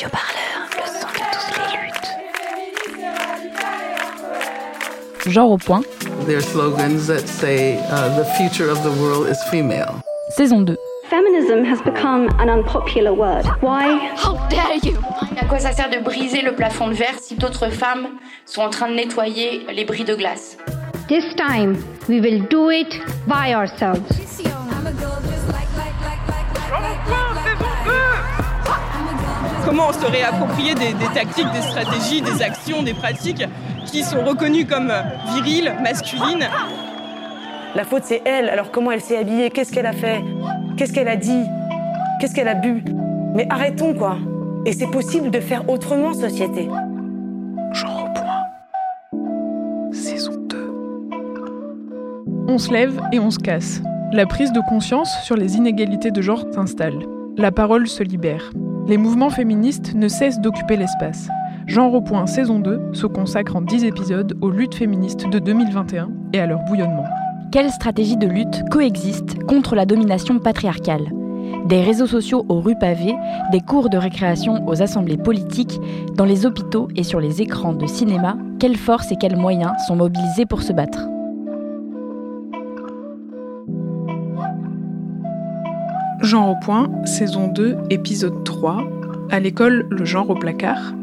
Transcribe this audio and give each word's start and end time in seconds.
Radio 0.00 0.18
Parleur, 0.18 0.64
le 0.76 0.86
son 0.86 1.08
de 1.08 1.24
toutes 1.30 1.56
les 1.58 1.76
luttes. 1.84 2.10
Genre 5.26 5.50
au 5.50 5.58
point. 5.58 5.82
Slogans 6.40 7.06
that 7.06 7.26
say 7.28 7.76
uh, 7.90 8.08
the 8.16 8.24
future 8.38 8.70
of 8.70 8.82
the 8.82 8.90
world 8.98 9.28
is 9.28 9.36
female. 9.50 10.00
Saison 10.30 10.64
2. 10.64 10.74
Feminism 11.10 11.64
has 11.64 11.82
become 11.82 12.30
an 12.38 12.48
unpopular 12.48 13.12
word. 13.12 13.44
Why? 13.60 13.98
How 14.16 14.38
dare 14.48 14.78
you? 14.82 14.96
À 15.36 15.44
quoi 15.44 15.58
ça 15.58 15.72
sert 15.72 15.90
de 15.90 15.98
briser 15.98 16.40
le 16.40 16.54
plafond 16.54 16.88
de 16.88 16.94
verre 16.94 17.18
si 17.20 17.34
d'autres 17.34 17.68
femmes 17.68 18.08
sont 18.46 18.62
en 18.62 18.70
train 18.70 18.88
de 18.88 18.94
nettoyer 18.94 19.66
les 19.70 19.84
bris 19.84 20.04
de 20.04 20.14
glace? 20.14 20.56
This 21.08 21.34
time, 21.34 21.76
we 22.08 22.20
will 22.20 22.40
do 22.48 22.70
it 22.70 22.98
by 23.26 23.52
ourselves. 23.54 24.19
Comment 29.80 29.92
on 29.96 29.98
se 29.98 30.12
réapproprier 30.12 30.74
des, 30.74 30.92
des 30.92 31.06
tactiques, 31.14 31.50
des 31.54 31.62
stratégies, 31.62 32.20
des 32.20 32.42
actions, 32.42 32.82
des 32.82 32.92
pratiques 32.92 33.46
qui 33.86 34.02
sont 34.02 34.22
reconnues 34.22 34.66
comme 34.66 34.92
viriles, 35.32 35.74
masculines 35.82 36.46
La 37.74 37.84
faute, 37.84 38.02
c'est 38.04 38.20
elle. 38.26 38.50
Alors 38.50 38.72
comment 38.72 38.90
elle 38.90 39.00
s'est 39.00 39.16
habillée? 39.16 39.48
Qu'est-ce 39.48 39.72
qu'elle 39.72 39.86
a 39.86 39.94
fait? 39.94 40.22
Qu'est-ce 40.76 40.92
qu'elle 40.92 41.08
a 41.08 41.16
dit? 41.16 41.44
Qu'est-ce 42.20 42.34
qu'elle 42.34 42.48
a 42.48 42.56
bu? 42.56 42.84
Mais 43.34 43.46
arrêtons, 43.48 43.94
quoi. 43.94 44.18
Et 44.66 44.74
c'est 44.74 44.90
possible 44.90 45.30
de 45.30 45.40
faire 45.40 45.66
autrement, 45.70 46.12
société. 46.12 46.68
Genre 47.72 48.04
au 48.04 48.12
point. 48.12 49.22
Saison 49.92 50.34
2. 50.46 50.74
On 52.48 52.58
se 52.58 52.70
lève 52.70 53.00
et 53.12 53.18
on 53.18 53.30
se 53.30 53.38
casse. 53.38 53.80
La 54.12 54.26
prise 54.26 54.52
de 54.52 54.60
conscience 54.68 55.10
sur 55.24 55.36
les 55.36 55.56
inégalités 55.56 56.10
de 56.10 56.20
genre 56.20 56.44
s'installe. 56.52 56.98
La 57.38 57.50
parole 57.50 57.88
se 57.88 58.02
libère. 58.02 58.50
Les 58.90 58.96
mouvements 58.96 59.30
féministes 59.30 59.94
ne 59.94 60.08
cessent 60.08 60.40
d'occuper 60.40 60.76
l'espace. 60.76 61.28
Genre 61.68 61.94
au 61.94 62.26
saison 62.26 62.58
2 62.58 62.90
se 62.92 63.06
consacre 63.06 63.54
en 63.54 63.60
10 63.60 63.84
épisodes 63.84 64.36
aux 64.40 64.50
luttes 64.50 64.74
féministes 64.74 65.28
de 65.30 65.38
2021 65.38 66.10
et 66.32 66.40
à 66.40 66.46
leur 66.46 66.58
bouillonnement. 66.64 67.04
Quelles 67.52 67.70
stratégies 67.70 68.16
de 68.16 68.26
lutte 68.26 68.68
coexistent 68.68 69.44
contre 69.44 69.76
la 69.76 69.86
domination 69.86 70.40
patriarcale? 70.40 71.12
Des 71.66 71.82
réseaux 71.82 72.08
sociaux 72.08 72.44
aux 72.48 72.58
rues 72.58 72.78
pavées, 72.80 73.14
des 73.52 73.60
cours 73.60 73.90
de 73.90 73.96
récréation 73.96 74.66
aux 74.66 74.82
assemblées 74.82 75.16
politiques, 75.16 75.78
dans 76.16 76.24
les 76.24 76.44
hôpitaux 76.44 76.88
et 76.96 77.04
sur 77.04 77.20
les 77.20 77.42
écrans 77.42 77.74
de 77.74 77.86
cinéma, 77.86 78.36
quelles 78.58 78.76
forces 78.76 79.12
et 79.12 79.16
quels 79.16 79.36
moyens 79.36 79.70
sont 79.86 79.94
mobilisés 79.94 80.46
pour 80.46 80.62
se 80.62 80.72
battre? 80.72 81.09
Genre 86.30 86.50
au 86.50 86.54
point, 86.54 86.88
saison 87.06 87.48
2, 87.48 87.76
épisode 87.90 88.44
3. 88.44 88.88
À 89.30 89.40
l'école, 89.40 89.88
le 89.90 90.04
genre 90.04 90.30
au 90.30 90.36
placard. 90.36 90.94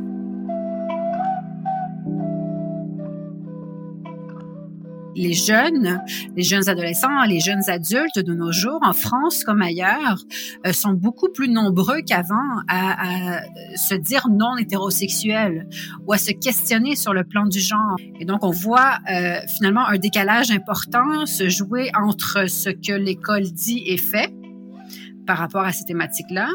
les 5.17 5.33
jeunes, 5.33 5.99
les 6.35 6.43
jeunes 6.43 6.69
adolescents, 6.69 7.23
les 7.27 7.39
jeunes 7.39 7.67
adultes 7.69 8.19
de 8.19 8.35
nos 8.35 8.51
jours, 8.51 8.79
en 8.83 8.93
France 8.93 9.43
comme 9.43 9.63
ailleurs, 9.63 10.23
euh, 10.65 10.73
sont 10.73 10.93
beaucoup 10.93 11.27
plus 11.33 11.49
nombreux 11.49 12.01
qu'avant 12.07 12.35
à, 12.69 13.41
se 13.75 13.95
dire 13.95 14.27
non 14.29 14.57
hétérosexuels 14.57 15.67
ou 16.05 16.13
à 16.13 16.19
se 16.19 16.31
questionner 16.31 16.95
sur 16.95 17.13
le 17.13 17.23
plan 17.23 17.47
du 17.47 17.59
genre. 17.59 17.95
Et 18.19 18.25
donc, 18.25 18.43
on 18.43 18.51
voit 18.51 18.99
euh, 19.11 19.39
finalement 19.57 19.87
un 19.87 19.97
décalage 19.97 20.51
important 20.51 21.25
se 21.25 21.49
jouer 21.49 21.89
entre 21.99 22.47
ce 22.47 22.69
que 22.69 22.93
l'école 22.93 23.51
dit 23.51 23.83
et 23.87 23.97
fait 23.97 24.31
par 25.27 25.37
rapport 25.37 25.61
à 25.61 25.71
ces 25.71 25.83
thématiques-là, 25.85 26.49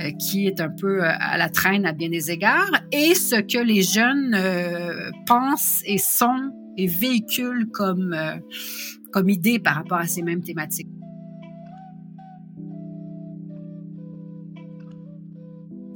euh, 0.00 0.10
qui 0.18 0.46
est 0.46 0.60
un 0.60 0.68
peu 0.68 1.02
euh, 1.02 1.08
à 1.18 1.38
la 1.38 1.48
traîne 1.48 1.86
à 1.86 1.92
bien 1.92 2.10
des 2.10 2.30
égards, 2.30 2.72
et 2.92 3.14
ce 3.14 3.36
que 3.36 3.64
les 3.64 3.82
jeunes 3.82 4.34
euh, 4.34 5.10
pensent 5.26 5.82
et 5.86 5.98
sont 5.98 6.52
et 6.76 6.86
véhiculent 6.86 7.70
comme, 7.70 8.12
euh, 8.12 8.36
comme 9.12 9.28
par 9.62 9.74
rapport 9.74 9.98
à 9.98 10.06
ces 10.06 10.22
mêmes 10.22 10.42
thématiques. 10.42 10.88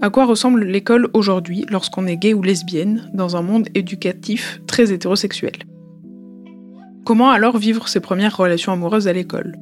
À 0.00 0.10
quoi 0.10 0.26
ressemble 0.26 0.64
l'école 0.64 1.08
aujourd'hui 1.14 1.64
lorsqu'on 1.70 2.06
est 2.06 2.18
gay 2.18 2.34
ou 2.34 2.42
lesbienne 2.42 3.10
dans 3.14 3.36
un 3.36 3.42
monde 3.42 3.68
éducatif 3.74 4.60
très 4.66 4.92
hétérosexuel? 4.92 5.54
Comment 7.06 7.30
alors 7.30 7.56
vivre 7.56 7.88
ses 7.88 8.00
premières 8.00 8.36
relations 8.36 8.72
amoureuses 8.72 9.08
à 9.08 9.14
l'école? 9.14 9.56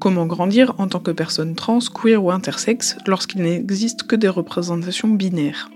Comment 0.00 0.26
grandir 0.26 0.74
en 0.78 0.88
tant 0.88 1.00
que 1.00 1.10
personne 1.10 1.54
trans, 1.54 1.78
queer 1.78 2.22
ou 2.22 2.30
intersexe 2.30 2.96
lorsqu'il 3.06 3.42
n'existe 3.42 4.02
que 4.02 4.16
des 4.16 4.28
représentations 4.28 5.08
binaires? 5.08 5.70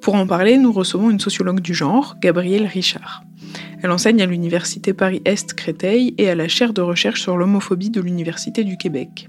Pour 0.00 0.14
en 0.14 0.26
parler, 0.26 0.56
nous 0.56 0.72
recevons 0.72 1.10
une 1.10 1.20
sociologue 1.20 1.60
du 1.60 1.74
genre, 1.74 2.16
Gabrielle 2.20 2.66
Richard. 2.66 3.24
Elle 3.82 3.90
enseigne 3.90 4.22
à 4.22 4.26
l'Université 4.26 4.92
Paris-Est 4.92 5.54
Créteil 5.54 6.14
et 6.18 6.28
à 6.28 6.34
la 6.34 6.48
chaire 6.48 6.72
de 6.72 6.80
recherche 6.80 7.22
sur 7.22 7.36
l'homophobie 7.36 7.90
de 7.90 8.00
l'Université 8.00 8.64
du 8.64 8.76
Québec. 8.76 9.28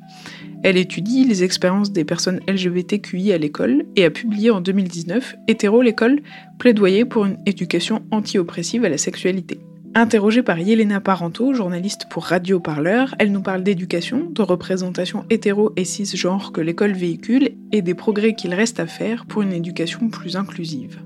Elle 0.64 0.78
étudie 0.78 1.26
les 1.26 1.44
expériences 1.44 1.92
des 1.92 2.06
personnes 2.06 2.40
LGBTQI 2.48 3.34
à 3.34 3.38
l'école 3.38 3.86
et 3.96 4.06
a 4.06 4.10
publié 4.10 4.50
en 4.50 4.62
2019 4.62 5.36
Hétéro 5.48 5.82
l'école, 5.82 6.22
plaidoyer 6.58 7.06
pour 7.06 7.26
une 7.26 7.38
éducation 7.46 8.04
anti-oppressive 8.12 8.86
à 8.86 8.90
la 8.90 8.98
sexualité. 8.98 9.60
Interrogée 10.00 10.44
par 10.44 10.60
Yelena 10.60 11.02
Parento, 11.02 11.56
journaliste 11.56 12.06
pour 12.08 12.26
Radio 12.26 12.60
Parleur, 12.60 13.16
elle 13.18 13.32
nous 13.32 13.42
parle 13.42 13.64
d'éducation, 13.64 14.30
de 14.30 14.44
représentation 14.44 15.26
hétéro 15.32 15.74
et 15.76 15.86
cisgenre 15.86 16.52
que 16.52 16.62
l'école 16.62 16.92
véhicule 16.92 17.56
et 17.72 17.82
des 17.82 17.96
progrès 17.96 18.36
qu'il 18.36 18.54
reste 18.54 18.80
à 18.80 18.86
faire 18.86 19.26
pour 19.26 19.42
une 19.42 19.54
éducation 19.54 20.10
plus 20.10 20.36
inclusive. 20.36 21.02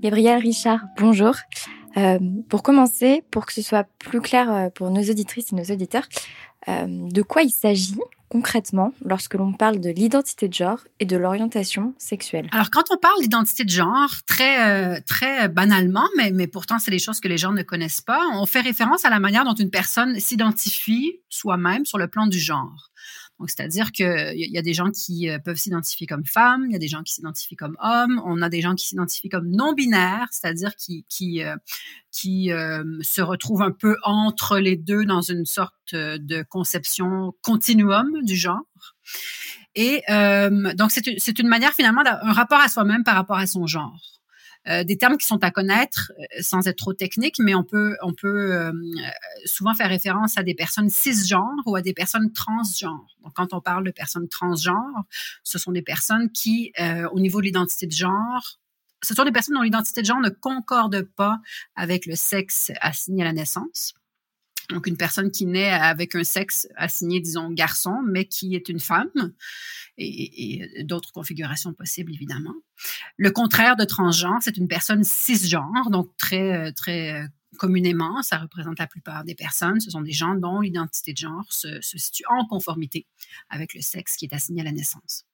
Gabrielle 0.00 0.40
Richard, 0.40 0.80
bonjour. 0.98 1.34
Euh, 1.98 2.18
pour 2.48 2.62
commencer, 2.62 3.22
pour 3.30 3.44
que 3.44 3.52
ce 3.52 3.60
soit 3.60 3.86
plus 3.98 4.22
clair 4.22 4.50
euh, 4.50 4.70
pour 4.70 4.90
nos 4.90 5.02
auditrices 5.02 5.52
et 5.52 5.56
nos 5.56 5.64
auditeurs, 5.64 6.08
euh, 6.66 6.86
de 6.88 7.22
quoi 7.22 7.42
il 7.42 7.50
s'agit 7.50 7.98
concrètement 8.28 8.92
lorsque 9.04 9.34
l'on 9.34 9.52
parle 9.52 9.80
de 9.80 9.90
l'identité 9.90 10.48
de 10.48 10.54
genre 10.54 10.80
et 11.00 11.06
de 11.06 11.16
l'orientation 11.16 11.94
sexuelle 11.98 12.48
Alors, 12.52 12.70
quand 12.70 12.84
on 12.90 12.98
parle 12.98 13.20
d'identité 13.22 13.64
de 13.64 13.70
genre, 13.70 14.10
très, 14.26 14.68
euh, 14.68 15.00
très 15.06 15.48
banalement, 15.48 16.06
mais, 16.16 16.30
mais 16.30 16.46
pourtant, 16.46 16.78
c'est 16.78 16.90
des 16.90 16.98
choses 16.98 17.20
que 17.20 17.28
les 17.28 17.38
gens 17.38 17.52
ne 17.52 17.62
connaissent 17.62 18.02
pas, 18.02 18.20
on 18.34 18.44
fait 18.44 18.60
référence 18.60 19.04
à 19.04 19.10
la 19.10 19.18
manière 19.18 19.44
dont 19.44 19.54
une 19.54 19.70
personne 19.70 20.18
s'identifie 20.20 21.20
soi-même 21.28 21.86
sur 21.86 21.98
le 21.98 22.08
plan 22.08 22.26
du 22.26 22.38
genre. 22.38 22.90
Donc, 23.38 23.50
c'est-à-dire 23.50 23.92
qu'il 23.92 24.32
y, 24.34 24.52
y 24.52 24.58
a 24.58 24.62
des 24.62 24.74
gens 24.74 24.90
qui 24.90 25.30
euh, 25.30 25.38
peuvent 25.38 25.56
s'identifier 25.56 26.06
comme 26.06 26.24
femmes, 26.24 26.64
il 26.66 26.72
y 26.72 26.76
a 26.76 26.78
des 26.78 26.88
gens 26.88 27.02
qui 27.02 27.14
s'identifient 27.14 27.56
comme 27.56 27.76
hommes, 27.80 28.20
on 28.24 28.42
a 28.42 28.48
des 28.48 28.60
gens 28.60 28.74
qui 28.74 28.86
s'identifient 28.86 29.28
comme 29.28 29.48
non-binaires, 29.48 30.26
c'est-à-dire 30.32 30.74
qui, 30.74 31.04
qui, 31.08 31.44
euh, 31.44 31.56
qui 32.10 32.52
euh, 32.52 32.82
se 33.00 33.22
retrouvent 33.22 33.62
un 33.62 33.70
peu 33.70 33.96
entre 34.02 34.58
les 34.58 34.76
deux 34.76 35.04
dans 35.04 35.22
une 35.22 35.46
sorte 35.46 35.74
de 35.92 36.42
conception 36.42 37.32
continuum 37.42 38.22
du 38.22 38.36
genre. 38.36 38.62
Et 39.74 40.02
donc, 40.08 40.90
c'est 40.90 41.06
une, 41.06 41.16
une 41.38 41.48
manière 41.48 41.72
finalement 41.72 42.02
d'un 42.02 42.18
rapport 42.32 42.60
à 42.60 42.68
soi-même 42.68 43.04
par 43.04 43.14
rapport 43.14 43.38
à 43.38 43.46
son 43.46 43.66
genre. 43.66 44.17
Euh, 44.68 44.84
des 44.84 44.98
termes 44.98 45.16
qui 45.16 45.26
sont 45.26 45.42
à 45.42 45.50
connaître 45.50 46.12
euh, 46.18 46.24
sans 46.40 46.66
être 46.66 46.76
trop 46.76 46.92
techniques, 46.92 47.38
mais 47.38 47.54
on 47.54 47.64
peut, 47.64 47.96
on 48.02 48.12
peut 48.12 48.52
euh, 48.52 48.72
souvent 49.46 49.74
faire 49.74 49.88
référence 49.88 50.36
à 50.36 50.42
des 50.42 50.54
personnes 50.54 50.90
cisgenres 50.90 51.62
ou 51.66 51.76
à 51.76 51.82
des 51.82 51.94
personnes 51.94 52.32
transgenres. 52.32 53.06
Donc, 53.22 53.32
quand 53.34 53.54
on 53.54 53.60
parle 53.60 53.84
de 53.84 53.90
personnes 53.90 54.28
transgenres, 54.28 55.04
ce 55.42 55.58
sont 55.58 55.72
des 55.72 55.82
personnes 55.82 56.30
qui, 56.30 56.72
au 57.12 57.20
niveau 57.20 57.40
de 57.40 57.46
l'identité 57.46 57.86
de 57.86 57.92
genre, 57.92 58.58
ce 59.02 59.14
sont 59.14 59.24
des 59.24 59.32
personnes 59.32 59.54
dont 59.54 59.62
l'identité 59.62 60.02
de 60.02 60.06
genre 60.06 60.20
ne 60.20 60.28
concorde 60.28 61.02
pas 61.02 61.40
avec 61.76 62.06
le 62.06 62.16
sexe 62.16 62.72
assigné 62.80 63.22
à 63.22 63.26
la 63.26 63.32
naissance. 63.32 63.94
Donc, 64.70 64.86
une 64.86 64.96
personne 64.96 65.30
qui 65.30 65.46
naît 65.46 65.70
avec 65.70 66.14
un 66.14 66.24
sexe 66.24 66.68
assigné, 66.76 67.20
disons, 67.20 67.50
garçon, 67.50 68.02
mais 68.06 68.26
qui 68.26 68.54
est 68.54 68.68
une 68.68 68.80
femme, 68.80 69.10
et, 69.96 70.84
d'autres 70.84 71.12
configurations 71.12 71.72
possibles, 71.72 72.12
évidemment. 72.12 72.54
Le 73.16 73.30
contraire 73.30 73.76
de 73.76 73.84
transgenre, 73.84 74.38
c'est 74.42 74.56
une 74.56 74.68
personne 74.68 75.04
cisgenre, 75.04 75.90
donc 75.90 76.14
très, 76.16 76.72
très 76.72 77.28
communément, 77.58 78.22
ça 78.22 78.38
représente 78.38 78.78
la 78.78 78.86
plupart 78.86 79.24
des 79.24 79.34
personnes. 79.34 79.80
Ce 79.80 79.90
sont 79.90 80.02
des 80.02 80.12
gens 80.12 80.34
dont 80.34 80.60
l'identité 80.60 81.12
de 81.12 81.18
genre 81.18 81.46
se 81.50 81.80
situe 81.80 82.24
en 82.28 82.46
conformité 82.46 83.06
avec 83.48 83.74
le 83.74 83.80
sexe 83.80 84.16
qui 84.16 84.26
est 84.26 84.34
assigné 84.34 84.60
à 84.60 84.64
la 84.64 84.72
naissance. 84.72 85.24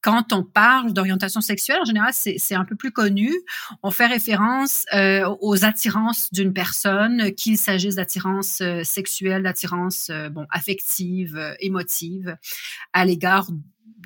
Quand 0.00 0.32
on 0.32 0.44
parle 0.44 0.92
d'orientation 0.92 1.40
sexuelle, 1.40 1.78
en 1.80 1.84
général, 1.84 2.12
c'est 2.12 2.54
un 2.54 2.64
peu 2.64 2.76
plus 2.76 2.92
connu. 2.92 3.32
On 3.82 3.90
fait 3.90 4.06
référence 4.06 4.84
euh, 4.92 5.26
aux 5.40 5.64
attirances 5.64 6.30
d'une 6.32 6.52
personne, 6.52 7.32
qu'il 7.34 7.56
s'agisse 7.56 7.94
d'attirances 7.94 8.60
euh, 8.60 8.82
sexuelles, 8.84 9.42
d'attirances 9.42 10.10
euh, 10.10 10.28
bon 10.28 10.46
affectives, 10.50 11.56
émotives, 11.60 12.36
à 12.92 13.04
l'égard 13.04 13.48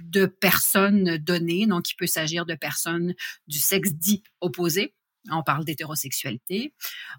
de 0.04 0.26
personnes 0.26 1.16
données. 1.18 1.66
Donc, 1.66 1.90
il 1.90 1.96
peut 1.96 2.06
s'agir 2.06 2.46
de 2.46 2.54
personnes 2.54 3.14
du 3.48 3.58
sexe 3.58 3.92
dit 3.92 4.22
opposé, 4.40 4.94
On 5.30 5.42
parle 5.42 5.64
d'hétérosexualité. 5.64 6.72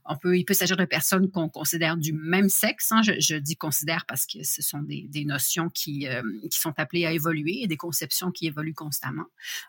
On 0.05 0.17
peut, 0.17 0.37
il 0.37 0.45
peut 0.45 0.53
s'agir 0.53 0.77
de 0.77 0.85
personnes 0.85 1.29
qu'on 1.29 1.49
considère 1.49 1.97
du 1.97 2.13
même 2.13 2.49
sexe. 2.49 2.91
Hein. 2.91 3.01
Je, 3.01 3.35
dis 3.35 3.55
considère 3.55 4.05
parce 4.05 4.25
que 4.25 4.43
ce 4.43 4.61
sont 4.61 4.81
des, 4.81 5.25
notions 5.25 5.69
qui, 5.69 6.07
euh, 6.07 6.21
qui 6.49 6.59
sont 6.59 6.73
appelées 6.77 7.05
à 7.05 7.11
évoluer 7.11 7.63
et 7.63 7.67
des 7.67 7.77
conceptions 7.77 8.31
qui 8.31 8.47
évoluent 8.47 8.73
constamment. 8.73 9.25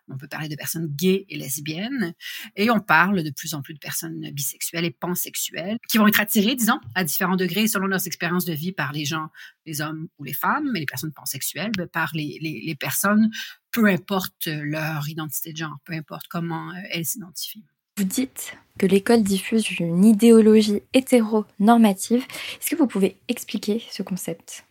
On 0.08 0.16
peut 0.16 0.28
parler 0.28 0.48
de 0.48 0.56
personnes 0.56 0.86
gays 0.86 1.26
et 1.28 1.36
lesbiennes. 1.36 2.14
Et 2.56 2.70
on 2.70 2.80
parle 2.80 3.22
de 3.22 3.30
plus 3.30 3.54
en 3.54 3.62
plus 3.62 3.74
de 3.74 3.78
personnes 3.78 4.30
bisexuelles 4.32 4.84
et 4.84 4.90
pansexuelles 4.90 5.78
qui 5.88 5.98
vont 5.98 6.06
être 6.06 6.20
attirées, 6.20 6.56
disons, 6.56 6.80
à 6.94 7.04
différents 7.04 7.36
degrés 7.36 7.68
selon 7.68 7.86
leurs 7.86 8.06
expériences 8.06 8.44
de 8.44 8.52
vie 8.52 8.72
par 8.72 8.92
les 8.92 9.04
gens, 9.04 9.28
les 9.66 9.80
hommes 9.80 10.08
ou 10.18 10.24
les 10.24 10.32
femmes, 10.32 10.70
mais 10.72 10.80
les 10.80 10.86
personnes 10.86 11.12
pansexuelles, 11.12 11.72
ben, 11.76 11.86
par 11.86 12.10
les, 12.14 12.76
personnes, 12.78 13.30
peu 13.70 13.86
importe 13.86 14.46
leur 14.46 15.08
identité 15.08 15.52
de 15.52 15.58
genre, 15.58 15.78
peu 15.84 15.92
importe 15.92 16.26
comment 16.28 16.70
euh, 16.70 16.80
elles 16.90 17.06
s'identifient. 17.06 17.64
Vous 18.00 18.06
dites 18.06 18.56
que 18.78 18.86
l'école 18.86 19.22
diffuse 19.22 19.78
une 19.78 20.06
idéologie 20.06 20.80
hétéronormative. 20.94 22.24
Est-ce 22.54 22.70
que 22.70 22.76
vous 22.76 22.86
pouvez 22.86 23.18
expliquer 23.28 23.84
ce 23.90 24.02
concept? 24.02 24.64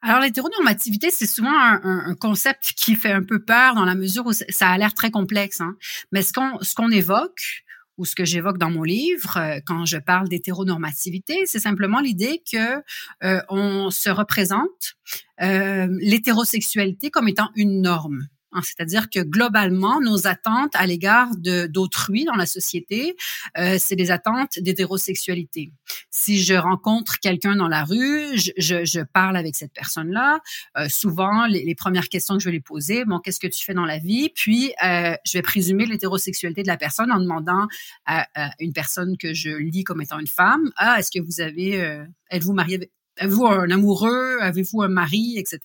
Alors, 0.00 0.20
l'hétéronormativité, 0.20 1.10
c'est 1.10 1.26
souvent 1.26 1.50
un, 1.52 2.14
concept 2.14 2.74
qui 2.76 2.94
fait 2.94 3.10
un 3.10 3.24
peu 3.24 3.42
peur 3.42 3.74
dans 3.74 3.84
la 3.84 3.96
mesure 3.96 4.24
où 4.24 4.32
ça 4.32 4.68
a 4.68 4.78
l'air 4.78 4.94
très 4.94 5.10
complexe. 5.10 5.60
Hein. 5.60 5.74
Mais 6.12 6.22
ce 6.22 6.32
qu'on 6.32 6.60
ce 6.62 6.76
qu'on 6.76 6.92
évoque, 6.92 7.64
ou 7.98 8.04
ce 8.04 8.14
que 8.14 8.24
j'évoque 8.24 8.58
dans 8.58 8.70
mon 8.70 8.84
livre 8.84 9.36
euh, 9.36 9.58
quand 9.66 9.84
je 9.84 9.98
parle 9.98 10.28
d'hétéronormativité, 10.28 11.42
c'est 11.46 11.58
simplement 11.58 11.98
l'idée 11.98 12.40
que 12.52 12.80
euh, 13.24 13.42
on 13.48 13.90
se 13.90 14.10
représente 14.10 14.94
euh, 15.42 15.88
l'hétérosexualité 15.98 17.10
comme 17.10 17.26
étant 17.26 17.50
une 17.56 17.82
norme. 17.82 18.28
Hein, 18.52 18.60
c'est-à-dire 18.62 19.10
que 19.10 19.20
globalement, 19.20 20.00
nos 20.00 20.26
attentes 20.26 20.74
à 20.74 20.86
l'égard 20.86 21.28
d'autrui 21.36 22.24
dans 22.24 22.34
la 22.34 22.46
société, 22.46 23.16
euh, 23.58 23.76
c'est 23.78 23.96
des 23.96 24.10
attentes 24.10 24.58
d'hétérosexualité. 24.58 25.72
Si 26.10 26.42
je 26.42 26.54
rencontre 26.54 27.20
quelqu'un 27.20 27.56
dans 27.56 27.68
la 27.68 27.84
rue, 27.84 28.36
je, 28.36 28.50
je, 28.56 28.84
je, 28.84 29.00
parle 29.00 29.36
avec 29.36 29.56
cette 29.56 29.72
personne-là. 29.72 30.40
Euh, 30.76 30.88
souvent, 30.88 31.46
les, 31.46 31.64
les, 31.64 31.74
premières 31.74 32.08
questions 32.08 32.36
que 32.36 32.40
je 32.40 32.48
vais 32.48 32.52
lui 32.52 32.60
poser, 32.60 33.04
bon, 33.04 33.18
qu'est-ce 33.18 33.40
que 33.40 33.46
tu 33.46 33.64
fais 33.64 33.74
dans 33.74 33.86
la 33.86 33.98
vie? 33.98 34.30
Puis, 34.34 34.72
euh, 34.84 35.14
je 35.24 35.38
vais 35.38 35.42
présumer 35.42 35.86
l'hétérosexualité 35.86 36.62
de 36.62 36.68
la 36.68 36.76
personne 36.76 37.12
en 37.12 37.20
demandant 37.20 37.66
à, 38.06 38.26
à, 38.34 38.50
une 38.58 38.72
personne 38.72 39.16
que 39.16 39.32
je 39.32 39.50
lis 39.50 39.84
comme 39.84 40.00
étant 40.00 40.18
une 40.18 40.26
femme, 40.26 40.70
ah, 40.76 40.96
est-ce 40.98 41.10
que 41.10 41.20
vous 41.20 41.40
avez, 41.40 41.80
euh, 41.80 42.04
êtes-vous 42.30 42.52
marié 42.52 42.76
avec 42.76 42.90
Avez-vous 43.20 43.46
un 43.46 43.70
amoureux? 43.70 44.38
Avez-vous 44.40 44.80
un 44.82 44.88
mari? 44.88 45.34
Etc. 45.36 45.60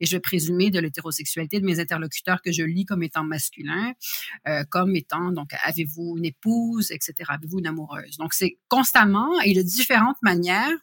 Et 0.00 0.06
je 0.06 0.16
vais 0.16 0.20
présumer 0.20 0.70
de 0.70 0.78
l'hétérosexualité 0.78 1.58
de 1.58 1.64
mes 1.64 1.80
interlocuteurs 1.80 2.42
que 2.42 2.52
je 2.52 2.62
lis 2.62 2.84
comme 2.84 3.02
étant 3.02 3.24
masculin, 3.24 3.94
euh, 4.46 4.64
comme 4.68 4.94
étant, 4.94 5.32
donc, 5.32 5.50
avez-vous 5.64 6.16
une 6.18 6.26
épouse? 6.26 6.90
Etc. 6.90 7.14
Avez-vous 7.28 7.60
une 7.60 7.66
amoureuse? 7.66 8.18
Donc, 8.18 8.34
c'est 8.34 8.58
constamment 8.68 9.40
et 9.40 9.54
de 9.54 9.62
différentes 9.62 10.20
manières 10.22 10.76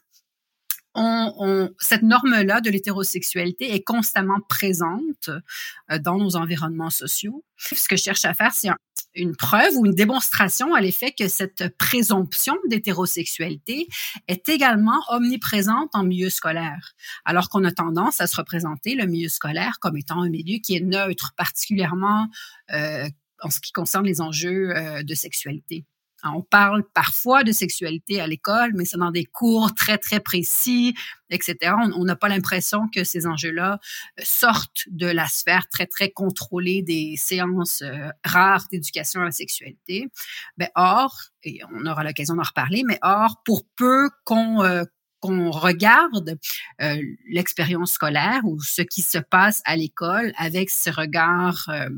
on, 0.94 1.34
on, 1.38 1.70
cette 1.78 2.02
norme-là 2.02 2.60
de 2.60 2.70
l'hétérosexualité 2.70 3.74
est 3.74 3.82
constamment 3.82 4.38
présente 4.48 5.28
euh, 5.28 5.98
dans 5.98 6.18
nos 6.18 6.36
environnements 6.36 6.90
sociaux. 6.90 7.44
Ce 7.56 7.88
que 7.88 7.96
je 7.96 8.02
cherche 8.02 8.24
à 8.24 8.34
faire, 8.34 8.52
c'est 8.52 8.68
une 9.14 9.36
preuve 9.36 9.76
ou 9.76 9.86
une 9.86 9.94
démonstration 9.94 10.74
à 10.74 10.80
l'effet 10.80 11.14
que 11.16 11.28
cette 11.28 11.76
présomption 11.78 12.54
d'hétérosexualité 12.68 13.86
est 14.28 14.48
également 14.48 15.00
omniprésente 15.10 15.90
en 15.94 16.02
milieu 16.02 16.30
scolaire, 16.30 16.94
alors 17.24 17.48
qu'on 17.48 17.64
a 17.64 17.72
tendance 17.72 18.20
à 18.20 18.26
se 18.26 18.36
représenter 18.36 18.94
le 18.94 19.06
milieu 19.06 19.28
scolaire 19.28 19.78
comme 19.80 19.96
étant 19.96 20.22
un 20.22 20.28
milieu 20.28 20.58
qui 20.58 20.76
est 20.76 20.80
neutre, 20.80 21.32
particulièrement 21.36 22.28
euh, 22.72 23.08
en 23.40 23.50
ce 23.50 23.60
qui 23.60 23.72
concerne 23.72 24.06
les 24.06 24.20
enjeux 24.20 24.76
euh, 24.76 25.02
de 25.02 25.14
sexualité. 25.14 25.84
On 26.24 26.42
parle 26.42 26.84
parfois 26.94 27.42
de 27.42 27.52
sexualité 27.52 28.20
à 28.20 28.26
l'école, 28.26 28.72
mais 28.74 28.84
c'est 28.84 28.96
dans 28.96 29.10
des 29.10 29.24
cours 29.24 29.74
très, 29.74 29.98
très 29.98 30.20
précis, 30.20 30.94
etc. 31.30 31.74
On 31.96 32.04
n'a 32.04 32.16
pas 32.16 32.28
l'impression 32.28 32.88
que 32.94 33.02
ces 33.04 33.26
enjeux-là 33.26 33.80
euh, 34.18 34.22
sortent 34.24 34.84
de 34.90 35.06
la 35.06 35.26
sphère 35.26 35.68
très, 35.68 35.86
très 35.86 36.10
contrôlée 36.10 36.82
des 36.82 37.16
séances 37.16 37.82
euh, 37.82 38.08
rares 38.24 38.66
d'éducation 38.70 39.20
à 39.20 39.24
la 39.24 39.32
sexualité. 39.32 40.08
Ben, 40.56 40.68
or, 40.76 41.16
et 41.42 41.60
on 41.74 41.86
aura 41.86 42.04
l'occasion 42.04 42.36
d'en 42.36 42.42
reparler, 42.42 42.84
mais 42.86 42.98
or, 43.02 43.42
pour 43.44 43.64
peu 43.76 44.08
qu'on 44.24 44.62
euh, 44.62 44.84
qu'on 45.22 45.52
regarde 45.52 46.36
euh, 46.82 47.02
l'expérience 47.28 47.92
scolaire 47.92 48.40
ou 48.44 48.60
ce 48.60 48.82
qui 48.82 49.02
se 49.02 49.18
passe 49.18 49.62
à 49.64 49.76
l'école 49.76 50.32
avec 50.36 50.68
ce 50.68 50.90
regard 50.90 51.68
euh, 51.68 51.88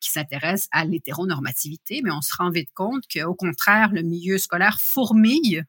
qui 0.00 0.10
s'intéresse 0.10 0.68
à 0.72 0.84
l'hétéronormativité, 0.84 2.00
mais 2.02 2.10
on 2.10 2.20
se 2.20 2.34
rend 2.36 2.50
vite 2.50 2.70
compte 2.74 3.04
qu'au 3.10 3.34
contraire, 3.34 3.92
le 3.92 4.02
milieu 4.02 4.36
scolaire 4.36 4.80
fourmille 4.80 5.62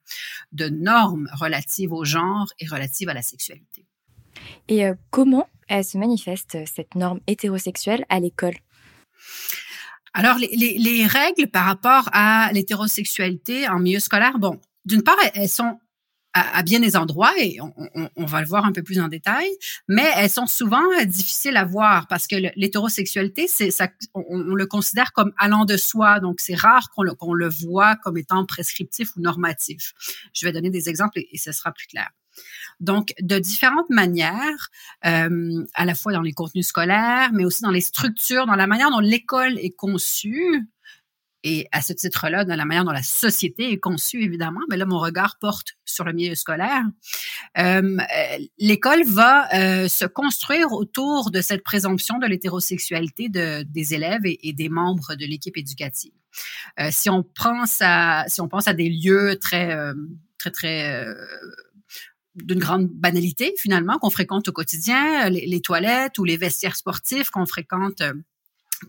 de 0.51 0.69
normes 0.69 1.29
relatives 1.33 1.93
au 1.93 2.03
genre 2.03 2.47
et 2.59 2.67
relatives 2.67 3.09
à 3.09 3.13
la 3.13 3.21
sexualité. 3.21 3.85
Et 4.67 4.85
euh, 4.85 4.95
comment 5.11 5.47
elle 5.67 5.85
se 5.85 5.99
manifeste, 5.99 6.57
cette 6.65 6.95
norme 6.95 7.19
hétérosexuelle, 7.27 8.05
à 8.09 8.19
l'école? 8.19 8.55
Alors, 10.15 10.37
les, 10.37 10.49
les, 10.55 10.77
les, 10.79 11.05
règles 11.05 11.47
par 11.47 11.65
rapport 11.65 12.09
à 12.11 12.51
l'hétérosexualité 12.53 13.67
en 13.69 13.79
milieu 13.79 13.99
scolaire, 13.99 14.39
bon, 14.39 14.59
d'une 14.85 15.03
part, 15.03 15.15
elles 15.35 15.49
sont 15.49 15.79
à, 16.33 16.63
bien 16.63 16.79
des 16.79 16.95
endroits 16.95 17.33
et 17.39 17.59
on, 17.61 17.73
on, 17.77 18.09
on, 18.15 18.25
va 18.25 18.41
le 18.41 18.47
voir 18.47 18.65
un 18.65 18.71
peu 18.71 18.81
plus 18.81 18.99
en 18.99 19.07
détail, 19.07 19.47
mais 19.87 20.05
elles 20.15 20.29
sont 20.29 20.47
souvent 20.47 20.83
euh, 20.99 21.05
difficiles 21.05 21.55
à 21.57 21.63
voir 21.63 22.07
parce 22.07 22.27
que 22.27 22.35
l'hétérosexualité, 22.55 23.47
ça, 23.47 23.87
on, 24.15 24.39
le 24.39 24.65
considère 24.65 25.13
comme 25.13 25.31
allant 25.37 25.65
de 25.65 25.77
soi, 25.77 26.19
donc 26.19 26.39
c'est 26.39 26.55
rare 26.55 26.89
qu'on 26.89 27.03
le, 27.03 27.13
qu'on 27.13 27.33
le 27.33 27.49
voit 27.49 27.95
comme 27.97 28.17
étant 28.17 28.45
prescriptif 28.45 29.15
ou 29.15 29.21
normatif. 29.21 29.93
Je 30.33 30.45
vais 30.45 30.51
donner 30.51 30.71
des 30.71 30.89
exemples 30.89 31.19
et, 31.19 31.37
ce 31.37 31.51
sera 31.51 31.71
plus 31.71 31.87
clair. 31.87 32.09
Donc, 32.79 33.13
de 33.21 33.37
différentes 33.37 33.89
manières, 33.89 34.69
euh, 35.05 35.63
à 35.75 35.85
la 35.85 35.93
fois 35.93 36.13
dans 36.13 36.21
les 36.21 36.33
contenus 36.33 36.67
scolaires, 36.67 37.29
mais 37.31 37.45
aussi 37.45 37.61
dans 37.61 37.69
les 37.69 37.81
structures, 37.81 38.47
dans 38.47 38.55
la 38.55 38.65
manière 38.65 38.89
dont 38.89 38.99
l'école 38.99 39.59
est 39.59 39.75
conçue, 39.75 40.67
et 41.43 41.67
à 41.71 41.81
ce 41.81 41.91
titre-là, 41.91 42.45
dans 42.45 42.55
la 42.55 42.65
manière 42.65 42.85
dont 42.85 42.91
la 42.91 43.03
société 43.03 43.71
est 43.71 43.77
conçue, 43.77 44.23
évidemment, 44.23 44.61
mais 44.69 44.77
là, 44.77 44.85
mon 44.85 44.99
regard 44.99 45.37
porte 45.39 45.73
sur 45.83 46.05
le 46.05 46.13
milieu 46.13 46.35
scolaire. 46.35 46.83
Euh, 47.57 47.97
L'école 48.57 49.03
va 49.03 49.53
euh, 49.53 49.87
se 49.89 50.05
construire 50.05 50.71
autour 50.71 51.31
de 51.31 51.41
cette 51.41 51.63
présomption 51.63 52.17
de 52.17 52.27
l'hétérosexualité 52.27 53.27
de, 53.27 53.63
des 53.63 53.93
élèves 53.93 54.21
et, 54.23 54.53
des 54.53 54.69
membres 54.69 55.15
de 55.15 55.25
l'équipe 55.25 55.57
éducative. 55.57 56.13
Euh, 56.79 56.89
si 56.91 57.09
on 57.09 57.23
pense 57.23 57.79
à 57.81 58.25
si 58.27 58.41
on 58.41 58.47
pense 58.47 58.67
à 58.67 58.73
des 58.73 58.89
lieux 58.89 59.37
très 59.39 59.75
euh, 59.75 59.93
très 60.39 60.49
très 60.49 61.05
euh, 61.05 61.13
d'une 62.35 62.57
grande 62.57 62.87
banalité 62.87 63.53
finalement 63.59 63.99
qu'on 63.99 64.09
fréquente 64.09 64.47
au 64.47 64.51
quotidien, 64.51 65.29
les, 65.29 65.45
les, 65.45 65.61
toilettes 65.61 66.17
ou 66.17 66.23
les 66.23 66.37
vestiaires 66.37 66.75
sportifs 66.75 67.29
qu'on 67.29 67.45
fréquente 67.45 68.01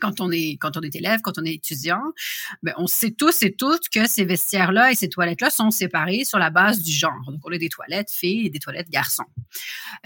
quand 0.01 0.21
on 0.21 0.31
est 0.31 0.57
quand 0.61 0.77
on 0.77 0.81
est 0.83 0.95
élève, 0.97 1.21
quand 1.23 1.39
on 1.39 1.45
est 1.45 1.55
étudiant, 1.55 2.03
ben 2.63 2.75
on 2.77 2.87
sait 2.87 3.11
tous 3.11 3.43
et 3.43 3.55
toutes 3.55 3.89
que 3.89 4.09
ces 4.09 4.25
vestiaires-là 4.25 4.93
et 4.93 4.95
ces 4.95 5.09
toilettes-là 5.09 5.51
sont 5.51 5.71
séparés 5.71 6.25
sur 6.25 6.39
la 6.39 6.51
base 6.51 6.83
du 6.83 6.93
genre. 6.93 7.21
Donc 7.27 7.41
on 7.45 7.53
a 7.53 7.59
des 7.59 7.69
toilettes 7.69 8.11
filles 8.11 8.47
et 8.47 8.51
des 8.51 8.59
toilettes 8.59 8.91
garçons. 8.91 9.27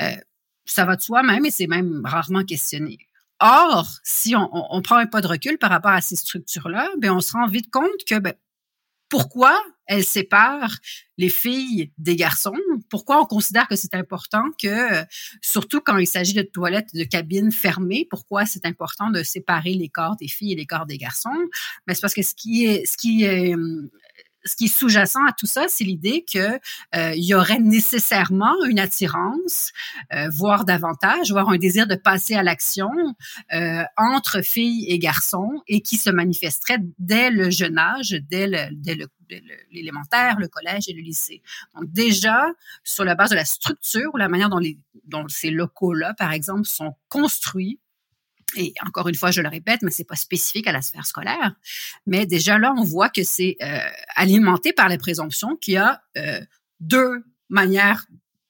Euh, 0.01 0.17
ça 0.65 0.85
va 0.85 0.97
de 0.97 1.03
soi 1.03 1.23
même 1.23 1.45
et 1.47 1.51
c'est 1.51 1.67
même 1.67 2.03
rarement 2.05 2.45
questionné. 2.45 2.99
Or, 3.41 3.87
si 4.03 4.35
on, 4.35 4.49
on, 4.53 4.83
prend 4.83 4.97
un 4.97 5.07
pas 5.07 5.21
de 5.21 5.29
recul 5.29 5.59
par 5.59 5.71
rapport 5.71 5.93
à 5.93 6.01
ces 6.01 6.17
structures-là, 6.17 6.91
ben 6.99 7.13
on 7.13 7.21
se 7.21 7.33
rend 7.33 7.47
vite 7.47 7.71
compte 7.71 8.05
que 8.07 8.19
ben, 8.19 8.35
pourquoi 9.09 9.61
elle 9.87 10.05
sépare 10.05 10.77
les 11.17 11.31
filles 11.31 11.91
des 11.99 12.15
garçons? 12.15 12.57
Pourquoi 12.91 13.21
on 13.21 13.25
considère 13.25 13.67
que 13.67 13.77
c'est 13.77 13.95
important 13.95 14.45
que, 14.63 15.05
surtout 15.41 15.81
quand 15.81 15.97
il 15.97 16.07
s'agit 16.07 16.35
de 16.35 16.43
toilettes 16.43 16.95
de 16.95 17.05
cabines 17.05 17.51
fermées, 17.51 18.07
pourquoi 18.11 18.45
c'est 18.45 18.67
important 18.67 19.11
de 19.11 19.23
séparer 19.23 19.75
les 19.75 19.89
corps 19.89 20.17
des 20.17 20.29
filles 20.29 20.53
et 20.53 20.57
les 20.57 20.67
corps 20.67 20.87
des 20.87 20.99
garçons? 20.99 21.31
Mais 21.35 21.49
ben, 21.89 21.95
c'est 21.95 22.01
parce 22.03 22.15
que 22.15 22.23
ce 22.23 22.35
qui 22.35 22.67
est, 22.67 22.85
ce 22.87 22.97
qui 22.97 23.25
est, 23.25 23.55
ce 24.45 24.57
qui 24.57 24.65
est 24.65 24.69
sous-jacent 24.69 25.25
à 25.29 25.33
tout 25.33 25.47
ça, 25.47 25.67
c'est 25.69 25.85
l'idée 25.85 26.25
que 26.33 26.59
euh, 26.95 27.15
il 27.15 27.25
y 27.25 27.35
aurait 27.35 27.59
nécessairement 27.59 28.55
une 28.65 28.79
attirance, 28.79 29.73
euh, 30.13 30.29
voire 30.31 30.65
davantage, 30.65 31.31
voire 31.31 31.49
un 31.49 31.59
désir 31.59 31.87
de 31.87 31.95
passer 31.95 32.35
à 32.35 32.43
l'action 32.43 32.91
euh, 33.53 33.83
entre 33.97 34.43
filles 34.43 34.87
et 34.89 34.99
garçons, 34.99 35.63
et 35.67 35.81
qui 35.81 35.97
se 35.97 36.11
manifesterait 36.11 36.79
dès 36.99 37.31
le 37.31 37.51
jeune 37.51 37.79
âge, 37.79 38.17
dès 38.31 38.47
l'élémentaire, 39.71 40.39
le 40.39 40.49
collège 40.49 40.89
et 40.89 40.93
le 40.93 41.03
lycée. 41.03 41.43
Donc 41.75 41.93
déjà, 41.93 42.47
sur 42.85 43.05
la 43.05 43.15
base 43.15 43.31
de 43.31 43.37
la 43.37 43.45
structure 43.45 44.11
ou 44.15 44.17
la 44.17 44.29
manière 44.29 44.49
dont, 44.49 44.59
les, 44.59 44.79
dont 45.05 45.27
ces 45.29 45.51
locaux-là, 45.51 46.15
par 46.15 46.33
exemple, 46.33 46.67
sont 46.67 46.95
construits, 47.09 47.81
et 48.57 48.73
encore 48.87 49.09
une 49.09 49.15
fois, 49.15 49.31
je 49.31 49.41
le 49.41 49.49
répète, 49.49 49.83
mais 49.83 49.91
c'est 49.91 50.05
pas 50.05 50.17
spécifique 50.17 50.67
à 50.67 50.73
la 50.73 50.83
sphère 50.83 51.07
scolaire. 51.07 51.55
Mais 52.07 52.27
déjà 52.27 52.59
là, 52.59 52.73
on 52.77 52.83
voit 52.83 53.11
que 53.11 53.23
c'est 53.23 53.57
euh, 53.63 53.79
alimenté 54.17 54.73
par 54.73 54.89
la 54.89 54.97
présomption 54.99 55.57
qu'il 55.57 55.75
y 55.75 55.77
a 55.77 56.03
euh, 56.17 56.41
deux 56.81 57.25
manières 57.49 58.07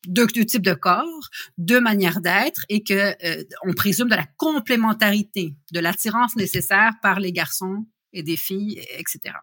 deux, 0.07 0.26
types 0.26 0.62
de 0.62 0.73
corps, 0.75 1.28
deux 1.59 1.81
manières 1.81 2.21
d'être, 2.21 2.64
et 2.69 2.83
que 2.83 3.14
euh, 3.25 3.45
on 3.67 3.75
présume 3.75 4.09
de 4.09 4.14
la 4.14 4.26
complémentarité, 4.37 5.55
de 5.73 5.81
l'attirance 5.81 6.35
nécessaire 6.35 6.93
par 7.02 7.21
les 7.21 7.33
garçons 7.33 7.85
et 8.12 8.23
des 8.23 8.37
filles, 8.37 8.81
etc. 8.97 9.35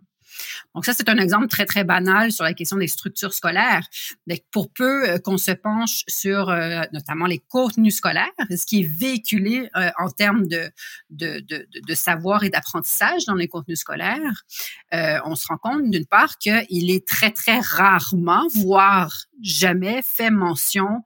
Donc 0.74 0.86
ça, 0.86 0.94
c'est 0.94 1.10
un 1.10 1.18
exemple 1.18 1.48
très, 1.48 1.66
très 1.66 1.84
banal 1.84 2.32
sur 2.32 2.44
la 2.44 2.54
question 2.54 2.78
des 2.78 2.88
structures 2.88 3.34
scolaires. 3.34 3.88
Mais 4.28 4.44
pour 4.52 4.72
peu 4.72 5.10
euh, 5.10 5.18
qu'on 5.20 5.38
se 5.38 5.52
penche 5.52 6.04
sur 6.08 6.50
euh, 6.50 6.84
notamment 6.92 7.26
les 7.26 7.40
contenus 7.40 7.96
scolaires, 7.96 8.26
ce 8.50 8.66
qui 8.66 8.82
est 8.82 8.88
véhiculé 8.88 9.70
euh, 9.76 9.90
en 9.98 10.10
termes 10.10 10.48
de, 10.48 10.72
de, 11.10 11.40
de, 11.40 11.96
savoir 11.96 12.44
et 12.44 12.50
d'apprentissage 12.50 13.26
dans 13.26 13.36
les 13.36 13.48
contenus 13.48 13.80
scolaires, 13.80 14.44
on 14.92 15.36
se 15.36 15.48
rend 15.48 15.58
compte 15.58 15.90
d'une 15.90 16.06
part 16.06 16.38
qu'il 16.38 16.92
est 16.92 17.08
très, 17.08 17.32
très 17.32 17.60
rarement, 17.60 18.48
voire 18.54 19.26
jamais 19.42 20.02
fait 20.02 20.30
mention 20.30 21.04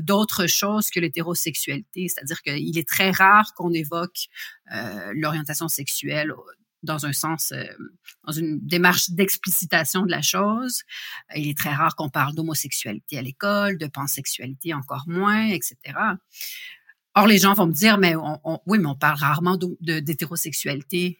d'autres 0.00 0.46
choses 0.46 0.90
que 0.90 1.00
l'hétérosexualité, 1.00 2.08
c'est-à-dire 2.08 2.42
qu'il 2.42 2.78
est 2.78 2.88
très 2.88 3.10
rare 3.10 3.54
qu'on 3.54 3.72
évoque 3.72 4.28
l'orientation 5.14 5.68
sexuelle 5.68 6.32
dans 6.82 7.06
un 7.06 7.12
sens, 7.12 7.52
euh, 7.52 7.64
dans 8.24 8.32
une 8.32 8.58
démarche 8.60 9.10
d'explicitation 9.10 10.02
de 10.02 10.10
la 10.10 10.22
chose. 10.22 10.82
Il 11.34 11.48
est 11.48 11.58
très 11.58 11.72
rare 11.72 11.96
qu'on 11.96 12.08
parle 12.08 12.34
d'homosexualité 12.34 13.18
à 13.18 13.22
l'école, 13.22 13.78
de 13.78 13.86
pansexualité 13.86 14.74
encore 14.74 15.04
moins, 15.06 15.46
etc. 15.46 15.76
Or, 17.14 17.26
les 17.26 17.38
gens 17.38 17.54
vont 17.54 17.66
me 17.66 17.72
dire, 17.72 17.98
mais 17.98 18.14
on, 18.16 18.60
oui, 18.66 18.78
mais 18.78 18.86
on 18.86 18.94
parle 18.94 19.18
rarement 19.18 19.58
d'hétérosexualité 19.80 21.18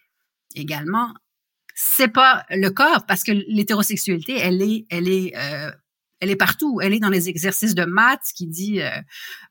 également. 0.55 1.15
C'est 1.75 2.09
pas 2.09 2.45
le 2.51 2.71
cas 2.71 3.01
parce 3.01 3.23
que 3.23 3.33
l'hétérosexualité, 3.33 4.39
elle 4.39 4.63
est, 4.63 4.87
elle 4.91 5.09
est, 5.09 5.37
euh, 5.37 5.71
elle 6.21 6.31
est 6.31 6.37
partout. 6.37 6.81
Elle 6.81 6.95
est 6.95 7.01
dans 7.01 7.09
les 7.09 7.29
exercices 7.29 7.75
de 7.75 7.85
maths 7.85 8.33
qui 8.35 8.47
dit 8.47 8.81
euh, 8.81 8.91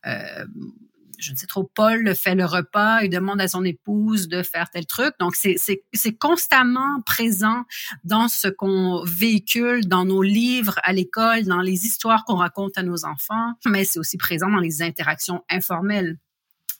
euh 0.06 0.46
je 1.20 1.32
ne 1.32 1.36
sais 1.36 1.46
trop, 1.46 1.64
Paul 1.64 2.14
fait 2.14 2.34
le 2.34 2.44
repas, 2.44 3.02
il 3.02 3.10
demande 3.10 3.40
à 3.40 3.48
son 3.48 3.64
épouse 3.64 4.28
de 4.28 4.42
faire 4.42 4.70
tel 4.70 4.86
truc. 4.86 5.14
Donc, 5.20 5.36
c'est 5.36 6.18
constamment 6.18 7.00
présent 7.04 7.64
dans 8.04 8.28
ce 8.28 8.48
qu'on 8.48 9.04
véhicule 9.04 9.86
dans 9.86 10.04
nos 10.04 10.22
livres 10.22 10.78
à 10.82 10.92
l'école, 10.92 11.44
dans 11.44 11.60
les 11.60 11.86
histoires 11.86 12.24
qu'on 12.24 12.36
raconte 12.36 12.76
à 12.78 12.82
nos 12.82 13.04
enfants, 13.04 13.52
mais 13.66 13.84
c'est 13.84 13.98
aussi 13.98 14.16
présent 14.16 14.50
dans 14.50 14.60
les 14.60 14.82
interactions 14.82 15.44
informelles 15.50 16.16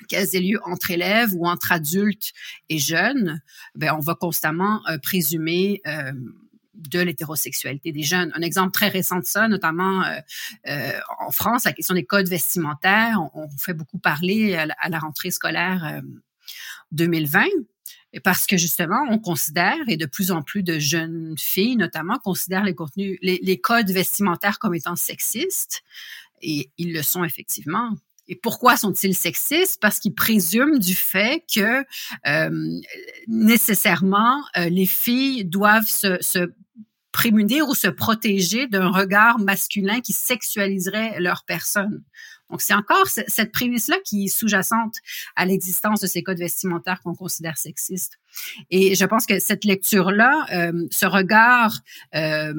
qu'elles 0.09 0.35
aient 0.35 0.40
lieu 0.40 0.59
entre 0.64 0.90
élèves 0.90 1.35
ou 1.35 1.47
entre 1.47 1.73
adultes 1.73 2.32
et 2.68 2.78
jeunes, 2.78 3.42
ben 3.75 3.94
on 3.94 4.00
va 4.00 4.14
constamment 4.14 4.80
euh, 4.88 4.97
présumer 4.99 5.82
euh, 5.87 6.12
de 6.74 7.00
l'hétérosexualité 7.00 7.92
des 7.92 8.02
jeunes. 8.02 8.32
Un 8.34 8.42
exemple 8.42 8.72
très 8.72 8.88
récent 8.88 9.18
de 9.18 9.24
ça, 9.24 9.48
notamment 9.48 10.02
euh, 10.04 10.20
euh, 10.68 10.92
en 11.18 11.30
France, 11.30 11.64
la 11.64 11.72
question 11.72 11.94
des 11.94 12.04
codes 12.04 12.28
vestimentaires, 12.28 13.18
on, 13.34 13.48
fait 13.58 13.74
beaucoup 13.74 13.98
parler 13.98 14.54
à 14.54 14.88
la, 14.88 14.98
rentrée 14.98 15.30
scolaire 15.30 16.00
2020 16.92 17.44
euh, 17.44 18.20
parce 18.22 18.46
que 18.46 18.56
justement, 18.56 19.04
on 19.08 19.18
considère, 19.18 19.78
et 19.88 19.96
de 19.96 20.06
plus 20.06 20.30
en 20.30 20.42
plus 20.42 20.62
de 20.62 20.78
jeunes 20.78 21.34
filles 21.38 21.76
notamment, 21.76 22.18
considèrent 22.18 22.64
les 22.64 22.74
contenus, 22.74 23.18
les, 23.22 23.60
codes 23.60 23.90
vestimentaires 23.90 24.58
comme 24.58 24.74
étant 24.74 24.96
sexistes, 24.96 25.82
et 26.42 26.70
ils 26.78 26.92
le 26.92 27.02
sont 27.02 27.24
effectivement. 27.24 27.92
Et 28.30 28.37
pourquoi 28.37 28.78
sont-ils 28.78 29.14
sexistes? 29.14 29.78
Parce 29.80 29.99
qu'ils 29.99 30.14
présument 30.14 30.78
du 30.78 30.94
fait 30.94 31.44
que 31.54 31.84
nécessairement 33.26 34.42
les 34.56 34.87
filles 34.87 35.44
doivent 35.44 35.88
se, 35.88 36.16
se 36.22 36.50
prémunir 37.12 37.68
ou 37.68 37.75
se 37.75 37.88
protéger 37.88 38.66
d'un 38.66 38.88
regard 38.88 39.38
masculin 39.38 40.00
qui 40.00 40.12
sexualiserait 40.12 41.20
leur 41.20 41.44
personne. 41.44 42.02
Donc, 42.50 42.62
c'est 42.62 42.75
encore 42.75 43.06
cette 43.06 43.52
prémisse-là 43.52 43.96
qui 44.04 44.25
est 44.25 44.28
sous-jacente 44.28 44.94
à 45.37 45.44
l'existence 45.46 46.00
de 46.00 46.06
ces 46.08 46.22
codes 46.22 46.38
vestimentaires 46.38 47.00
qu'on 47.00 47.14
considère 47.14 47.56
sexistes. 47.56 48.18
Et 48.70 48.96
je 48.96 49.04
pense 49.04 49.25
que 49.25 49.38
cette 49.38 49.64
lecture-là, 49.64 50.46
euh, 50.52 50.87
ce 50.90 51.06
regard 51.06 51.78
euh, 52.14 52.52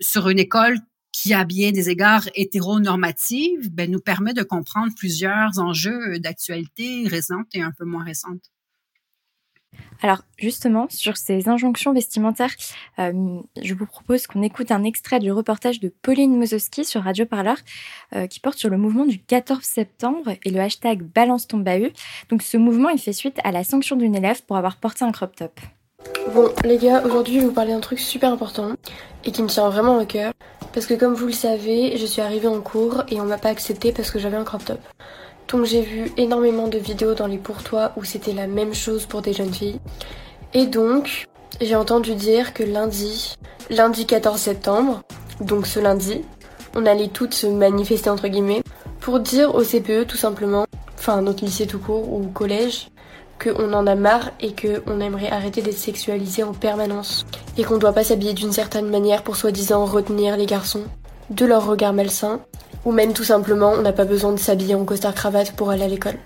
sur 0.00 0.28
une 0.28 0.38
école 0.38 0.78
qui 1.20 1.34
a 1.34 1.44
bien 1.44 1.72
des 1.72 1.90
égards 1.90 2.28
hétéronormatifs, 2.36 3.70
ben, 3.72 3.90
nous 3.90 3.98
permet 3.98 4.34
de 4.34 4.44
comprendre 4.44 4.92
plusieurs 4.96 5.58
enjeux 5.58 6.20
d'actualité 6.20 7.08
récentes 7.08 7.48
et 7.54 7.60
un 7.60 7.72
peu 7.76 7.84
moins 7.84 8.04
récentes. 8.04 8.52
Alors 10.00 10.22
justement, 10.38 10.86
sur 10.90 11.16
ces 11.16 11.48
injonctions 11.48 11.92
vestimentaires, 11.92 12.54
euh, 13.00 13.40
je 13.60 13.74
vous 13.74 13.84
propose 13.84 14.28
qu'on 14.28 14.42
écoute 14.42 14.70
un 14.70 14.84
extrait 14.84 15.18
du 15.18 15.32
reportage 15.32 15.80
de 15.80 15.88
Pauline 15.88 16.36
Mozowski 16.36 16.84
sur 16.84 17.02
Radio 17.02 17.26
Parleur 17.26 17.56
euh, 18.14 18.28
qui 18.28 18.38
porte 18.38 18.58
sur 18.58 18.70
le 18.70 18.78
mouvement 18.78 19.04
du 19.04 19.18
14 19.20 19.60
septembre 19.62 20.36
et 20.44 20.50
le 20.50 20.60
hashtag 20.60 21.02
Balance 21.02 21.48
ton 21.48 21.58
bahut. 21.58 21.92
Donc 22.28 22.42
ce 22.42 22.56
mouvement, 22.56 22.90
il 22.90 22.98
fait 22.98 23.12
suite 23.12 23.38
à 23.42 23.50
la 23.50 23.64
sanction 23.64 23.96
d'une 23.96 24.14
élève 24.14 24.44
pour 24.44 24.56
avoir 24.56 24.76
porté 24.76 25.04
un 25.04 25.10
crop 25.10 25.34
top. 25.34 25.58
Bon 26.32 26.50
les 26.64 26.78
gars, 26.78 27.04
aujourd'hui 27.04 27.34
je 27.34 27.40
vais 27.40 27.46
vous 27.46 27.52
parler 27.52 27.72
d'un 27.72 27.80
truc 27.80 27.98
super 27.98 28.32
important 28.32 28.74
et 29.24 29.32
qui 29.32 29.42
me 29.42 29.48
tient 29.48 29.68
vraiment 29.68 29.98
au 29.98 30.06
cœur. 30.06 30.32
Parce 30.72 30.86
que 30.86 30.94
comme 30.94 31.14
vous 31.14 31.26
le 31.26 31.32
savez, 31.32 31.96
je 31.96 32.06
suis 32.06 32.20
arrivée 32.20 32.48
en 32.48 32.60
cours 32.60 33.04
et 33.08 33.20
on 33.20 33.24
m'a 33.24 33.38
pas 33.38 33.48
accepté 33.48 33.92
parce 33.92 34.10
que 34.10 34.18
j'avais 34.18 34.36
un 34.36 34.44
crop 34.44 34.64
top. 34.64 34.80
Donc 35.48 35.64
j'ai 35.64 35.80
vu 35.80 36.12
énormément 36.16 36.68
de 36.68 36.78
vidéos 36.78 37.14
dans 37.14 37.26
les 37.26 37.38
pourtois 37.38 37.92
où 37.96 38.04
c'était 38.04 38.34
la 38.34 38.46
même 38.46 38.74
chose 38.74 39.06
pour 39.06 39.22
des 39.22 39.32
jeunes 39.32 39.52
filles. 39.52 39.80
Et 40.54 40.66
donc, 40.66 41.26
j'ai 41.60 41.74
entendu 41.74 42.14
dire 42.14 42.52
que 42.52 42.62
lundi, 42.62 43.36
lundi 43.70 44.06
14 44.06 44.38
septembre, 44.38 45.02
donc 45.40 45.66
ce 45.66 45.80
lundi, 45.80 46.22
on 46.74 46.86
allait 46.86 47.08
toutes 47.08 47.34
se 47.34 47.46
manifester 47.46 48.10
entre 48.10 48.28
guillemets 48.28 48.62
pour 49.00 49.20
dire 49.20 49.54
au 49.54 49.62
CPE 49.62 50.06
tout 50.06 50.16
simplement, 50.16 50.66
enfin 50.98 51.22
notre 51.22 51.44
lycée 51.44 51.66
tout 51.66 51.78
court 51.78 52.12
ou 52.12 52.26
collège, 52.26 52.88
qu'on 53.42 53.72
en 53.72 53.86
a 53.86 53.94
marre 53.94 54.30
et 54.40 54.54
qu'on 54.54 55.00
aimerait 55.00 55.30
arrêter 55.30 55.62
d'être 55.62 55.78
sexualisé 55.78 56.42
en 56.42 56.52
permanence 56.52 57.26
et 57.56 57.64
qu'on 57.64 57.78
doit 57.78 57.92
pas 57.92 58.04
s'habiller 58.04 58.32
d'une 58.32 58.52
certaine 58.52 58.88
manière 58.88 59.22
pour 59.22 59.36
soi-disant 59.36 59.84
retenir 59.84 60.36
les 60.36 60.46
garçons 60.46 60.84
de 61.30 61.46
leur 61.46 61.66
regard 61.66 61.92
malsain 61.92 62.40
ou 62.84 62.92
même 62.92 63.12
tout 63.12 63.24
simplement, 63.24 63.72
on 63.72 63.82
n'a 63.82 63.92
pas 63.92 64.04
besoin 64.04 64.32
de 64.32 64.38
s'habiller 64.38 64.74
en 64.74 64.84
costard 64.84 65.14
cravate 65.14 65.52
pour 65.52 65.70
aller 65.70 65.84
à 65.84 65.88
l'école. 65.88 66.16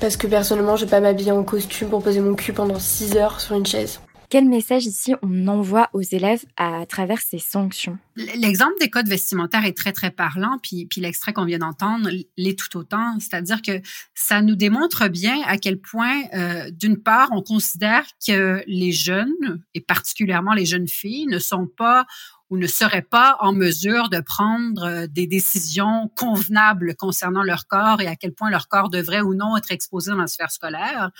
Parce 0.00 0.16
que 0.16 0.26
personnellement, 0.26 0.76
je 0.76 0.84
vais 0.84 0.90
pas 0.90 1.00
m'habiller 1.00 1.32
en 1.32 1.42
costume 1.42 1.88
pour 1.88 2.02
poser 2.02 2.20
mon 2.20 2.34
cul 2.34 2.52
pendant 2.52 2.78
6 2.78 3.16
heures 3.16 3.40
sur 3.40 3.56
une 3.56 3.66
chaise. 3.66 4.00
Quel 4.28 4.46
message 4.46 4.86
ici 4.86 5.14
on 5.22 5.46
envoie 5.46 5.88
aux 5.92 6.02
élèves 6.02 6.44
à 6.56 6.84
travers 6.86 7.20
ces 7.20 7.38
sanctions? 7.38 7.98
L'exemple 8.16 8.74
des 8.80 8.90
codes 8.90 9.08
vestimentaires 9.08 9.64
est 9.64 9.76
très 9.76 9.92
très 9.92 10.10
parlant, 10.10 10.58
puis, 10.62 10.86
puis 10.86 11.00
l'extrait 11.00 11.32
qu'on 11.32 11.44
vient 11.44 11.58
d'entendre 11.58 12.10
l'est 12.36 12.58
tout 12.58 12.78
autant. 12.78 13.18
C'est-à-dire 13.20 13.62
que 13.62 13.80
ça 14.14 14.42
nous 14.42 14.56
démontre 14.56 15.08
bien 15.08 15.42
à 15.46 15.58
quel 15.58 15.78
point, 15.78 16.22
euh, 16.34 16.70
d'une 16.70 16.96
part, 16.96 17.28
on 17.32 17.42
considère 17.42 18.04
que 18.26 18.62
les 18.66 18.92
jeunes, 18.92 19.62
et 19.74 19.80
particulièrement 19.80 20.54
les 20.54 20.66
jeunes 20.66 20.88
filles, 20.88 21.26
ne 21.26 21.38
sont 21.38 21.66
pas 21.66 22.06
ou 22.50 22.56
ne 22.56 22.66
seraient 22.66 23.02
pas 23.02 23.36
en 23.40 23.52
mesure 23.52 24.08
de 24.08 24.20
prendre 24.20 24.84
euh, 24.84 25.06
des 25.08 25.26
décisions 25.26 26.10
convenables 26.16 26.94
concernant 26.94 27.42
leur 27.42 27.66
corps 27.66 28.00
et 28.00 28.06
à 28.06 28.14
quel 28.14 28.32
point 28.32 28.50
leur 28.50 28.68
corps 28.68 28.88
devrait 28.88 29.20
ou 29.20 29.34
non 29.34 29.56
être 29.56 29.72
exposé 29.72 30.12
dans 30.12 30.18
la 30.18 30.28
sphère 30.28 30.50
scolaire. 30.50 31.10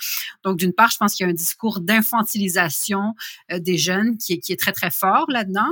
Donc, 0.43 0.57
d'une 0.57 0.73
part, 0.73 0.89
je 0.89 0.97
pense 0.97 1.15
qu'il 1.15 1.25
y 1.25 1.27
a 1.27 1.31
un 1.31 1.35
discours 1.35 1.81
d'infantilisation 1.81 3.13
euh, 3.51 3.59
des 3.59 3.77
jeunes 3.77 4.17
qui 4.17 4.33
est, 4.33 4.39
qui 4.39 4.53
est 4.53 4.59
très, 4.59 4.71
très 4.71 4.91
fort 4.91 5.25
là-dedans. 5.29 5.69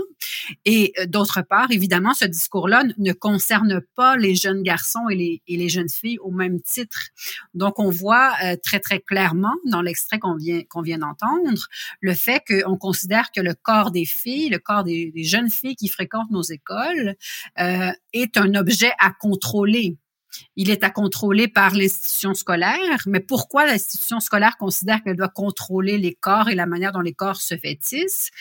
Et 0.65 0.93
euh, 0.99 1.05
d'autre 1.05 1.41
part, 1.41 1.71
évidemment, 1.71 2.13
ce 2.13 2.25
discours-là 2.25 2.83
ne 2.97 3.13
concerne 3.13 3.81
pas 3.95 4.17
les 4.17 4.35
jeunes 4.35 4.61
garçons 4.61 5.07
et 5.09 5.15
les, 5.15 5.41
et 5.47 5.57
les 5.57 5.69
jeunes 5.69 5.89
filles 5.89 6.19
au 6.19 6.31
même 6.31 6.59
titre. 6.61 7.09
Donc, 7.53 7.79
on 7.79 7.89
voit 7.89 8.33
très, 8.63 8.79
très 8.79 8.99
clairement 8.99 9.53
dans 9.65 9.81
l'extrait 9.81 10.19
qu'on 10.19 10.35
vient, 10.35 10.63
qu'on 10.69 10.81
vient 10.81 10.97
d'entendre 10.97 11.67
le 12.01 12.13
fait 12.13 12.41
qu'on 12.47 12.77
considère 12.77 13.31
que 13.31 13.41
le 13.41 13.53
corps 13.53 13.91
des 13.91 14.05
filles, 14.05 14.49
le 14.49 14.59
corps 14.59 14.83
des, 14.83 15.11
des 15.11 15.23
jeunes 15.23 15.44
fille 15.49 15.75
qui 15.75 15.87
fréquente 15.87 16.29
nos 16.31 16.41
écoles 16.41 17.15
euh, 17.59 17.91
est 18.13 18.37
un 18.37 18.55
objet 18.55 18.91
à 18.99 19.11
contrôler. 19.11 19.97
Il 20.55 20.69
est 20.69 20.83
à 20.83 20.89
contrôler 20.89 21.47
par 21.47 21.73
l'institution 21.75 22.33
scolaire, 22.33 22.99
mais 23.05 23.21
pourquoi 23.21 23.65
l'institution 23.65 24.19
scolaire 24.19 24.57
considère 24.57 25.01
qu'elle 25.01 25.15
doit 25.15 25.29
contrôler 25.29 25.97
les 25.97 26.13
corps 26.13 26.49
et 26.49 26.55
la 26.55 26.65
manière 26.65 26.91
dont 26.91 27.01
les 27.01 27.13
corps 27.13 27.39
se 27.39 27.55
vêtissent? 27.55 28.31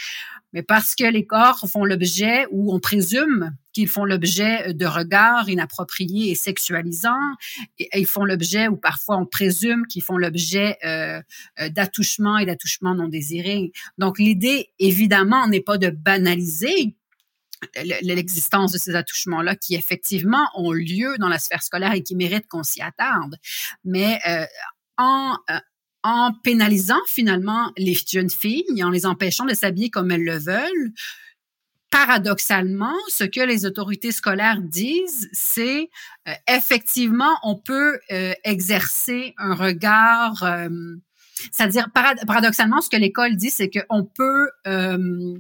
Mais 0.52 0.62
parce 0.62 0.94
que 0.94 1.04
les 1.04 1.26
corps 1.26 1.64
font 1.68 1.84
l'objet, 1.84 2.46
ou 2.50 2.75
on 2.75 2.80
présume 2.80 3.56
qu'ils 3.75 3.88
font 3.88 4.04
l'objet 4.04 4.73
de 4.73 4.87
regards 4.87 5.49
inappropriés 5.50 6.31
et 6.31 6.35
sexualisants, 6.35 7.35
et, 7.78 7.88
ils 7.95 8.07
font 8.07 8.25
l'objet, 8.25 8.69
ou 8.69 8.76
parfois 8.76 9.19
on 9.19 9.26
présume 9.26 9.87
qu'ils 9.87 10.02
font 10.02 10.16
l'objet 10.16 10.78
euh, 10.85 11.21
euh 11.61 11.69
d'attouchements 11.69 12.38
et 12.38 12.47
d'attouchements 12.47 12.95
non 12.95 13.09
désirés. 13.09 13.73
Donc 13.99 14.19
l'idée, 14.19 14.71
évidemment, 14.78 15.47
n'est 15.49 15.61
pas 15.61 15.76
de 15.76 15.90
banaliser 15.90 16.97
l'existence 18.02 18.73
de 18.73 18.78
ces 18.78 18.95
attouchements-là 18.95 19.57
qui 19.57 19.75
effectivement 19.75 20.49
ont 20.54 20.73
lieu 20.73 21.16
dans 21.19 21.28
la 21.28 21.38
sphère 21.38 21.62
scolaire 21.62 21.93
et 21.93 22.02
qui 22.02 22.14
méritent 22.14 22.47
qu'on 22.47 22.62
s'y 22.62 22.83
attarde. 22.83 23.37
Mais 23.85 24.19
euh, 24.28 24.45
en, 24.99 25.37
euh, 25.50 25.59
en 26.02 26.33
pénalisant 26.43 27.00
finalement 27.07 27.73
les 27.76 27.97
jeunes 28.11 28.31
filles, 28.31 28.85
en 28.85 28.90
les 28.90 29.07
empêchant 29.07 29.47
de 29.47 29.54
s'habiller 29.54 29.90
comme 29.90 30.11
elles 30.11 30.25
le 30.25 30.38
veulent, 30.38 30.93
paradoxalement, 31.96 32.96
ce 33.08 33.24
que 33.24 33.40
les 33.40 33.66
autorités 33.66 34.12
scolaires 34.12 34.60
disent, 34.60 35.28
c'est 35.32 35.90
euh, 36.28 36.32
effectivement, 36.48 37.36
on 37.42 37.56
peut 37.56 37.98
exercer 38.44 39.34
un 39.38 39.54
regard 39.54 40.44
c'est-à-dire 41.52 41.88
paradoxalement, 41.92 42.80
ce 42.80 42.88
que 42.88 42.96
l'école 42.96 43.36
dit, 43.36 43.50
c'est 43.50 43.70
qu'on 43.70 44.04
peut 44.04 44.50
euh, 44.66 45.34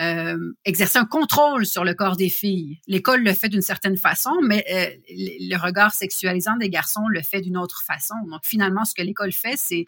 euh, 0.00 0.52
exercer 0.64 0.98
un 0.98 1.04
contrôle 1.04 1.66
sur 1.66 1.84
le 1.84 1.94
corps 1.94 2.16
des 2.16 2.30
filles. 2.30 2.80
L'école 2.86 3.22
le 3.22 3.32
fait 3.32 3.48
d'une 3.48 3.62
certaine 3.62 3.96
façon, 3.96 4.32
mais 4.42 4.64
euh, 4.70 4.90
le 5.08 5.56
regard 5.56 5.92
sexualisant 5.92 6.56
des 6.56 6.70
garçons 6.70 7.06
le 7.08 7.22
fait 7.22 7.40
d'une 7.40 7.56
autre 7.56 7.82
façon. 7.82 8.14
Donc 8.30 8.40
finalement, 8.44 8.84
ce 8.84 8.94
que 8.94 9.02
l'école 9.02 9.32
fait, 9.32 9.56
c'est 9.56 9.86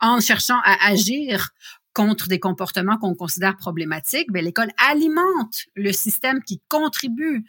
en 0.00 0.20
cherchant 0.20 0.60
à 0.64 0.88
agir 0.88 1.50
contre 1.94 2.28
des 2.28 2.40
comportements 2.40 2.98
qu'on 2.98 3.14
considère 3.14 3.56
problématiques, 3.56 4.30
ben, 4.30 4.44
l'école 4.44 4.70
alimente 4.88 5.64
le 5.74 5.92
système 5.92 6.42
qui 6.42 6.60
contribue 6.68 7.44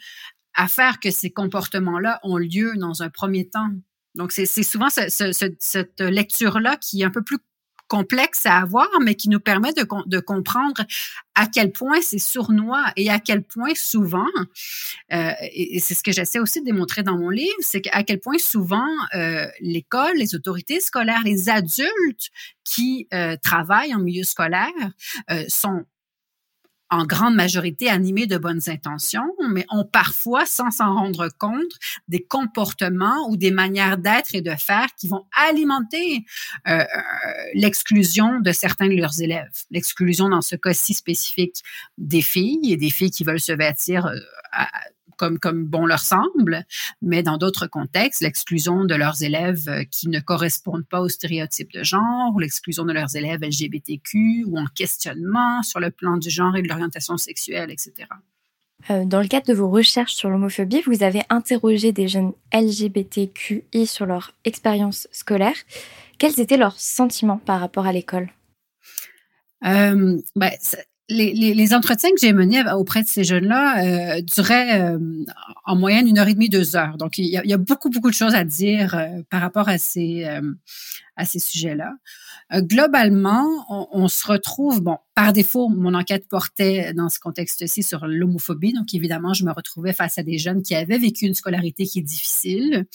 à 0.54 0.68
faire 0.68 1.00
que 1.00 1.12
ces 1.12 1.32
comportements-là 1.32 2.20
ont 2.24 2.38
lieu 2.38 2.74
dans 2.78 3.02
un 3.02 3.10
premier 3.10 3.50
temps. 3.50 3.70
Donc, 4.14 4.32
c'est 4.32 4.46
souvent 4.46 4.88
cette 4.90 6.00
lecture-là 6.00 6.78
qui 6.78 7.02
est 7.02 7.06
un 7.06 7.10
peu 7.10 7.24
plus 7.24 7.40
complexe 7.88 8.46
à 8.46 8.58
avoir, 8.58 8.90
mais 9.02 9.16
qui 9.16 9.30
nous 9.30 9.40
permet 9.40 9.74
de, 9.74 10.20
comprendre 10.20 10.86
à 11.36 11.48
quel 11.48 11.72
point 11.72 12.02
c'est 12.02 12.20
sournois 12.20 12.86
et 12.96 13.10
à 13.10 13.20
quel 13.20 13.44
point 13.44 13.76
souvent, 13.76 14.26
euh, 15.14 15.32
et, 15.42 15.80
c'est 15.80 15.94
ce 15.94 16.04
que 16.04 16.12
j'essaie 16.12 16.40
aussi 16.40 16.62
de 16.62 16.66
démontrer 16.66 17.04
dans 17.04 17.18
mon 17.18 17.30
livre, 17.30 17.56
c'est 17.60 17.82
qu'à 17.82 18.04
quel 18.04 18.20
point 18.20 18.38
souvent 18.38 18.88
euh, 19.14 19.48
l'école, 19.60 20.16
les 20.18 20.36
autorités 20.36 20.80
scolaires, 20.80 21.22
les 21.24 21.50
adultes 21.50 22.30
qui 22.64 23.08
euh, 23.14 23.36
travaillent 23.42 23.94
en 23.94 24.00
milieu 24.00 24.24
scolaire 24.24 24.72
sont 25.48 25.86
en 26.90 27.06
grande 27.06 27.36
majorité 27.36 27.90
animés 27.90 28.28
de 28.28 28.38
bonnes 28.38 28.62
intentions, 28.68 29.34
mais 29.50 29.66
ont 29.70 29.86
parfois, 29.86 30.46
sans 30.46 30.72
s'en 30.72 30.94
rendre 30.94 31.30
compte, 31.38 31.72
des 32.08 32.22
comportements 32.22 33.28
ou 33.30 33.38
des 33.38 33.52
manières 33.52 33.98
d'être 33.98 34.36
et 34.36 34.42
de 34.42 34.52
faire 34.52 34.88
qui 34.98 35.08
vont 35.08 35.26
alimenter 35.36 36.26
euh, 36.68 36.80
euh 36.80 36.86
l'exclusion 37.54 38.40
de 38.40 38.52
certains 38.52 38.88
de 38.88 38.96
leurs 38.96 39.22
élèves. 39.22 39.52
L'exclusion 39.72 40.30
dans 40.30 40.42
ce 40.42 40.56
cas-ci 40.56 40.94
spécifique 40.94 41.64
des 41.98 42.22
filles 42.22 42.72
et 42.72 42.78
des 42.78 42.90
filles 42.90 43.12
qui 43.12 43.24
veulent 43.24 43.40
se 43.40 43.52
vêtir 43.52 44.06
euh, 44.06 44.16
à, 44.52 44.68
comme, 45.16 45.40
comme 45.40 45.66
bon 45.66 45.86
leur 45.86 46.00
semble, 46.00 46.66
mais 47.02 47.24
dans 47.24 47.38
d'autres 47.38 47.68
contextes, 47.68 48.22
l'exclusion 48.22 48.86
de 48.86 48.96
leurs 48.96 49.22
élèves 49.24 49.68
euh, 49.68 49.84
qui 49.84 50.10
ne 50.10 50.20
correspondent 50.20 50.88
pas 50.88 51.02
aux 51.02 51.10
stéréotypes 51.10 51.72
de 51.72 51.84
genre, 51.84 52.34
ou 52.34 52.40
l'exclusion 52.40 52.86
de 52.86 52.94
leurs 52.94 53.16
élèves 53.16 53.42
LGBTQ, 53.42 54.46
ou 54.48 54.58
en 54.58 54.66
questionnement 54.66 55.64
sur 55.64 55.80
le 55.80 55.92
plan 55.92 56.18
du 56.18 56.30
genre 56.30 56.56
et 56.56 56.62
de 56.62 56.68
l'orientation 56.68 57.18
sexuelle, 57.18 57.72
etc. 57.72 58.08
Euh, 58.90 59.06
dans 59.06 59.22
le 59.22 59.28
cadre 59.28 59.48
de 59.48 59.54
vos 59.54 59.70
recherches 59.70 60.14
sur 60.14 60.30
l'homophobie, 60.30 60.82
vous 60.86 61.04
avez 61.04 61.24
interrogé 61.30 61.92
des 61.92 62.08
jeunes 62.08 62.34
LGBTQI 62.54 63.88
sur 63.88 64.06
leur 64.06 64.34
expérience 64.44 65.08
scolaire. 65.12 65.56
Quels 66.20 66.40
étaient 66.40 66.58
leurs 66.58 66.80
sentiments 66.80 67.38
par 67.38 67.60
rapport 67.60 67.88
à 67.88 67.92
l'école? 67.92 68.30
Euh, 69.66 70.18
ben, 70.36 70.52
les, 71.10 71.34
les, 71.34 71.74
entretiens 71.74 72.10
que 72.12 72.20
j'ai 72.20 72.34
menés 72.34 72.64
auprès 72.74 73.04
de 73.04 73.08
ces 73.08 73.24
jeunes-là 73.24 74.18
euh, 74.18 74.22
duraient 74.22 74.82
euh, 74.82 75.00
en 75.64 75.76
moyenne 75.76 76.08
une 76.08 76.18
heure 76.18 76.28
et 76.28 76.34
demie, 76.34 76.50
deux 76.50 76.76
heures. 76.76 76.98
Donc, 76.98 77.18
il 77.18 77.26
y 77.26 77.38
a, 77.38 77.44
il 77.44 77.50
y 77.50 77.54
a 77.54 77.58
beaucoup, 77.58 77.90
beaucoup 77.90 78.10
de 78.10 78.16
choses 78.16 78.34
à 78.34 78.44
dire 78.44 78.96
euh, 78.96 79.22
par 79.30 79.42
rapport 79.42 79.70
à 79.70 79.78
ces, 79.78 80.26
euh, 80.26 80.42
à 81.16 81.26
ces 81.26 81.40
sujets-là. 81.40 81.94
Euh, 82.54 82.62
globalement, 82.62 83.66
on, 83.70 84.08
se 84.08 84.28
retrouve, 84.28 84.82
bon, 84.82 84.98
par 85.16 85.34
défaut, 85.34 85.70
mon 85.70 85.94
enquête 85.94 86.28
portait 86.28 86.94
dans 86.94 87.10
ce 87.10 87.20
contexte-ci 87.20 87.84
sur 87.84 88.06
l'homophobie. 88.06 88.74
Donc, 88.74 88.94
évidemment, 88.94 89.34
je 89.34 89.46
me 89.46 89.52
retrouvais 89.52 89.94
face 89.94 90.18
à 90.18 90.24
des 90.24 90.38
jeunes 90.38 90.62
qui 90.62 90.76
avaient 90.76 90.98
vécu 90.98 91.26
une 91.26 91.34
scolarité 91.34 91.86
qui 91.86 92.00
est 92.00 92.04
difficile, 92.04 92.86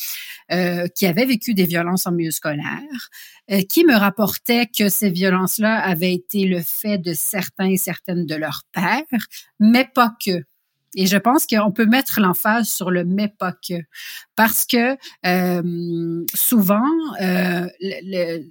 euh, 0.52 0.86
qui 0.88 1.06
avaient 1.06 1.26
vécu 1.26 1.54
des 1.54 1.64
violences 1.66 2.06
en 2.06 2.12
milieu 2.12 2.30
scolaire, 2.30 3.08
euh, 3.50 3.62
qui 3.62 3.84
me 3.84 3.94
rapportaient 3.94 4.66
que 4.66 4.88
ces 4.88 5.10
violences-là 5.10 5.80
avaient 5.80 6.14
été 6.14 6.44
le 6.44 6.60
fait 6.60 6.98
de 6.98 7.12
certains 7.12 7.70
et 7.70 7.76
certaines 7.76 8.26
de 8.26 8.34
leurs 8.34 8.62
pères, 8.72 9.26
mais 9.58 9.88
pas 9.92 10.14
que. 10.24 10.44
Et 10.96 11.06
je 11.06 11.16
pense 11.16 11.46
qu'on 11.46 11.70
peut 11.70 11.86
mettre 11.86 12.20
l'emphase 12.20 12.68
sur 12.68 12.90
le 12.90 13.04
mais 13.04 13.32
parce 14.36 14.64
que 14.64 14.96
euh, 15.26 16.24
souvent, 16.34 16.82
euh, 17.20 17.66
le, 17.80 18.44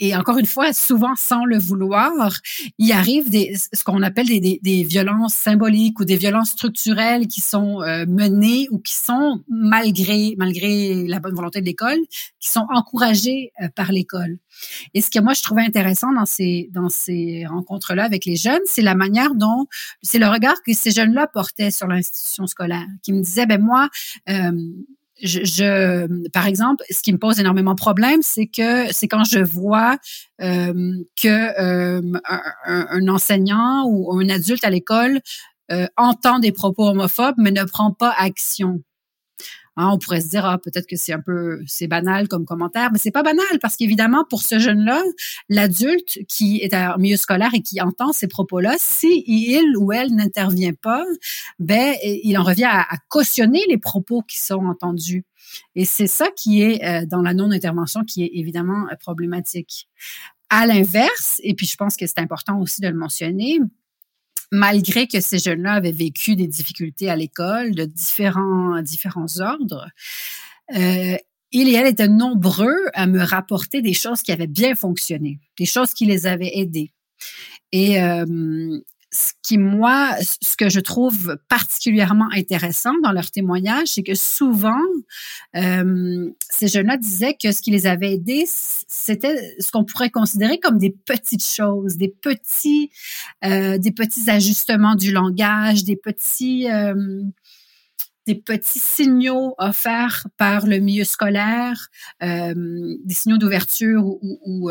et 0.00 0.16
encore 0.16 0.38
une 0.38 0.46
fois, 0.46 0.72
souvent 0.72 1.14
sans 1.14 1.44
le 1.44 1.58
vouloir, 1.58 2.10
il 2.78 2.90
arrive 2.90 3.28
des, 3.28 3.54
ce 3.72 3.84
qu'on 3.84 4.02
appelle 4.02 4.26
des, 4.26 4.40
des, 4.40 4.58
des, 4.62 4.82
violences 4.82 5.34
symboliques 5.34 6.00
ou 6.00 6.06
des 6.06 6.16
violences 6.16 6.50
structurelles 6.50 7.26
qui 7.26 7.42
sont 7.42 7.82
euh, 7.82 8.06
menées 8.08 8.66
ou 8.70 8.78
qui 8.78 8.94
sont, 8.94 9.42
malgré, 9.48 10.34
malgré 10.38 11.06
la 11.06 11.20
bonne 11.20 11.34
volonté 11.34 11.60
de 11.60 11.66
l'école, 11.66 11.98
qui 12.40 12.48
sont 12.48 12.66
encouragées 12.70 13.52
euh, 13.62 13.68
par 13.76 13.92
l'école. 13.92 14.38
Et 14.94 15.02
ce 15.02 15.10
que 15.10 15.20
moi 15.20 15.34
je 15.34 15.42
trouvais 15.42 15.62
intéressant 15.62 16.12
dans 16.12 16.26
ces 16.26 16.68
dans 16.72 16.88
ces 16.88 17.44
rencontres-là 17.46 18.04
avec 18.04 18.24
les 18.24 18.36
jeunes, 18.36 18.60
c'est 18.64 18.82
la 18.82 18.94
manière 18.94 19.34
dont 19.34 19.66
c'est 20.02 20.18
le 20.18 20.28
regard 20.28 20.62
que 20.62 20.72
ces 20.72 20.90
jeunes-là 20.90 21.26
portaient 21.26 21.70
sur 21.70 21.86
l'institution 21.86 22.46
scolaire, 22.46 22.86
qui 23.02 23.12
me 23.12 23.20
disaient 23.22 23.46
ben 23.46 23.60
moi 23.60 23.88
euh, 24.28 24.52
je, 25.22 25.44
je, 25.44 26.28
par 26.30 26.46
exemple, 26.46 26.84
ce 26.90 27.02
qui 27.02 27.12
me 27.12 27.18
pose 27.18 27.40
énormément 27.40 27.72
de 27.72 27.78
problèmes, 27.80 28.22
c'est 28.22 28.46
que 28.46 28.92
c'est 28.92 29.08
quand 29.08 29.24
je 29.24 29.38
vois 29.38 29.98
euh, 30.40 30.94
que 31.20 31.60
euh, 31.60 32.02
un, 32.28 32.86
un, 32.90 33.08
enseignant 33.08 33.84
ou 33.86 34.18
un 34.18 34.28
adulte 34.28 34.64
à 34.64 34.70
l'école 34.70 35.20
euh, 35.70 35.86
entend 35.96 36.38
des 36.38 36.52
propos 36.52 36.88
homophobes 36.88 37.36
mais 37.38 37.50
ne 37.50 37.64
prend 37.64 37.92
pas 37.92 38.14
action. 38.18 38.82
Hein, 39.80 39.88
on 39.94 39.98
pourrait 39.98 40.20
se 40.20 40.28
dire 40.28 40.44
ah 40.44 40.58
peut-être 40.58 40.86
que 40.86 40.96
c'est 40.96 41.14
un 41.14 41.20
peu 41.20 41.62
c'est 41.66 41.86
banal 41.86 42.28
comme 42.28 42.44
commentaire, 42.44 42.90
mais 42.92 42.98
c'est 42.98 43.10
pas 43.10 43.22
banal 43.22 43.58
parce 43.62 43.76
qu'évidemment 43.76 44.26
pour 44.28 44.42
ce 44.42 44.58
jeune-là, 44.58 45.02
l'adulte 45.48 46.18
qui 46.28 46.58
est 46.58 46.74
en 46.74 46.98
milieu 46.98 47.16
scolaire 47.16 47.54
et 47.54 47.62
qui 47.62 47.80
entend 47.80 48.12
ces 48.12 48.28
propos-là, 48.28 48.74
si 48.78 49.24
il 49.26 49.78
ou 49.78 49.90
elle 49.90 50.14
n'intervient 50.14 50.74
pas, 50.74 51.02
ben 51.58 51.94
il 52.02 52.36
en 52.36 52.42
revient 52.42 52.68
à, 52.70 52.86
cautionner 53.08 53.64
les 53.70 53.78
propos 53.78 54.20
qui 54.20 54.36
sont 54.36 54.66
entendus. 54.66 55.24
Et 55.74 55.86
c'est 55.86 56.06
ça 56.06 56.28
qui 56.36 56.60
est 56.60 56.84
euh, 56.84 57.06
dans 57.06 57.22
la 57.22 57.32
non-intervention 57.32 58.04
qui 58.04 58.22
est 58.24 58.30
évidemment 58.34 58.86
euh, 58.92 58.96
problématique. 59.00 59.88
À 60.50 60.66
l'inverse, 60.66 61.40
et 61.42 61.54
puis 61.54 61.66
je 61.66 61.76
pense 61.76 61.96
que 61.96 62.06
c'est 62.06 62.18
important 62.18 62.60
aussi 62.60 62.82
de 62.82 62.88
le 62.88 62.96
mentionner, 62.96 63.60
malgré 64.50 65.06
que 65.06 65.20
ces 65.20 65.38
jeunes-là 65.38 65.74
avaient 65.74 65.92
vécu 65.92 66.36
des 66.36 66.46
difficultés 66.46 67.08
à 67.08 67.16
l'école 67.16 67.74
de 67.74 67.84
différents, 67.84 68.82
différents 68.82 69.38
ordres, 69.38 69.88
euh, 70.74 71.16
il 71.52 71.68
et 71.68 71.74
elle 71.74 71.86
étaient 71.86 72.08
nombreux 72.08 72.76
à 72.94 73.06
me 73.06 73.22
rapporter 73.22 73.82
des 73.82 73.94
choses 73.94 74.22
qui 74.22 74.32
avaient 74.32 74.46
bien 74.46 74.74
fonctionné, 74.74 75.40
des 75.58 75.66
choses 75.66 75.92
qui 75.92 76.06
les 76.06 76.26
avaient 76.26 76.52
aidés. 76.54 76.92
Et 77.72 78.00
euh, 78.02 78.80
ce 79.12 79.32
qui, 79.42 79.58
moi, 79.58 80.14
ce 80.20 80.56
que 80.56 80.68
je 80.68 80.78
trouve 80.78 81.36
particulièrement 81.48 82.28
intéressant 82.32 82.92
dans 83.02 83.10
leur 83.10 83.30
témoignage, 83.30 83.88
c'est 83.88 84.04
que 84.04 84.14
souvent, 84.14 84.82
euh, 85.56 86.30
ces 86.48 86.68
jeunes-là 86.68 86.96
disaient 86.96 87.36
que 87.42 87.50
ce 87.50 87.60
qui 87.60 87.72
les 87.72 87.86
avait 87.86 88.14
aidés, 88.14 88.44
c'était 88.46 89.56
ce 89.58 89.72
qu'on 89.72 89.84
pourrait 89.84 90.10
considérer 90.10 90.60
comme 90.60 90.78
des 90.78 90.90
petites 90.90 91.44
choses, 91.44 91.96
des 91.96 92.08
petits, 92.08 92.90
euh, 93.44 93.78
des 93.78 93.90
petits 93.90 94.30
ajustements 94.30 94.94
du 94.94 95.10
langage, 95.10 95.82
des 95.82 95.96
petits, 95.96 96.70
euh, 96.70 97.22
des 98.26 98.36
petits 98.36 98.78
signaux 98.78 99.56
offerts 99.58 100.28
par 100.36 100.66
le 100.66 100.78
milieu 100.78 101.04
scolaire, 101.04 101.88
des 102.20 103.14
signaux 103.14 103.38
d'ouverture 103.38 104.04
ou, 104.04 104.38
ou, 104.44 104.70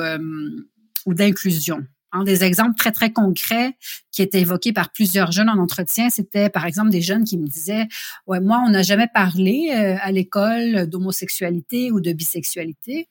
ou 1.05 1.13
d'inclusion. 1.13 1.83
Un 2.11 2.23
des 2.23 2.43
exemples 2.43 2.75
très, 2.75 2.91
très 2.91 3.11
concrets 3.11 3.75
qui 4.11 4.23
étaient 4.23 4.41
évoqués 4.41 4.73
par 4.73 4.91
plusieurs 4.91 5.31
jeunes 5.31 5.49
en 5.49 5.59
entretien, 5.59 6.09
c'était 6.09 6.49
par 6.49 6.65
exemple 6.65 6.89
des 6.89 7.01
jeunes 7.01 7.23
qui 7.23 7.37
me 7.37 7.47
disaient, 7.47 7.87
ouais, 8.25 8.39
moi, 8.39 8.63
on 8.65 8.69
n'a 8.69 8.81
jamais 8.81 9.07
parlé 9.13 9.71
euh, 9.71 9.95
à 10.01 10.11
l'école 10.11 10.87
d'homosexualité 10.87 11.91
ou 11.91 12.01
de 12.01 12.11
bisexualité. 12.11 13.07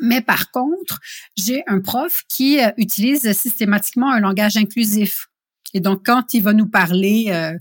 Mais 0.00 0.20
par 0.20 0.50
contre, 0.50 1.00
j'ai 1.36 1.62
un 1.66 1.80
prof 1.80 2.22
qui 2.28 2.62
euh, 2.62 2.70
utilise 2.76 3.32
systématiquement 3.32 4.12
un 4.12 4.20
langage 4.20 4.56
inclusif. 4.56 5.28
Et 5.72 5.80
donc, 5.80 6.04
quand 6.04 6.34
il 6.34 6.42
va 6.42 6.52
nous 6.52 6.68
parler 6.68 7.26
euh, 7.28 7.56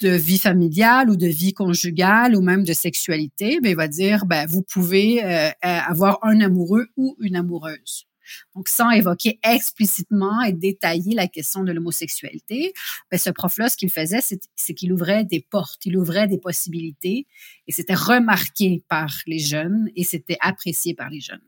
de 0.00 0.10
vie 0.10 0.38
familiale 0.38 1.10
ou 1.10 1.16
de 1.16 1.28
vie 1.28 1.54
conjugale 1.54 2.34
ou 2.34 2.40
même 2.40 2.64
de 2.64 2.72
sexualité, 2.72 3.60
ben, 3.62 3.70
il 3.70 3.76
va 3.76 3.86
dire, 3.86 4.26
ben, 4.26 4.46
vous 4.48 4.62
pouvez 4.62 5.22
avoir 5.62 6.18
un 6.22 6.40
amoureux 6.40 6.88
ou 6.96 7.16
une 7.20 7.36
amoureuse. 7.36 8.05
Donc, 8.54 8.68
sans 8.68 8.90
évoquer 8.90 9.38
explicitement 9.42 10.42
et 10.42 10.52
détailler 10.52 11.14
la 11.14 11.28
question 11.28 11.64
de 11.64 11.72
l'homosexualité, 11.72 12.72
ben, 13.10 13.18
ce 13.18 13.30
prof-là, 13.30 13.68
ce 13.68 13.76
qu'il 13.76 13.90
faisait, 13.90 14.20
c'est 14.20 14.74
qu'il 14.74 14.92
ouvrait 14.92 15.24
des 15.24 15.40
portes, 15.40 15.84
il 15.86 15.96
ouvrait 15.96 16.28
des 16.28 16.38
possibilités 16.38 17.26
et 17.66 17.72
c'était 17.72 17.94
remarqué 17.94 18.82
par 18.88 19.10
les 19.26 19.38
jeunes 19.38 19.90
et 19.96 20.04
c'était 20.04 20.38
apprécié 20.40 20.94
par 20.94 21.10
les 21.10 21.20
jeunes. 21.20 21.40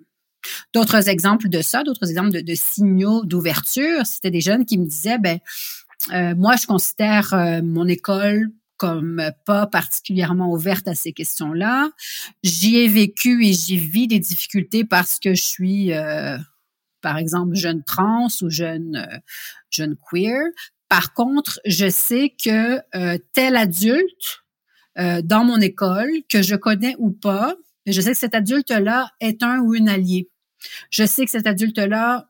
D'autres 0.73 1.09
exemples 1.09 1.49
de 1.49 1.63
ça, 1.63 1.83
d'autres 1.83 2.09
exemples 2.09 2.43
de, 2.43 2.55
signaux 2.55 3.25
d'ouverture, 3.25 4.07
c'était 4.07 4.31
des 4.31 4.41
jeunes 4.41 4.65
qui 4.65 4.79
me 4.79 4.87
disaient, 4.87 5.19
ben, 5.19 5.39
euh, 6.13 6.35
moi, 6.37 6.57
je 6.57 6.67
considère 6.67 7.35
euh, 7.35 7.61
mon 7.63 7.87
école 7.87 8.51
comme 8.77 9.21
pas 9.45 9.67
particulièrement 9.67 10.53
ouverte 10.53 10.87
à 10.87 10.95
ces 10.95 11.13
questions-là. 11.13 11.91
J'y 12.45 12.77
ai 12.77 12.89
vécu 12.89 13.45
et 13.45 13.53
j'y 13.53 13.77
vis 13.77 14.07
des 14.07 14.21
difficultés 14.21 14.85
parce 14.85 15.19
que 15.19 15.35
je 15.35 15.43
suis 15.43 15.93
euh, 15.93 16.39
par 17.01 17.19
exemple 17.19 17.55
jeunes 17.55 17.83
trans 17.85 18.29
ou 18.43 18.51
jeunes 18.51 19.07
jeunes 19.71 19.97
queer. 20.11 20.43
Par 20.89 21.13
contre, 21.13 21.61
je 21.67 21.89
sais 21.89 22.35
que 22.43 22.81
tel 23.33 23.57
adulte 23.57 24.45
dans 24.97 25.45
mon 25.45 25.61
école 25.61 26.11
que 26.29 26.43
je 26.43 26.57
connais 26.57 26.97
ou 26.99 27.11
pas, 27.11 27.55
je 27.87 28.01
sais 28.01 28.13
que 28.13 28.19
cet 28.19 28.35
adulte-là 28.35 29.11
est 29.21 29.43
un 29.43 29.61
ou 29.61 29.75
une 29.75 29.89
allié. 29.89 30.31
Je 30.91 31.05
sais 31.05 31.25
que 31.25 31.31
cet 31.31 31.47
adulte-là 31.47 32.28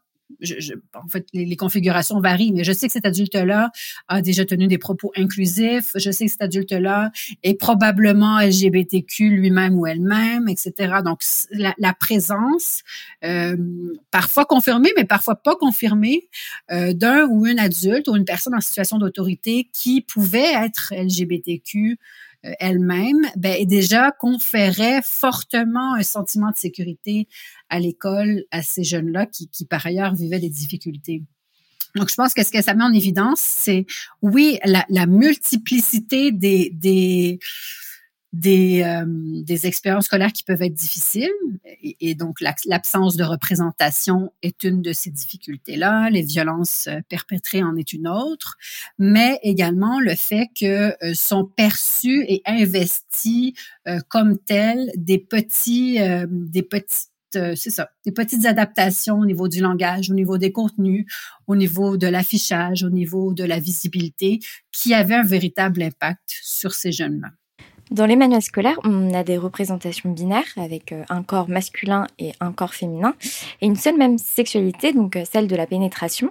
en 0.95 1.09
fait, 1.09 1.27
les, 1.33 1.57
configurations 1.57 2.21
varient, 2.21 2.53
mais 2.53 2.65
je 2.65 2.73
sais 2.73 2.87
que 2.87 2.93
cet 2.93 3.07
adulte-là 3.07 3.71
a 4.09 4.23
déjà 4.23 4.45
tenu 4.45 4.67
des 4.67 4.79
propos 4.79 5.11
inclusifs. 5.17 5.91
Je 5.95 6.11
sais 6.11 6.27
que 6.27 6.31
cet 6.31 6.43
adulte-là 6.43 7.11
est 7.43 7.55
probablement 7.55 8.39
LGBTQ 8.41 9.31
lui-même 9.31 9.79
ou 9.79 9.87
elle-même, 9.87 10.49
etc. 10.49 10.97
Donc, 11.05 11.23
la, 11.51 11.93
présence, 11.95 12.83
euh, 13.25 13.57
parfois 14.11 14.45
confirmée, 14.45 14.93
mais 14.97 15.05
parfois 15.05 15.37
pas 15.37 15.57
confirmée, 15.57 16.29
euh, 16.71 16.93
d'un 16.93 17.27
ou 17.27 17.47
une 17.47 17.59
adulte 17.59 18.09
ou 18.09 18.17
une 18.17 18.25
personne 18.25 18.55
en 18.55 18.61
situation 18.61 18.99
d'autorité 18.99 19.69
qui 19.73 20.03
pouvait 20.03 20.53
être 20.53 20.93
LGBTQ 20.97 21.99
elle-même, 22.59 23.21
ben, 23.37 23.65
déjà 23.67 24.11
conférait 24.13 25.01
fortement 25.03 25.95
un 25.95 26.03
sentiment 26.03 26.51
de 26.51 26.57
sécurité 26.57 27.29
à 27.69 27.81
l'école 27.81 28.45
à 28.51 28.63
ces 28.63 28.85
jeunes-là 28.85 29.27
qui, 29.27 29.49
qui, 29.49 29.65
par 29.65 29.85
ailleurs, 29.87 30.15
vivaient 30.15 30.41
des 30.41 30.51
difficultés. 30.51 31.23
Donc, 31.95 32.11
je 32.11 32.15
pense 32.15 32.35
que 32.35 32.45
ce 32.45 32.51
que 32.51 32.63
ça 32.63 32.75
met 32.75 32.85
en 32.85 32.93
évidence, 32.93 33.41
c'est, 33.41 33.87
oui, 34.23 34.59
la, 34.65 34.85
la 34.89 35.07
multiplicité 35.07 36.33
des, 36.33 36.71
des, 36.75 37.39
des, 38.33 38.83
euh, 38.83 39.05
des 39.07 39.67
expériences 39.67 40.07
scolaires 40.07 40.33
qui 40.33 40.43
peuvent 40.43 40.63
être 40.63 40.75
difficiles. 40.75 41.31
Et, 41.83 42.15
donc, 42.15 42.41
l'absence 42.41 43.17
de 43.17 43.25
représentation 43.25 44.33
est 44.43 44.65
une 44.65 44.83
de 44.83 44.93
ces 44.93 45.11
difficultés-là. 45.11 46.11
Les 46.11 46.23
violences 46.23 46.89
euh, 46.89 47.01
perpétrées 47.09 47.63
en 47.63 47.77
est 47.77 47.93
une 47.93 48.09
autre. 48.09 48.57
Mais 48.99 49.39
également 49.43 49.99
le 50.01 50.15
fait 50.15 50.49
que 50.59 50.95
euh, 51.03 51.15
sont 51.15 51.45
perçus 51.45 52.25
et 52.29 52.43
investis 52.47 53.53
comme 54.09 54.39
tels 54.39 54.91
des 54.97 55.19
petits, 55.19 55.99
des 56.29 56.63
petites 56.63 57.09
c'est 57.33 57.71
ça, 57.71 57.91
des 58.05 58.13
petites 58.13 58.45
adaptations 58.45 59.19
au 59.19 59.25
niveau 59.25 59.49
du 59.49 59.61
langage, 59.61 60.11
au 60.11 60.15
niveau 60.15 60.37
des 60.37 60.53
contenus, 60.53 61.07
au 61.47 61.57
niveau 61.57 61.97
de 61.97 62.07
l'affichage, 62.07 62.83
au 62.85 62.91
niveau 62.91 63.33
de 63.33 63.45
la 63.45 63.59
visibilité, 63.59 64.41
qui 64.73 64.93
avaient 64.93 65.15
un 65.15 65.25
véritable 65.25 65.83
impact 65.83 66.39
sur 66.43 66.75
ces 66.75 66.93
jeunes-là. 66.93 67.31
Dans 67.91 68.05
les 68.05 68.17
manuels 68.17 68.43
scolaires, 68.43 68.79
on 68.85 69.15
a 69.15 69.25
des 69.25 69.39
représentations 69.39 70.11
binaires 70.11 70.53
avec 70.57 70.93
euh, 70.93 71.05
un 71.09 71.23
corps 71.23 71.49
masculin 71.49 72.07
et 72.19 72.33
un 72.39 72.53
corps 72.53 72.75
féminin 72.75 73.15
et 73.63 73.67
une 73.67 73.77
seule 73.77 73.97
même 73.97 74.19
sexualité, 74.19 74.93
donc 74.93 75.17
euh, 75.17 75.25
celle 75.25 75.47
de 75.47 75.57
la 75.57 75.67
pénétration. 75.67 76.31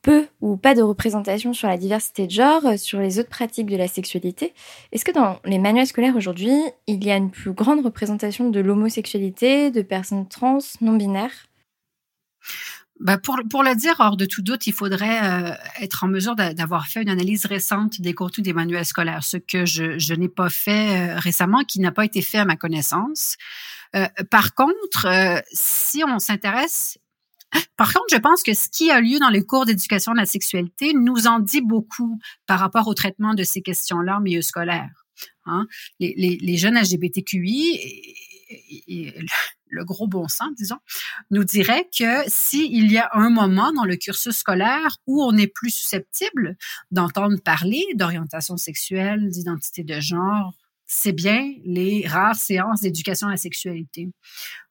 Peu 0.00 0.26
ou 0.40 0.56
pas 0.56 0.74
de 0.74 0.80
représentation 0.80 1.52
sur 1.52 1.68
la 1.68 1.76
diversité 1.76 2.26
de 2.26 2.30
genre, 2.30 2.64
euh, 2.64 2.76
sur 2.78 2.98
les 2.98 3.18
autres 3.18 3.28
pratiques 3.28 3.66
de 3.66 3.76
la 3.76 3.88
sexualité. 3.88 4.54
Est-ce 4.92 5.04
que 5.04 5.12
dans 5.12 5.38
les 5.44 5.58
manuels 5.58 5.86
scolaires 5.86 6.16
aujourd'hui, 6.16 6.58
il 6.86 7.04
y 7.04 7.10
a 7.10 7.16
une 7.16 7.30
plus 7.30 7.52
grande 7.52 7.84
représentation 7.84 8.48
de 8.48 8.60
l'homosexualité, 8.60 9.70
de 9.70 9.82
personnes 9.82 10.28
trans, 10.28 10.60
non 10.80 10.96
binaires 10.96 11.46
ben 13.00 13.16
pour, 13.16 13.38
pour 13.48 13.62
le 13.62 13.74
dire 13.74 13.96
hors 13.98 14.16
de 14.18 14.26
tout 14.26 14.42
doute, 14.42 14.66
il 14.66 14.74
faudrait 14.74 15.22
euh, 15.22 15.54
être 15.80 16.04
en 16.04 16.08
mesure 16.08 16.36
d'avoir 16.36 16.86
fait 16.86 17.00
une 17.00 17.08
analyse 17.08 17.46
récente 17.46 18.00
des 18.00 18.12
contenus 18.12 18.44
des 18.44 18.52
manuels 18.52 18.84
scolaires, 18.84 19.24
ce 19.24 19.38
que 19.38 19.64
je, 19.64 19.98
je 19.98 20.14
n'ai 20.14 20.28
pas 20.28 20.50
fait 20.50 21.10
euh, 21.10 21.18
récemment, 21.18 21.64
qui 21.64 21.80
n'a 21.80 21.92
pas 21.92 22.04
été 22.04 22.20
fait 22.20 22.38
à 22.38 22.44
ma 22.44 22.56
connaissance. 22.56 23.36
Euh, 23.96 24.06
par 24.30 24.54
contre, 24.54 25.08
si 25.50 26.04
on 26.06 26.18
s'intéresse, 26.18 26.98
par 27.76 27.92
contre, 27.92 28.06
je 28.12 28.18
pense 28.18 28.42
que 28.42 28.52
ce 28.52 28.68
qui 28.68 28.90
a 28.90 29.00
lieu 29.00 29.18
dans 29.18 29.30
les 29.30 29.44
cours 29.44 29.64
d'éducation 29.64 30.12
de 30.12 30.18
la 30.18 30.26
sexualité 30.26 30.92
nous 30.94 31.26
en 31.26 31.40
dit 31.40 31.62
beaucoup 31.62 32.20
par 32.46 32.60
rapport 32.60 32.86
au 32.86 32.94
traitement 32.94 33.32
de 33.32 33.44
ces 33.44 33.62
questions-là 33.62 34.18
en 34.18 34.20
milieu 34.20 34.42
scolaire. 34.42 34.90
Hein? 35.46 35.66
Les, 35.98 36.38
les, 36.40 36.56
jeunes 36.56 36.78
LGBTQI 36.78 37.78
le 39.70 39.84
gros 39.84 40.06
bon 40.06 40.28
sens, 40.28 40.50
disons, 40.56 40.78
nous 41.30 41.44
dirait 41.44 41.88
que 41.96 42.28
s'il 42.28 42.90
y 42.90 42.98
a 42.98 43.08
un 43.12 43.30
moment 43.30 43.72
dans 43.72 43.84
le 43.84 43.96
cursus 43.96 44.36
scolaire 44.36 44.96
où 45.06 45.22
on 45.22 45.36
est 45.36 45.46
plus 45.46 45.70
susceptible 45.70 46.56
d'entendre 46.90 47.38
parler 47.40 47.84
d'orientation 47.94 48.56
sexuelle, 48.56 49.28
d'identité 49.30 49.84
de 49.84 50.00
genre, 50.00 50.52
c'est 50.86 51.12
bien 51.12 51.54
les 51.64 52.06
rares 52.06 52.34
séances 52.34 52.80
d'éducation 52.80 53.28
à 53.28 53.32
la 53.32 53.36
sexualité. 53.36 54.10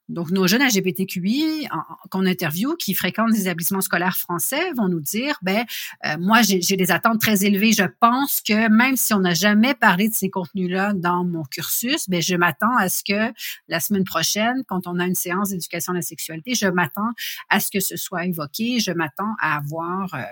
Donc, 0.09 0.31
nos 0.31 0.47
jeunes 0.47 0.63
LGBTQI 0.63 1.67
qu'on 2.09 2.25
interviewe, 2.25 2.75
qui 2.77 2.93
fréquentent 2.95 3.31
des 3.31 3.41
établissements 3.41 3.81
scolaires 3.81 4.17
français, 4.17 4.73
vont 4.75 4.87
nous 4.89 4.99
dire, 4.99 5.37
ben, 5.43 5.65
euh, 6.05 6.17
moi, 6.19 6.41
j'ai 6.41 6.75
des 6.75 6.91
attentes 6.91 7.21
très 7.21 7.45
élevées. 7.45 7.71
Je 7.71 7.83
pense 7.99 8.41
que 8.41 8.69
même 8.69 8.97
si 8.97 9.13
on 9.13 9.19
n'a 9.19 9.35
jamais 9.35 9.75
parlé 9.75 10.09
de 10.09 10.15
ces 10.15 10.29
contenus-là 10.29 10.93
dans 10.93 11.23
mon 11.23 11.43
cursus, 11.43 12.09
ben, 12.09 12.21
je 12.21 12.35
m'attends 12.35 12.75
à 12.77 12.89
ce 12.89 13.03
que 13.03 13.31
la 13.67 13.79
semaine 13.79 14.03
prochaine, 14.03 14.63
quand 14.67 14.87
on 14.87 14.99
a 14.99 15.05
une 15.05 15.15
séance 15.15 15.49
d'éducation 15.49 15.93
à 15.93 15.97
la 15.97 16.01
sexualité, 16.01 16.55
je 16.55 16.67
m'attends 16.67 17.11
à 17.49 17.59
ce 17.59 17.69
que 17.69 17.79
ce 17.79 17.95
soit 17.95 18.25
évoqué. 18.25 18.79
Je 18.79 18.91
m'attends 18.91 19.35
à 19.39 19.57
avoir 19.57 20.13
euh, 20.15 20.23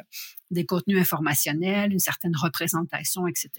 des 0.50 0.66
contenus 0.66 1.00
informationnels, 1.00 1.92
une 1.92 2.00
certaine 2.00 2.36
représentation, 2.36 3.28
etc. 3.28 3.50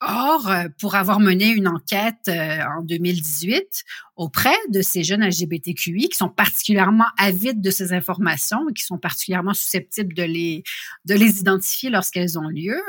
Or, 0.00 0.48
euh, 0.48 0.68
pour 0.80 0.94
avoir 0.94 1.18
mené 1.18 1.48
une 1.48 1.66
enquête 1.66 2.28
euh, 2.28 2.60
en 2.78 2.82
2018 2.82 3.82
auprès 4.14 4.54
de 4.68 4.80
ces 4.80 5.02
jeunes 5.02 5.24
LGBTQI 5.24 6.08
qui 6.08 6.16
sont 6.16 6.28
particulièrement 6.28 7.06
avides 7.18 7.60
de 7.60 7.70
ces 7.70 7.92
informations 7.92 8.68
et 8.68 8.74
qui 8.74 8.84
sont 8.84 8.98
particulièrement 8.98 9.54
susceptibles 9.54 10.14
de 10.14 10.22
les 10.22 10.62
de 11.04 11.14
les 11.14 11.40
identifier 11.40 11.90
lorsqu'elles 11.90 12.38
ont 12.38 12.48
lieu, 12.48 12.80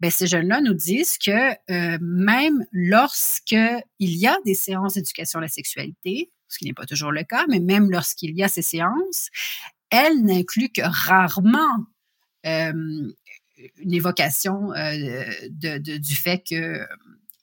ben 0.00 0.10
ces 0.10 0.26
jeunes-là 0.26 0.60
nous 0.60 0.74
disent 0.74 1.16
que 1.18 1.52
euh, 1.70 1.98
même 2.00 2.64
lorsque 2.72 3.54
il 4.00 4.16
y 4.16 4.26
a 4.26 4.36
des 4.44 4.54
séances 4.54 4.94
d'éducation 4.94 5.38
à 5.38 5.42
la 5.42 5.48
sexualité, 5.48 6.32
ce 6.48 6.58
qui 6.58 6.64
n'est 6.64 6.74
pas 6.74 6.86
toujours 6.86 7.12
le 7.12 7.22
cas, 7.22 7.44
mais 7.48 7.60
même 7.60 7.88
lorsqu'il 7.88 8.34
y 8.36 8.42
a 8.42 8.48
ces 8.48 8.62
séances, 8.62 9.28
elles 9.90 10.24
n'incluent 10.24 10.72
que 10.72 10.82
rarement 10.84 11.86
une 13.78 13.92
évocation 13.92 14.72
euh, 14.72 15.24
du 15.50 16.14
fait 16.14 16.42
que 16.48 16.86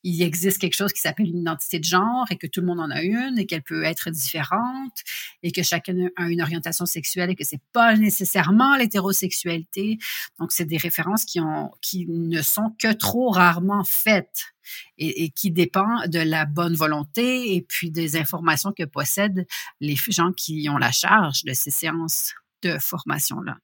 il 0.06 0.22
existe 0.22 0.60
quelque 0.60 0.76
chose 0.76 0.94
qui 0.94 1.02
s'appelle 1.02 1.26
une 1.26 1.40
identité 1.40 1.80
de 1.80 1.84
genre 1.84 2.28
et 2.30 2.38
que 2.38 2.46
tout 2.46 2.62
le 2.62 2.68
monde 2.68 2.80
en 2.80 2.92
a 2.92 3.02
une 3.02 3.40
et 3.40 3.48
qu'elle 3.48 3.64
peut 3.64 3.84
être 3.84 4.12
différente 4.12 5.00
et 5.42 5.52
que 5.52 5.64
chacun 5.64 6.10
a 6.16 6.30
une 6.30 6.44
orientation 6.44 6.86
sexuelle 6.86 7.32
et 7.32 7.36
que 7.36 7.44
c'est 7.44 7.62
pas 7.74 7.96
nécessairement 7.96 8.78
l'hétérosexualité. 8.78 9.98
Donc, 10.40 10.52
c'est 10.52 10.66
des 10.66 10.78
références 10.78 11.26
qui 11.26 11.40
ont, 11.40 11.72
qui 11.82 12.06
ne 12.08 12.44
sont 12.44 12.76
que 12.80 12.94
trop 12.94 13.32
rarement 13.32 13.84
faites 13.84 14.54
et, 15.00 15.24
et, 15.24 15.30
qui 15.30 15.50
dépendent 15.50 16.08
de 16.08 16.20
la 16.20 16.46
bonne 16.46 16.76
volonté 16.76 17.56
et 17.56 17.64
puis 17.64 17.90
des 17.90 18.16
informations 18.16 18.74
que 18.74 18.84
possèdent 18.84 19.48
les 19.80 19.96
gens 19.96 20.34
qui 20.34 20.68
ont 20.70 20.78
la 20.78 20.92
charge 20.92 21.44
de 21.46 21.54
ces 21.54 21.72
séances 21.72 22.36
de 22.64 22.78
formation-là. 22.80 23.58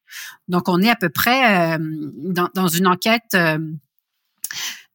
Donc, 0.47 0.67
on 0.69 0.82
est 0.82 0.89
à 0.89 0.95
peu 0.95 1.10
près 1.10 1.75
euh, 1.75 1.77
dans, 2.54 2.67
une 2.67 2.88
enquête. 2.88 3.34
Euh, 3.34 3.60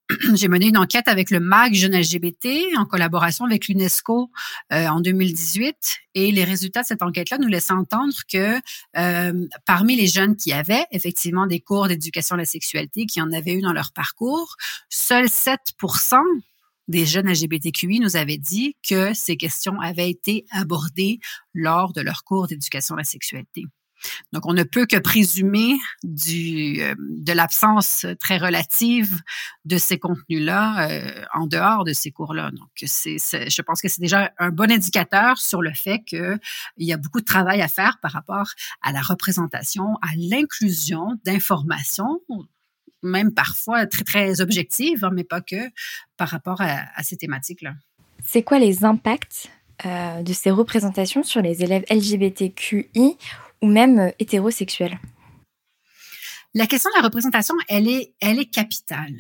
j'ai 0.35 0.49
mené 0.49 0.69
une 0.69 0.77
enquête 0.77 1.09
avec 1.09 1.31
le 1.31 1.41
MAG 1.41 1.75
Jeune 1.75 1.99
LGBT 1.99 2.77
en 2.77 2.87
collaboration 2.87 3.45
avec 3.45 3.67
l'UNESCO 3.67 4.31
euh, 4.73 4.87
en 4.87 5.01
2018 5.01 5.97
et 6.15 6.31
les 6.31 6.45
résultats 6.45 6.83
de 6.83 6.87
cette 6.87 7.03
enquête-là 7.03 7.39
nous 7.39 7.49
laissent 7.49 7.73
entendre 7.73 8.15
que 8.33 8.61
parmi 9.67 9.97
les 9.97 10.07
jeunes 10.07 10.37
qui 10.37 10.53
avaient 10.53 10.85
effectivement 10.93 11.47
des 11.47 11.59
cours 11.59 11.89
d'éducation 11.89 12.37
à 12.37 12.39
la 12.39 12.45
sexualité, 12.45 13.07
qui 13.07 13.21
en 13.21 13.33
avaient 13.33 13.55
eu 13.55 13.63
dans 13.63 13.73
leur 13.73 13.93
parcours, 13.93 14.55
seuls 14.89 15.27
7% 15.27 16.21
des 16.89 17.05
jeunes 17.05 17.29
LGBTQI 17.29 18.01
nous 18.01 18.17
avaient 18.17 18.39
dit 18.39 18.77
que 18.89 19.13
ces 19.15 19.37
questions 19.37 19.81
avaient 19.81 20.11
été 20.11 20.47
abordées 20.51 21.19
lors 21.55 21.93
de 21.93 22.01
leur 22.01 22.25
cours 22.25 22.47
d'éducation 22.47 22.95
à 22.95 22.99
la 22.99 23.05
sexualité. 23.05 23.65
Donc, 24.33 24.47
on 24.47 24.53
ne 24.53 24.63
peut 24.63 24.87
que 24.87 24.99
présumer 24.99 25.75
euh, 26.05 26.95
de 26.99 27.33
l'absence 27.33 28.07
très 28.21 28.39
relative 28.39 29.21
de 29.65 29.79
ces 29.79 29.99
contenus-là 29.99 30.91
euh, 30.91 31.25
en 31.35 31.47
dehors 31.47 31.85
de 31.85 31.93
ces 31.93 32.11
cours-là. 32.11 32.51
Donc, 32.51 32.69
je 32.81 33.63
pense 33.63 33.81
que 33.81 33.89
c'est 33.89 34.01
déjà 34.01 34.33
un 34.39 34.51
bon 34.51 34.71
indicateur 34.71 35.39
sur 35.39 35.63
le 35.63 35.73
fait 35.73 36.03
qu'il 36.05 36.39
y 36.79 36.93
a 36.93 36.97
beaucoup 36.97 37.21
de 37.21 37.27
travail 37.27 37.63
à 37.63 37.69
faire 37.69 37.99
par 38.01 38.13
rapport 38.13 38.49
à 38.83 38.93
la 38.93 39.01
représentation, 39.01 39.97
à 40.03 40.15
l'inclusion 40.17 41.19
d'informations 41.25 42.21
même 43.03 43.33
parfois 43.33 43.87
très, 43.87 44.05
très 44.05 44.41
objectives, 44.41 45.05
hein, 45.05 45.11
mais 45.13 45.25
pas 45.25 45.41
que, 45.41 45.71
par 46.17 46.29
rapport 46.29 46.61
à, 46.61 47.03
ces 47.03 47.17
thématiques-là. 47.17 47.75
C'est 48.25 48.43
quoi 48.43 48.59
les 48.59 48.85
impacts 48.85 49.51
euh, 49.85 50.23
de 50.23 50.33
ces 50.33 50.51
représentations 50.51 51.23
sur 51.23 51.43
les 51.43 51.63
élèves 51.63 51.85
LGBTQI 51.91 53.17
ou 53.63 53.67
même 53.67 53.99
euh, 53.99 54.11
hétérosexuels 54.19 54.99
La 56.55 56.67
question 56.67 56.91
de 56.91 57.01
la 57.01 57.07
représentation, 57.07 57.55
elle 57.69 57.89
est, 57.89 58.15
elle 58.21 58.39
est 58.39 58.51
capitale. 58.51 59.17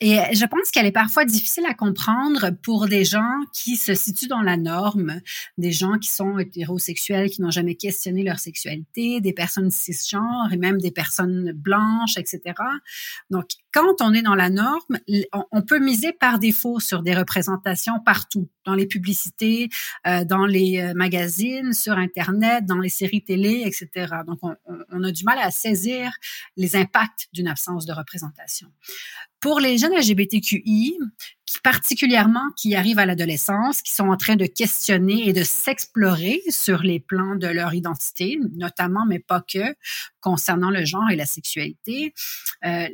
Et 0.00 0.18
je 0.32 0.44
pense 0.46 0.70
qu'elle 0.72 0.86
est 0.86 0.92
parfois 0.92 1.24
difficile 1.24 1.64
à 1.66 1.74
comprendre 1.74 2.50
pour 2.62 2.88
des 2.88 3.04
gens 3.04 3.38
qui 3.52 3.76
se 3.76 3.94
situent 3.94 4.26
dans 4.26 4.42
la 4.42 4.56
norme, 4.56 5.20
des 5.58 5.70
gens 5.70 5.98
qui 5.98 6.10
sont 6.10 6.38
hétérosexuels, 6.38 7.30
qui 7.30 7.40
n'ont 7.40 7.52
jamais 7.52 7.76
questionné 7.76 8.24
leur 8.24 8.40
sexualité, 8.40 9.20
des 9.20 9.32
personnes 9.32 9.70
cisgenres 9.70 10.52
et 10.52 10.56
même 10.56 10.80
des 10.80 10.90
personnes 10.90 11.52
blanches, 11.52 12.16
etc. 12.16 12.40
Donc, 13.30 13.44
quand 13.72 14.00
on 14.00 14.12
est 14.12 14.22
dans 14.22 14.34
la 14.34 14.50
norme, 14.50 14.98
on 15.52 15.62
peut 15.62 15.78
miser 15.78 16.12
par 16.12 16.38
défaut 16.38 16.80
sur 16.80 17.02
des 17.02 17.14
représentations 17.14 18.00
partout, 18.04 18.48
dans 18.64 18.74
les 18.74 18.86
publicités, 18.86 19.68
euh, 20.06 20.24
dans 20.24 20.46
les 20.46 20.80
euh, 20.80 20.94
magazines, 20.94 21.72
sur 21.72 21.94
Internet, 21.94 22.64
dans 22.66 22.78
les 22.78 22.88
séries 22.88 23.24
télé, 23.24 23.62
etc. 23.66 24.14
Donc, 24.26 24.38
on, 24.42 24.54
on 24.90 25.04
a 25.04 25.10
du 25.10 25.24
mal 25.24 25.38
à 25.38 25.50
saisir 25.50 26.12
les 26.56 26.76
impacts 26.76 27.28
d'une 27.32 27.48
absence 27.48 27.86
de 27.86 27.92
représentation. 27.92 28.68
Pour 29.40 29.58
les 29.58 29.76
jeunes 29.76 29.94
LGBTQI, 29.94 30.96
qui 31.52 31.60
particulièrement 31.60 32.44
qui 32.56 32.74
arrivent 32.74 32.98
à 32.98 33.06
l'adolescence, 33.06 33.82
qui 33.82 33.92
sont 33.92 34.08
en 34.08 34.16
train 34.16 34.36
de 34.36 34.46
questionner 34.46 35.28
et 35.28 35.32
de 35.32 35.42
s'explorer 35.42 36.40
sur 36.48 36.82
les 36.82 37.00
plans 37.00 37.36
de 37.36 37.46
leur 37.46 37.74
identité, 37.74 38.38
notamment, 38.52 39.04
mais 39.06 39.18
pas 39.18 39.42
que, 39.42 39.74
concernant 40.20 40.70
le 40.70 40.84
genre 40.84 41.10
et 41.10 41.16
la 41.16 41.26
sexualité, 41.26 42.14
euh, 42.64 42.88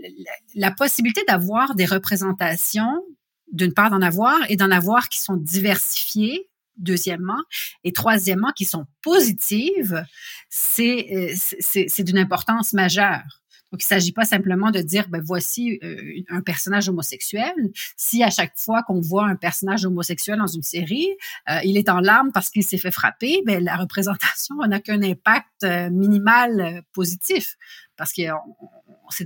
la 0.55 0.71
possibilité 0.71 1.23
d'avoir 1.29 1.75
des 1.75 1.85
représentations, 1.85 3.05
d'une 3.53 3.73
part 3.73 3.91
d'en 3.91 4.03
avoir, 4.03 4.39
et 4.49 4.57
d'en 4.57 4.71
avoir 4.71 5.09
qui 5.09 5.21
sont 5.21 5.37
diversifiées, 5.37 6.49
deuxièmement, 6.77 7.43
et 7.85 7.93
troisièmement, 7.93 8.53
qui 8.53 8.65
sont 8.65 8.87
positives, 9.03 10.05
c'est 10.49 11.35
euh, 11.77 12.05
d'une 12.05 12.19
importance 12.19 12.73
majeure. 12.73 13.43
Donc, 13.71 13.83
il 13.83 13.85
ne 13.85 13.89
s'agit 13.89 14.13
pas 14.13 14.25
simplement 14.25 14.71
de 14.71 14.81
dire, 14.81 15.09
ben 15.11 15.21
voici 15.23 15.79
euh, 15.83 16.23
un 16.31 16.41
personnage 16.41 16.89
homosexuel. 16.89 17.53
Si 17.99 18.23
à 18.23 18.31
chaque 18.31 18.57
fois 18.57 18.83
qu'on 18.83 19.01
voit 19.01 19.27
un 19.27 19.37
personnage 19.37 19.85
homosexuel 19.85 20.39
dans 20.39 20.47
une 20.47 20.63
série, 20.63 21.09
euh, 21.51 21.59
il 21.65 21.77
est 21.77 21.91
en 21.91 22.01
larmes 22.01 22.33
parce 22.33 22.49
qu'il 22.49 22.65
s'est 22.65 22.79
fait 22.79 22.91
frapper, 22.91 23.43
ben 23.45 23.63
la 23.63 23.77
représentation 23.77 24.57
n'a 24.67 24.81
qu'un 24.81 25.03
impact 25.03 25.67
minimal 25.91 26.83
positif 26.95 27.57
parce 27.99 28.13
que 28.13 28.23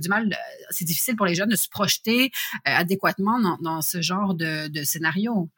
mal, 0.09 0.35
c'est 0.69 0.85
difficile 0.85 1.15
pour 1.15 1.25
les 1.25 1.35
jeunes 1.35 1.49
de 1.49 1.55
se 1.55 1.69
projeter 1.69 2.31
adéquatement 2.65 3.39
dans, 3.61 3.81
ce 3.81 4.01
genre 4.01 4.33
de, 4.33 4.83
scénario. 4.83 5.49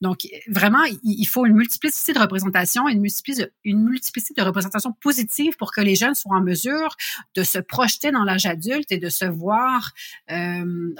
Donc, 0.00 0.26
vraiment, 0.48 0.84
il 1.02 1.26
faut 1.26 1.46
une 1.46 1.54
multiplicité 1.54 2.12
de 2.12 2.18
représentations, 2.18 2.88
une 2.88 3.00
multiplicité, 3.00 3.50
de 3.64 4.42
représentations 4.42 4.92
positives 5.00 5.56
pour 5.56 5.72
que 5.72 5.80
les 5.80 5.94
jeunes 5.94 6.14
soient 6.14 6.36
en 6.36 6.42
mesure 6.42 6.96
de 7.34 7.42
se 7.42 7.58
projeter 7.58 8.10
dans 8.10 8.24
l'âge 8.24 8.46
adulte 8.46 8.90
et 8.92 8.98
de 8.98 9.08
se 9.08 9.24
voir 9.24 9.92
euh, 10.30 10.94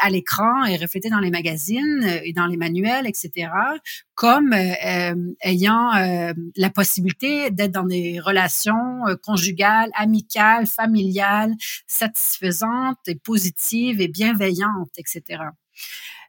à 0.00 0.10
l'écran 0.10 0.64
et 0.64 0.76
refléter 0.76 1.10
dans 1.10 1.20
les 1.20 1.30
magazines 1.30 2.20
et 2.24 2.32
dans 2.32 2.46
les 2.46 2.56
manuels, 2.56 3.06
etc., 3.06 3.48
comme 4.22 4.52
euh, 4.52 4.72
euh 4.86 5.34
ayant 5.40 5.92
euh, 5.96 6.32
la 6.54 6.70
possibilité 6.70 7.50
d'être 7.50 7.72
dans 7.72 7.82
des 7.82 8.20
relations 8.20 9.02
conjugales, 9.24 9.90
amicales, 9.96 10.68
familiales, 10.68 11.52
satisfaisantes 11.88 13.00
et 13.08 13.16
positives 13.16 14.00
et 14.00 14.06
bienveillantes, 14.06 14.92
etc. 14.96 15.42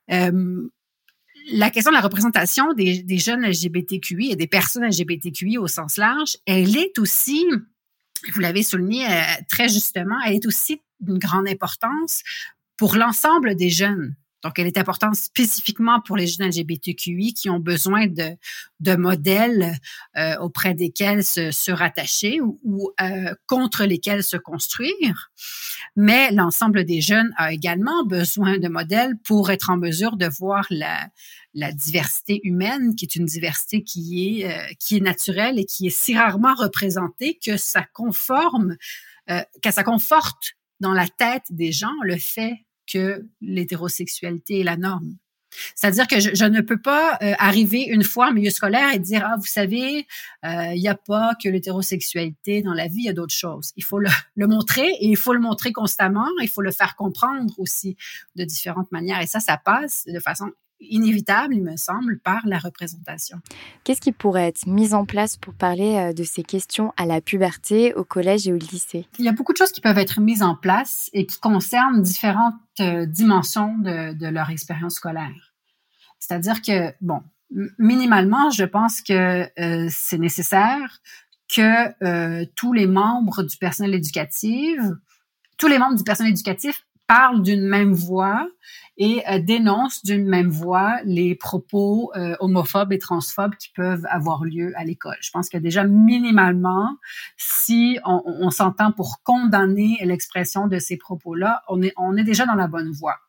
La 0.08 1.70
question 1.70 1.92
de 1.92 1.96
la 1.96 2.02
représentation 2.02 2.74
des, 2.74 3.18
jeunes 3.20 3.46
LGBTQI 3.46 4.32
et 4.32 4.36
des 4.36 4.48
personnes 4.48 4.86
LGBTQI 4.86 5.60
au 5.60 5.68
sens 5.68 5.98
large, 5.98 6.38
elle 6.48 6.76
est 6.76 6.98
aussi, 6.98 7.46
vous 8.34 8.40
l'avez 8.40 8.64
souligné 8.64 9.06
très 9.48 9.70
justement, 9.70 10.16
elle 10.26 10.34
est 10.34 10.48
aussi 10.48 10.82
d'une 11.00 11.20
grande 11.20 11.48
importance 11.48 12.24
pour 12.76 12.96
l'ensemble 12.96 13.56
des 13.56 13.70
jeunes. 13.70 14.16
Donc, 14.44 14.60
elle 14.60 14.68
est 14.68 14.78
importante 14.78 15.16
spécifiquement 15.16 16.02
pour 16.02 16.18
les 16.18 16.28
jeunes 16.28 16.50
LGBTQI 16.50 17.34
qui 17.34 17.50
ont 17.50 17.60
besoin 17.60 18.08
de, 18.08 18.36
de 18.82 18.96
modèles 18.96 19.78
euh, 20.18 20.36
auprès 20.40 20.74
desquels 20.74 21.24
se, 21.24 21.52
se 21.52 21.72
rattacher 21.72 22.42
ou, 22.42 22.92
euh, 23.02 23.34
contre 23.48 23.86
lesquels 23.86 24.24
se 24.24 24.36
construire. 24.36 25.32
Mais 25.96 26.32
l'ensemble 26.32 26.84
des 26.84 27.00
jeunes 27.00 27.34
a 27.38 27.54
également 27.54 28.04
besoin 28.06 28.58
de 28.58 28.68
modèles 28.68 29.14
pour 29.24 29.50
être 29.50 29.70
en 29.70 29.78
mesure 29.78 30.18
de 30.18 30.28
voir 30.28 30.66
la, 30.70 31.08
la 31.54 31.72
diversité 31.72 32.42
humaine, 32.44 32.96
qui 32.96 33.06
est 33.06 33.16
une 33.16 33.26
diversité 33.26 33.82
qui 33.84 34.42
est, 34.42 34.52
euh, 34.52 34.74
qui 34.78 34.98
est 34.98 35.02
naturelle 35.02 35.58
et 35.58 35.66
qui 35.66 35.88
est 35.88 35.98
si 35.98 36.18
rarement 36.18 36.54
représentée 36.56 37.40
que 37.44 37.56
ça 37.56 37.86
conforme, 37.94 38.76
que 39.28 39.72
ça 39.72 39.84
conforte 39.84 40.56
dans 40.82 40.92
la 40.92 41.08
tête 41.08 41.46
des 41.50 41.72
gens 41.72 41.94
le 42.04 42.18
fait 42.18 42.66
que 42.92 43.26
l'hétérosexualité 43.42 44.62
est 44.62 44.64
la 44.64 44.78
norme. 44.78 45.18
C'est-à-dire 45.76 46.08
que 46.08 46.20
je, 46.20 46.46
ne 46.46 46.62
peux 46.62 46.82
pas 46.82 47.18
euh, 47.22 47.34
arriver 47.38 47.84
une 47.84 48.04
fois 48.04 48.30
en 48.30 48.34
milieu 48.34 48.50
scolaire 48.50 48.94
et 48.94 49.00
dire 49.00 49.24
ah 49.26 49.36
vous 49.38 49.46
savez 49.46 50.08
euh, 50.46 50.74
il 50.74 50.82
n'y 50.82 50.88
a 50.88 50.96
pas 50.96 51.36
que 51.42 51.50
l'hétérosexualité 51.50 52.62
dans 52.62 52.74
la 52.74 52.88
vie 52.88 53.00
il 53.00 53.06
y 53.06 53.10
a 53.10 53.14
d'autres 53.14 53.36
choses. 53.36 53.72
Il 53.76 53.84
faut 53.84 54.00
le, 54.00 54.10
le, 54.36 54.48
montrer 54.48 54.88
et 54.88 55.08
il 55.08 55.18
faut 55.18 55.34
le 55.34 55.40
montrer 55.40 55.72
constamment. 55.72 56.28
Il 56.42 56.50
faut 56.50 56.62
le 56.62 56.72
faire 56.72 56.96
comprendre 56.96 57.54
aussi 57.60 57.96
de 58.36 58.44
différentes 58.44 58.92
manières 58.92 59.22
et 59.22 59.28
ça 59.28 59.40
ça 59.40 59.58
passe 59.58 60.06
de 60.08 60.20
façon 60.20 60.52
inévitable, 60.90 61.56
il 61.56 61.64
me 61.64 61.78
semble, 61.78 62.20
par 62.20 62.42
la 62.46 62.60
représentation. 62.60 63.40
Qu'est-ce 63.84 64.02
qui 64.02 64.12
pourrait 64.12 64.48
être 64.48 64.68
mis 64.68 64.94
en 64.94 65.06
place 65.06 65.38
pour 65.38 65.54
parler 65.54 65.96
euh, 65.96 66.14
de 66.14 66.24
ces 66.24 66.44
questions 66.44 66.94
à 66.98 67.06
la 67.06 67.22
puberté, 67.22 67.94
au 67.94 68.04
collège 68.04 68.48
et 68.48 68.54
au 68.54 68.58
lycée? 68.58 69.08
Il 69.20 69.26
y 69.26 69.30
a 69.30 69.32
beaucoup 69.32 69.54
de 69.54 69.58
choses 69.58 69.72
qui 69.72 69.82
peuvent 69.82 69.98
être 69.98 70.22
mises 70.22 70.44
en 70.44 70.56
place 70.56 71.10
et 71.14 71.26
qui 71.26 71.40
concernent 71.40 72.02
différentes 72.02 72.56
euh, 72.80 73.06
dimensions 73.06 73.78
de, 73.78 74.28
leur 74.28 74.50
expérience 74.50 74.96
scolaire. 74.96 75.54
C'est-à-dire 76.20 76.62
que, 76.62 76.94
bon, 77.02 77.22
minimalement, 77.78 78.50
je 78.50 78.64
pense 78.64 79.02
que 79.02 79.48
euh, 79.60 79.88
c'est 79.92 80.18
nécessaire 80.18 81.00
que 81.54 82.46
tous 82.56 82.74
les 82.74 82.88
membres 82.88 83.44
du 83.44 83.58
personnel 83.58 83.94
éducatif, 83.94 84.80
tous 85.58 85.68
les 85.68 85.78
membres 85.78 85.96
du 85.96 86.04
personnel 86.04 86.32
éducatif 86.32 86.84
parlent 87.14 87.44
d'une 87.44 87.68
même 87.68 87.94
voix 87.94 88.50
et 88.98 89.22
euh, 89.30 89.38
dénonce 89.38 90.04
d'une 90.04 90.26
même 90.26 90.50
voix 90.50 90.98
les 91.06 91.36
propos 91.36 92.12
euh, 92.16 92.36
homophobes 92.40 92.92
et 92.92 92.98
transphobes 92.98 93.56
qui 93.56 93.70
peuvent 93.70 94.06
avoir 94.10 94.44
lieu 94.44 94.74
à 94.76 94.84
l'école. 94.84 95.18
Je 95.22 95.30
pense 95.30 95.48
que 95.48 95.60
déjà 95.60 95.84
minimalement, 95.84 96.98
si 97.38 98.00
on, 98.04 98.50
s'entend 98.50 98.92
pour 98.92 99.22
condamner 99.24 100.00
l'expression 100.02 100.66
de 100.66 100.80
ces 100.80 100.98
propos-là, 100.98 101.62
on 101.68 101.84
est, 101.84 101.94
on 101.98 102.18
est 102.18 102.24
déjà 102.24 102.48
dans 102.48 102.56
la 102.56 102.68
bonne 102.68 102.92
voie. 102.92 103.20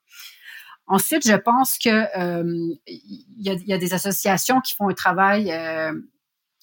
Ensuite, 0.87 1.29
je 1.29 1.37
pense 1.37 1.77
que 1.77 1.91
euh, 2.19 2.75
il 2.87 3.25
y, 3.37 3.51
a, 3.51 3.55
y, 3.67 3.73
a, 3.75 3.79
des 3.79 3.93
associations 3.93 4.63
qui 4.63 4.75
font 4.75 4.89
un 4.89 4.95
travail 4.95 5.53
euh, 5.53 5.93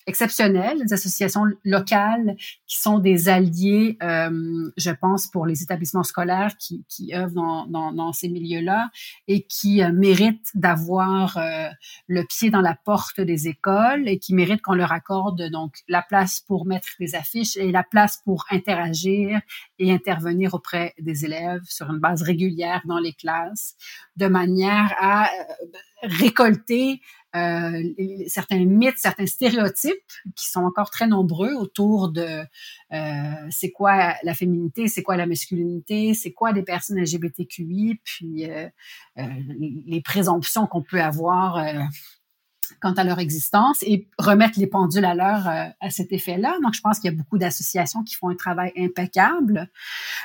exceptionnelles, 0.08 0.80
des 0.84 0.94
associations 0.94 1.46
locales 1.64 2.36
qui 2.68 2.80
sont 2.80 3.00
des 3.00 3.30
alliés, 3.30 3.98
euh, 4.02 4.72
je 4.78 4.92
pense, 4.92 5.28
pour 5.28 5.46
les 5.46 5.64
établissements 5.64 6.04
scolaires 6.04 6.56
qui, 6.58 6.84
qui 6.88 7.16
œuvrent 7.16 7.34
dans, 7.34 7.68
dans, 7.68 7.92
dans 7.92 8.14
ces 8.14 8.30
milieux-là 8.30 8.90
et 9.28 9.44
qui 9.44 9.84
euh, 9.84 9.92
méritent 9.92 10.50
d'avoir 10.56 11.38
euh, 11.38 11.68
le 12.08 12.24
pied 12.24 12.50
dans 12.50 12.62
la 12.62 12.76
porte 12.76 13.22
des 13.22 13.48
écoles 13.48 14.08
et 14.08 14.20
qui 14.20 14.34
méritent 14.34 14.62
qu'on 14.62 14.74
leur 14.74 14.92
accorde 14.92 15.50
donc 15.50 15.76
la 15.88 16.02
place 16.02 16.40
pour 16.40 16.66
mettre 16.66 16.88
des 17.00 17.16
affiches 17.16 17.58
et 17.58 17.72
la 17.72 17.84
place 17.84 18.20
pour 18.24 18.46
interagir 18.50 19.40
et 19.80 19.92
intervenir 19.92 20.54
auprès 20.54 20.94
des 21.00 21.26
élèves 21.26 21.64
sur 21.66 21.90
une 21.90 22.00
base 22.00 22.22
régulière 22.22 22.82
dans 22.86 23.00
les 23.00 23.14
classes, 23.14 23.76
de 24.16 24.28
manière 24.28 24.94
à 25.00 25.30
récolter 26.02 27.02
euh, 27.36 27.84
certains 28.28 28.66
mythes, 28.66 28.98
certains 28.98 29.26
stéréotypes 29.26 30.12
qui 30.36 30.50
sont 30.50 30.64
encore 30.64 30.90
très 30.90 31.08
nombreux 31.08 31.54
autour 31.54 32.10
de 32.10 32.44
euh, 32.92 33.48
c'est 33.50 33.72
quoi 33.72 34.16
la 34.24 34.34
féminité, 34.34 34.88
c'est 34.88 35.04
quoi 35.04 35.16
la 35.16 35.26
masculinité, 35.26 36.14
c'est 36.14 36.34
quoi 36.34 36.52
des 36.52 36.64
personnes 36.64 37.00
LGBTQI, 37.00 38.02
puis 38.04 38.52
euh, 38.52 38.68
euh, 39.18 39.24
les 39.86 40.02
présomptions 40.02 40.68
qu'on 40.68 40.82
peut 40.82 41.02
avoir 41.02 41.64
quant 42.80 42.94
à 42.94 43.04
leur 43.04 43.20
existence 43.20 43.84
et 43.84 44.08
remettre 44.18 44.60
les 44.60 44.68
pendules 44.68 45.06
à 45.06 45.16
l'heure 45.16 45.48
euh, 45.48 45.66
à 45.80 45.90
cet 45.90 46.12
effet-là. 46.12 46.56
Donc, 46.64 46.74
je 46.74 46.82
pense 46.82 47.00
qu'il 47.00 47.12
y 47.12 47.14
a 47.14 47.18
beaucoup 47.18 47.38
d'associations 47.38 48.04
qui 48.04 48.16
font 48.16 48.30
un 48.30 48.36
travail 48.36 48.72
impeccable. 48.78 49.70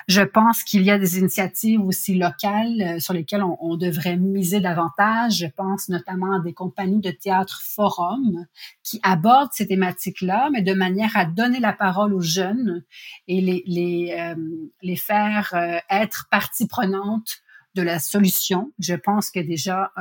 Je 0.09 0.23
pense 0.23 0.63
qu'il 0.63 0.83
y 0.83 0.91
a 0.91 0.99
des 0.99 1.19
initiatives 1.19 1.81
aussi 1.81 2.15
locales 2.15 2.83
euh, 2.83 3.01
sur 3.01 3.15
lesquelles 3.15 3.43
on, 3.43 3.57
on, 3.61 3.77
devrait 3.77 4.17
miser 4.17 4.61
davantage. 4.61 5.39
Je 5.39 5.47
pense 5.47 5.89
notamment 5.89 6.37
à 6.37 6.41
des 6.41 6.53
compagnies 6.53 7.01
de 7.01 7.11
théâtre 7.11 7.61
forum 7.63 8.47
qui 8.83 9.01
abordent 9.03 9.53
ces 9.53 9.67
thématiques-là, 9.67 10.49
mais 10.53 10.63
de 10.63 10.73
manière 10.73 11.17
à 11.17 11.25
donner 11.25 11.61
la 11.61 11.73
parole 11.73 12.15
aux 12.15 12.21
jeunes 12.21 12.83
et 13.29 13.41
les, 13.41 13.63
les, 13.67 14.17
euh, 14.19 14.35
les 14.83 14.97
faire 14.97 15.55
être 15.91 16.29
partie 16.31 16.67
prenante 16.67 17.43
de 17.75 17.83
la 17.83 17.99
solution. 17.99 18.73
Je 18.79 18.95
pense 18.95 19.31
que 19.31 19.41
déjà, 19.41 19.93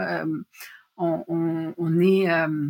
on, 0.98 1.74
on, 1.78 2.00
est 2.00 2.32
euh, 2.32 2.70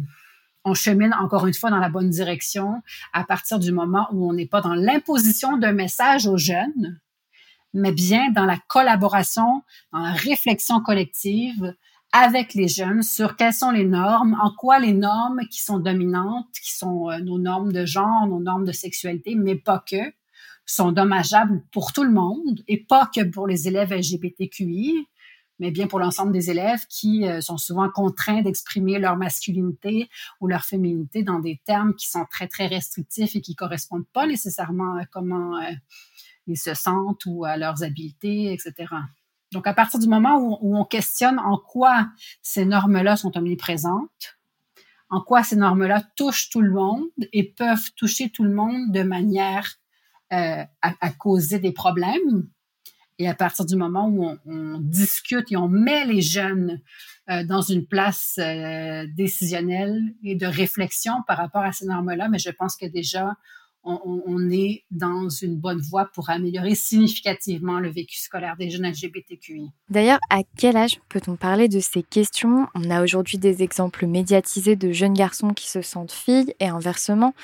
on 0.64 0.74
chemine 0.74 1.14
encore 1.14 1.48
une 1.48 1.54
fois 1.54 1.70
dans 1.70 1.80
la 1.80 1.90
bonne 1.90 2.10
direction 2.10 2.82
à 3.14 3.24
partir 3.24 3.60
du 3.60 3.72
moment 3.72 4.08
où 4.12 4.30
on 4.30 4.34
n'est 4.34 4.48
pas 4.48 4.62
dans 4.62 4.74
l'imposition 4.74 5.58
d'un 5.58 5.74
message 5.74 6.28
aux 6.28 6.38
jeunes, 6.38 7.00
mais 7.74 7.92
bien 7.92 8.32
dans 8.32 8.46
la 8.46 8.58
collaboration, 8.68 9.64
dans 9.92 10.00
la 10.00 10.14
réflexion 10.14 10.82
collective 10.82 11.76
avec 12.12 12.54
les 12.54 12.70
jeunes 12.70 13.04
sur 13.04 13.36
quelles 13.36 13.54
sont 13.54 13.72
les 13.72 13.84
normes, 13.84 14.38
en 14.42 14.50
quoi 14.52 14.80
les 14.80 14.94
normes 14.94 15.42
qui 15.52 15.62
sont 15.62 15.80
dominantes, 15.80 16.48
qui 16.64 16.74
sont 16.74 17.10
euh, 17.10 17.20
nos 17.20 17.38
normes 17.38 17.74
de 17.74 17.86
genre, 17.86 18.26
nos 18.26 18.40
normes 18.40 18.64
de 18.64 18.72
sexualité, 18.72 19.36
mais 19.36 19.56
pas 19.56 19.84
que, 19.86 20.14
sont 20.66 20.94
dommageables 20.94 21.62
pour 21.72 21.92
tout 21.92 22.04
le 22.04 22.12
monde 22.12 22.64
et 22.68 22.78
pas 22.78 23.10
que 23.14 23.22
pour 23.24 23.48
les 23.48 23.68
élèves 23.68 23.94
LGBTQI, 23.94 25.08
mais 25.60 25.72
bien 25.72 25.88
pour 25.88 26.00
l'ensemble 26.00 26.32
des 26.32 26.50
élèves 26.50 26.86
qui 26.90 27.28
euh, 27.28 27.42
sont 27.42 27.58
souvent 27.58 27.90
contraints 27.90 28.42
d'exprimer 28.42 29.00
leur 29.00 29.18
masculinité 29.18 30.10
ou 30.42 30.48
leur 30.48 30.66
féminité 30.66 31.24
dans 31.24 31.40
des 31.40 31.62
termes 31.66 31.96
qui 31.96 32.08
sont 32.10 32.26
très, 32.30 32.48
très 32.48 32.68
restrictifs 32.68 33.36
et 33.36 33.42
qui 33.42 33.56
correspondent 33.56 34.08
pas 34.14 34.28
nécessairement 34.28 34.96
à 34.98 35.06
comment 35.06 35.58
euh, 35.58 35.72
ils 36.48 36.58
se 36.58 36.74
sentent 36.74 37.26
ou 37.26 37.46
à 37.46 37.58
leurs 37.58 37.84
habiletés, 37.84 38.54
etc. 38.54 38.94
Donc, 39.52 39.68
à 39.68 39.74
partir 39.74 40.00
du 40.00 40.08
moment 40.08 40.38
où, 40.38 40.76
on 40.78 40.84
questionne 40.84 41.40
en 41.40 41.58
quoi 41.58 42.10
ces 42.42 42.66
normes-là 42.66 43.16
sont 43.16 43.38
omniprésentes, 43.38 44.38
en 45.10 45.22
quoi 45.22 45.44
ces 45.44 45.56
normes-là 45.56 46.04
touchent 46.16 46.50
tout 46.50 46.62
le 46.62 46.72
monde 46.72 47.08
et 47.32 47.44
peuvent 47.44 47.92
toucher 47.96 48.30
tout 48.30 48.44
le 48.44 48.54
monde 48.54 48.92
de 48.92 49.04
manière 49.04 49.76
euh, 50.34 50.64
à, 50.82 51.12
causer 51.12 51.60
des 51.60 51.72
problèmes, 51.72 52.50
et 53.20 53.28
à 53.28 53.34
partir 53.34 53.66
du 53.66 53.76
moment 53.76 54.08
où 54.10 54.38
on, 54.46 54.80
discute 54.80 55.52
et 55.52 55.58
on 55.58 55.68
met 55.68 56.06
les 56.06 56.22
jeunes 56.22 56.82
euh, 57.30 57.44
dans 57.44 57.62
une 57.62 57.86
place 57.86 58.38
euh, 58.40 59.06
décisionnelle 59.16 60.02
et 60.24 60.36
de 60.36 60.46
réflexion 60.46 61.14
par 61.28 61.38
rapport 61.38 61.64
à 61.64 61.72
ces 61.72 61.86
normes-là, 61.86 62.28
mais 62.30 62.40
je 62.40 62.50
pense 62.50 62.76
que 62.76 62.86
déjà, 62.86 63.36
on, 63.86 64.24
on, 64.26 64.50
est 64.50 64.84
dans 64.90 65.30
une 65.30 65.58
bonne 65.58 65.80
voie 65.80 66.06
pour 66.06 66.32
améliorer 66.32 66.74
significativement 66.74 67.80
le 67.80 67.90
vécu 67.90 68.18
scolaire 68.18 68.56
des 68.58 68.72
jeunes 68.72 68.90
LGBTQI. 68.90 69.70
D'ailleurs, 69.90 70.20
à 70.32 70.42
quel 70.58 70.76
âge 70.76 71.00
peut-on 71.08 71.36
parler 71.36 71.68
de 71.68 71.80
ces 71.80 72.02
questions? 72.02 72.68
On 72.74 72.90
a 72.90 73.04
aujourd'hui 73.04 73.38
des 73.38 73.62
exemples 73.62 74.08
médiatisés 74.08 74.76
de 74.76 74.92
jeunes 74.92 75.14
garçons 75.14 75.50
qui 75.50 75.70
se 75.70 75.84
sentent 75.84 76.12
filles 76.12 76.56
et 76.60 76.68
inversement. 76.68 77.36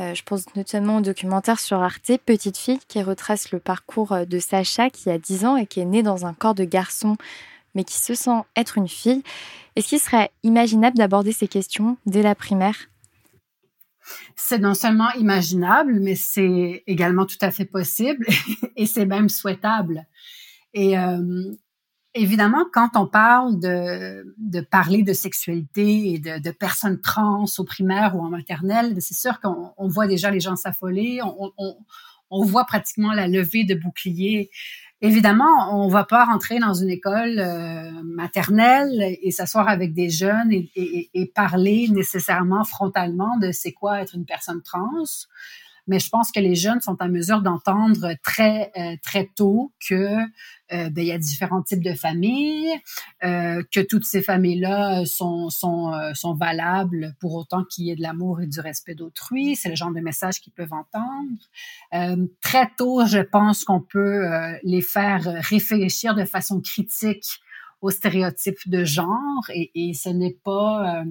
Euh, 0.00 0.14
je 0.14 0.22
pense 0.22 0.54
notamment 0.54 0.98
au 0.98 1.00
documentaire 1.00 1.58
sur 1.58 1.82
Arte, 1.82 2.12
Petite 2.24 2.56
fille, 2.56 2.78
qui 2.86 3.02
retrace 3.02 3.50
le 3.50 3.58
parcours 3.58 4.12
euh, 4.12 4.24
de 4.24 4.38
Sacha, 4.38 4.90
qui 4.90 5.10
a 5.10 5.18
10 5.18 5.44
ans 5.44 5.56
et 5.56 5.66
qui 5.66 5.80
est 5.80 5.84
née 5.84 6.02
dans 6.02 6.24
un 6.24 6.34
corps 6.34 6.54
de 6.54 6.64
garçon, 6.64 7.16
mais 7.74 7.84
qui 7.84 7.98
se 7.98 8.14
sent 8.14 8.42
être 8.56 8.78
une 8.78 8.88
fille. 8.88 9.22
Est-ce 9.74 9.88
qu'il 9.88 9.98
serait 9.98 10.30
imaginable 10.42 10.96
d'aborder 10.96 11.32
ces 11.32 11.48
questions 11.48 11.96
dès 12.06 12.22
la 12.22 12.34
primaire? 12.34 12.76
C'est 14.36 14.58
non 14.58 14.74
seulement 14.74 15.10
imaginable, 15.18 15.98
mais 16.00 16.14
c'est 16.14 16.82
également 16.86 17.26
tout 17.26 17.36
à 17.40 17.50
fait 17.50 17.64
possible 17.64 18.26
et 18.76 18.86
c'est 18.86 19.04
même 19.04 19.28
souhaitable. 19.28 20.06
Et 20.74 20.96
euh, 20.98 21.52
évidemment, 22.18 22.64
quand 22.72 22.90
on 22.94 23.06
parle 23.06 23.58
de, 23.58 24.60
parler 24.70 25.02
de 25.02 25.12
sexualité 25.12 26.14
et 26.14 26.18
de, 26.18 26.50
personnes 26.50 27.00
trans 27.00 27.44
au 27.58 27.64
primaire 27.64 28.16
ou 28.16 28.20
en 28.20 28.30
maternelle, 28.30 28.96
c'est 29.00 29.14
sûr 29.16 29.40
qu'on 29.40 29.72
on 29.76 29.88
voit 29.88 30.06
déjà 30.06 30.30
les 30.30 30.40
gens 30.40 30.56
s'affoler, 30.56 31.20
on, 32.30 32.44
voit 32.44 32.64
pratiquement 32.64 33.12
la 33.12 33.28
levée 33.28 33.64
de 33.64 33.74
boucliers. 33.74 34.50
Évidemment, 35.00 35.80
on 35.80 35.88
va 35.88 36.04
pas 36.04 36.24
rentrer 36.24 36.58
dans 36.58 36.74
une 36.74 36.90
école 36.90 37.38
euh, 37.38 37.90
maternelle 38.02 39.16
et 39.22 39.30
s'asseoir 39.30 39.68
avec 39.68 39.94
des 39.94 40.10
jeunes 40.10 40.50
et, 40.52 41.32
parler 41.34 41.88
nécessairement 41.88 42.64
frontalement 42.64 43.38
de 43.38 43.52
c'est 43.52 43.72
quoi 43.72 44.00
être 44.02 44.16
une 44.16 44.26
personne 44.26 44.60
trans 44.62 45.04
mais 45.88 45.98
je 45.98 46.08
pense 46.10 46.30
que 46.30 46.40
les 46.40 46.54
jeunes 46.54 46.80
sont 46.80 46.96
en 47.00 47.08
mesure 47.08 47.42
d'entendre 47.42 48.14
très 48.22 48.70
euh, 48.78 48.96
très 49.02 49.28
tôt 49.34 49.72
que 49.86 49.94
euh, 50.72 50.90
ben, 50.90 50.98
il 50.98 51.06
y 51.06 51.12
a 51.12 51.18
différents 51.18 51.62
types 51.62 51.82
de 51.82 51.94
familles, 51.94 52.70
euh, 53.24 53.62
que 53.72 53.80
toutes 53.80 54.04
ces 54.04 54.22
familles-là 54.22 55.04
sont 55.06 55.48
sont 55.50 55.92
euh, 55.94 56.12
sont 56.14 56.34
valables 56.34 57.14
pour 57.20 57.34
autant 57.34 57.64
qu'il 57.64 57.86
y 57.86 57.90
ait 57.90 57.96
de 57.96 58.02
l'amour 58.02 58.40
et 58.42 58.46
du 58.46 58.60
respect 58.60 58.94
d'autrui. 58.94 59.56
C'est 59.56 59.70
le 59.70 59.76
genre 59.76 59.92
de 59.92 60.00
message 60.00 60.40
qu'ils 60.40 60.52
peuvent 60.52 60.72
entendre. 60.72 61.38
Euh, 61.94 62.26
très 62.42 62.70
tôt, 62.76 63.06
je 63.06 63.20
pense 63.20 63.64
qu'on 63.64 63.80
peut 63.80 64.26
les 64.62 64.82
faire 64.82 65.22
réfléchir 65.48 66.14
de 66.14 66.24
façon 66.24 66.60
critique 66.60 67.40
aux 67.80 67.90
stéréotypes 67.90 68.68
de 68.68 68.84
genre 68.84 69.44
et, 69.54 69.70
et 69.74 69.94
ce 69.94 70.08
n'est 70.08 70.36
pas 70.44 71.04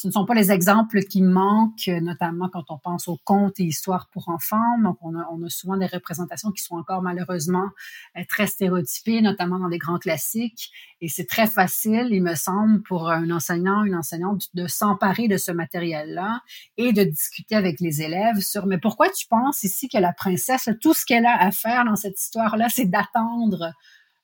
ce 0.00 0.06
ne 0.06 0.12
sont 0.12 0.24
pas 0.24 0.32
les 0.32 0.50
exemples 0.50 1.02
qui 1.02 1.20
manquent, 1.20 1.88
notamment 2.00 2.48
quand 2.48 2.64
on 2.70 2.78
pense 2.78 3.06
aux 3.06 3.18
contes 3.22 3.60
et 3.60 3.64
histoires 3.64 4.08
pour 4.10 4.30
enfants. 4.30 4.78
Donc, 4.82 4.96
on 5.02 5.14
a, 5.14 5.48
souvent 5.50 5.76
des 5.76 5.84
représentations 5.84 6.50
qui 6.52 6.62
sont 6.62 6.76
encore 6.76 7.02
malheureusement 7.02 7.68
euh, 8.16 8.22
très 8.26 8.46
stéréotypées, 8.46 9.20
notamment 9.20 9.58
dans 9.58 9.68
les 9.68 9.76
grands 9.76 9.98
classiques. 9.98 10.70
Et 11.02 11.08
c'est 11.08 11.26
très 11.26 11.46
facile, 11.46 12.08
il 12.12 12.22
me 12.22 12.34
semble, 12.34 12.80
pour 12.80 13.10
un 13.10 13.30
enseignant, 13.30 13.84
une 13.84 13.94
enseignante, 13.94 14.48
de 14.54 14.66
s'emparer 14.66 15.28
de 15.28 15.36
ce 15.36 15.52
matériel-là 15.52 16.40
et 16.78 16.94
de 16.94 17.04
discuter 17.04 17.54
avec 17.54 17.78
les 17.80 18.00
élèves 18.00 18.40
sur, 18.40 18.64
mais 18.64 18.78
pourquoi 18.78 19.10
tu 19.10 19.26
penses 19.26 19.64
ici 19.64 19.90
que 19.90 19.98
la 19.98 20.14
princesse, 20.14 20.70
tout 20.80 20.94
ce 20.94 21.04
qu'elle 21.04 21.26
a 21.26 21.38
à 21.38 21.50
faire 21.50 21.84
dans 21.84 21.96
cette 21.96 22.18
histoire-là, 22.18 22.68
c'est 22.70 22.86
d'attendre 22.86 23.74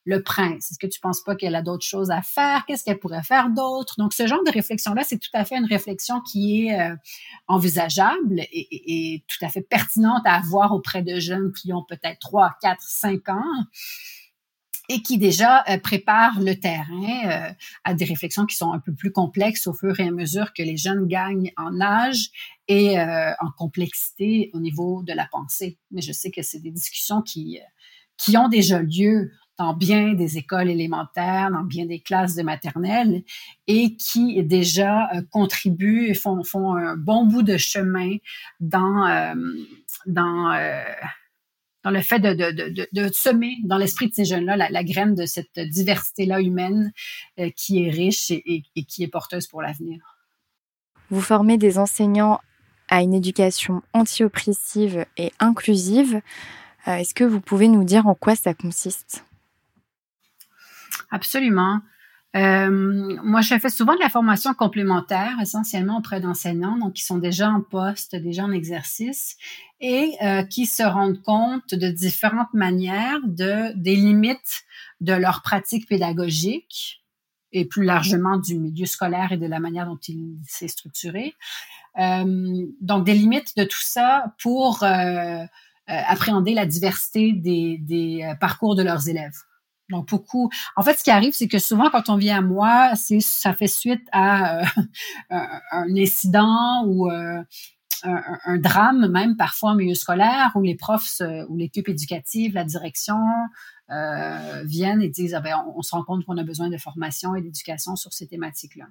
le 0.07 0.23
prince? 0.23 0.71
Est-ce 0.71 0.79
que 0.79 0.87
tu 0.87 1.01
penses 1.01 1.21
pas 1.23 1.37
qu'elle 1.37 1.55
a 1.55 1.61
d'autres 1.61 1.85
choses 1.85 2.11
à 2.11 2.23
faire? 2.23 2.64
Qu'est-ce 2.66 2.85
qu'elle 2.85 2.99
pourrait 2.99 3.23
faire 3.23 3.51
d'autre? 3.51 3.97
Donc, 3.99 4.14
ce 4.14 4.27
genre 4.27 4.42
de 4.47 4.51
réflexion-là, 4.51 5.03
c'est 5.05 5.19
tout 5.19 5.31
à 5.35 5.45
fait 5.45 5.57
une 5.57 5.66
réflexion 5.66 6.23
qui 6.23 6.66
est 6.66 6.81
euh, 6.81 6.97
envisageable 7.49 8.40
et, 8.51 9.23
tout 9.29 9.45
à 9.45 9.49
fait 9.49 9.62
pertinente 9.62 10.23
à 10.25 10.37
avoir 10.37 10.73
auprès 10.73 11.03
de 11.03 11.21
jeunes 11.21 11.53
qui 11.53 11.73
ont 11.75 11.85
peut-être 11.85 12.21
3, 12.21 12.57
4, 12.62 12.81
5 12.81 13.29
ans 13.29 13.66
et 14.88 15.03
qui 15.03 15.19
déjà 15.19 15.64
euh, 15.69 15.79
préparent 15.79 16.40
le 16.40 16.55
terrain 16.59 17.29
euh, 17.29 17.53
à 17.85 17.95
des 17.95 18.05
réflexions 18.05 18.47
qui 18.47 18.57
sont 18.57 18.73
un 18.73 18.79
peu 18.79 18.95
plus 18.95 19.11
complexes 19.11 19.66
au 19.66 19.73
fur 19.73 19.99
et 19.99 20.07
à 20.07 20.11
mesure 20.11 20.53
que 20.53 20.62
les 20.62 20.77
jeunes 20.77 21.07
gagnent 21.07 21.53
en 21.57 21.81
âge 21.81 22.31
et 22.69 22.99
euh, 22.99 23.33
en 23.40 23.51
complexité 23.51 24.51
au 24.53 24.61
niveau 24.61 25.03
de 25.03 25.12
la 25.12 25.27
pensée. 25.27 25.79
Mais 25.90 26.03
je 26.03 26.12
sais 26.12 26.31
que 26.31 26.42
c'est 26.42 26.61
des 26.61 26.71
discussions 26.71 27.23
qui 27.23 27.59
qui 28.16 28.38
ont 28.38 28.49
déjà 28.49 28.81
lieu 28.81 29.31
dans 29.59 29.75
bien 29.75 30.12
des 30.12 30.37
écoles 30.37 30.69
élémentaires, 30.69 31.51
dans 31.51 31.62
bien 31.62 31.87
des 31.87 32.01
classes 32.01 32.35
de 32.35 32.42
maternelle, 32.42 33.23
et 33.66 33.97
qui 33.97 34.42
déjà 34.42 35.11
euh, 35.14 35.23
contribuent 35.31 36.07
et 36.09 36.14
font, 36.14 36.42
font 36.45 36.75
un 36.75 36.97
bon 36.97 37.25
bout 37.25 37.42
de 37.42 37.57
chemin 37.57 38.16
dans, 38.61 39.07
euh, 39.07 39.35
dans, 40.07 40.53
euh, 40.53 40.83
dans 41.85 41.90
le 41.90 42.03
fait 42.03 42.19
de, 42.19 42.35
de, 42.35 42.69
de, 42.71 42.88
de 42.92 43.12
semer 43.12 43.57
dans 43.64 43.79
l'esprit 43.79 44.09
de 44.09 44.14
ces 44.14 44.25
jeunes-là 44.25 44.57
la, 44.57 44.85
graine 44.85 45.14
de 45.14 45.25
cette 45.25 45.59
diversité-là 45.59 46.40
humaine 46.40 46.92
euh, 47.38 47.51
qui 47.57 47.85
est 47.85 47.90
riche 47.90 48.31
et 48.31 48.62
qui 48.87 49.03
est 49.03 49.09
porteuse 49.09 49.47
pour 49.47 49.62
l'avenir. 49.62 50.16
Vous 51.11 51.21
formez 51.21 51.57
des 51.57 51.79
enseignants 51.79 52.40
à 52.88 53.03
une 53.03 53.14
éducation 53.14 53.83
anti-oppressive 53.92 55.07
et 55.16 55.33
inclusive. 55.38 56.21
Est-ce 56.87 57.14
que 57.14 57.25
vous 57.25 57.40
pouvez 57.40 57.66
nous 57.66 57.83
dire 57.83 58.07
en 58.07 58.14
quoi 58.14 58.37
ça 58.37 58.55
consiste? 58.55 59.25
Absolument. 61.11 61.80
Euh, 62.35 63.18
moi, 63.22 63.40
je 63.40 63.59
fais 63.59 63.70
souvent 63.70 63.94
de 63.94 64.00
la 64.00 64.11
formation 64.11 64.52
complémentaire, 64.52 65.32
essentiellement 65.40 65.98
auprès 65.98 66.20
d'enseignants, 66.20 66.76
donc 66.76 66.94
qui 66.94 67.04
sont 67.04 67.18
déjà 67.18 67.48
en 67.48 67.62
poste, 67.62 68.14
déjà 68.14 68.44
en 68.44 68.52
exercice, 68.52 69.37
et 69.80 70.12
euh, 70.22 70.42
qui 70.42 70.66
se 70.66 70.82
rendent 70.82 71.22
compte 71.22 71.74
de 71.74 71.88
différentes 71.88 72.52
manières 72.52 73.20
de 73.24 73.72
des 73.76 73.96
limites 73.96 74.64
de 75.00 75.14
leur 75.14 75.42
pratique 75.42 75.88
pédagogique 75.88 77.02
et 77.52 77.64
plus 77.64 77.85
largement 77.85 78.38
du 78.38 78.59
milieu 78.59 78.87
scolaire 78.87 79.32
et 79.32 79.38
de 79.38 79.46
la 79.46 79.61
manière 79.61 79.87
dont 79.87 79.98
il 80.09 80.37
s'est 80.46 80.68
structuré. 80.68 81.35
Euh, 81.98 82.66
donc, 82.80 83.04
des 83.06 83.14
limites 83.14 83.56
de 83.56 83.64
tout 83.64 83.80
ça 83.80 84.35
pour 84.42 84.82
euh, 84.82 84.87
euh, 84.88 85.46
appréhender 85.87 86.52
la 86.52 86.66
diversité 86.66 87.32
des, 87.32 87.78
des 87.80 88.35
parcours 88.40 88.74
de 88.74 88.82
leurs 88.82 89.09
élèves. 89.09 89.38
Donc 89.90 90.09
beaucoup. 90.09 90.51
En 90.77 90.83
fait, 90.83 90.99
ce 90.99 91.05
qui 91.05 91.11
arrive, 91.11 91.33
c'est 91.33 91.49
que 91.49 91.59
souvent 91.59 91.90
quand 91.90 92.09
on 92.09 92.16
vient 92.16 92.38
à 92.38 92.40
moi, 92.40 92.92
ça 92.96 93.55
fait 93.55 93.68
suite 93.68 94.07
à 94.12 94.61
euh, 94.61 94.64
un, 95.31 95.96
incident 95.96 96.85
ou 96.87 97.11
euh, 97.11 97.42
un, 98.03 98.59
drame, 98.59 99.09
même 99.09 99.37
parfois 99.37 99.70
en 99.70 99.75
milieu 99.77 99.94
scolaire, 99.94 100.53
où 100.55 100.62
les 100.62 100.75
profs 100.75 101.22
ou 101.49 101.57
l'équipe 101.57 101.88
éducative, 101.88 102.55
la 102.55 102.64
direction 102.64 103.16
euh, 103.90 104.62
viennent 104.64 105.03
et 105.03 105.09
disent 105.09 105.35
ah 105.35 105.40
ben, 105.40 105.57
on, 105.68 105.79
on 105.79 105.83
se 105.83 105.94
rend 105.94 106.03
compte 106.03 106.25
qu'on 106.25 106.38
a 106.38 106.44
besoin 106.44 106.69
de 106.69 106.77
formation 106.77 107.35
et 107.35 107.42
d'éducation 107.42 107.96
sur 107.96 108.13
ces 108.13 108.27
thématiques-là. 108.27 108.87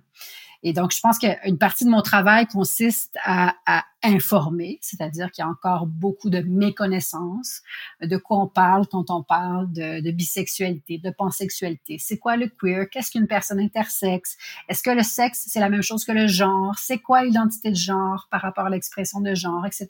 Et 0.63 0.73
donc, 0.73 0.91
je 0.93 0.99
pense 0.99 1.19
qu'une 1.19 1.57
partie 1.57 1.85
de 1.85 1.89
mon 1.89 2.01
travail 2.01 2.47
consiste 2.47 3.15
à, 3.23 3.55
à 3.65 3.83
informer, 4.03 4.79
c'est-à-dire 4.81 5.31
qu'il 5.31 5.43
y 5.43 5.45
a 5.45 5.49
encore 5.49 5.85
beaucoup 5.85 6.29
de 6.29 6.39
méconnaissances 6.39 7.61
de 8.01 8.17
quoi 8.17 8.39
on 8.39 8.47
parle 8.47 8.87
quand 8.87 9.09
on 9.09 9.21
parle 9.21 9.71
de, 9.71 10.01
de 10.01 10.11
bisexualité, 10.11 10.97
de 10.97 11.09
pansexualité. 11.11 11.97
C'est 11.99 12.17
quoi 12.17 12.37
le 12.37 12.47
queer? 12.47 12.89
Qu'est-ce 12.89 13.11
qu'une 13.11 13.27
personne 13.27 13.59
intersexe? 13.59 14.37
Est-ce 14.69 14.81
que 14.81 14.91
le 14.91 15.03
sexe, 15.03 15.45
c'est 15.47 15.59
la 15.59 15.69
même 15.69 15.83
chose 15.83 16.05
que 16.05 16.11
le 16.11 16.27
genre? 16.27 16.75
C'est 16.79 16.99
quoi 16.99 17.23
l'identité 17.23 17.69
de 17.69 17.75
genre 17.75 18.27
par 18.31 18.41
rapport 18.41 18.65
à 18.65 18.69
l'expression 18.69 19.19
de 19.19 19.35
genre, 19.35 19.65
etc. 19.65 19.87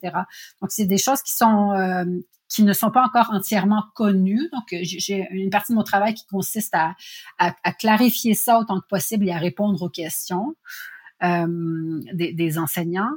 Donc, 0.60 0.70
c'est 0.70 0.86
des 0.86 0.98
choses 0.98 1.22
qui 1.22 1.32
sont, 1.32 1.72
euh, 1.72 2.04
qui 2.48 2.62
ne 2.62 2.72
sont 2.72 2.90
pas 2.90 3.04
encore 3.04 3.30
entièrement 3.32 3.84
connues. 3.94 4.48
Donc, 4.52 4.64
j'ai 4.82 5.26
une 5.30 5.50
partie 5.50 5.72
de 5.72 5.76
mon 5.76 5.84
travail 5.84 6.14
qui 6.14 6.26
consiste 6.26 6.74
à, 6.74 6.94
clarifier 7.78 8.34
ça 8.34 8.58
autant 8.58 8.80
que 8.80 8.86
possible 8.86 9.28
et 9.28 9.32
à 9.32 9.38
répondre 9.38 9.82
aux 9.82 9.88
questions 9.88 10.54
euh, 11.22 12.00
des, 12.12 12.32
des, 12.32 12.58
enseignants. 12.58 13.12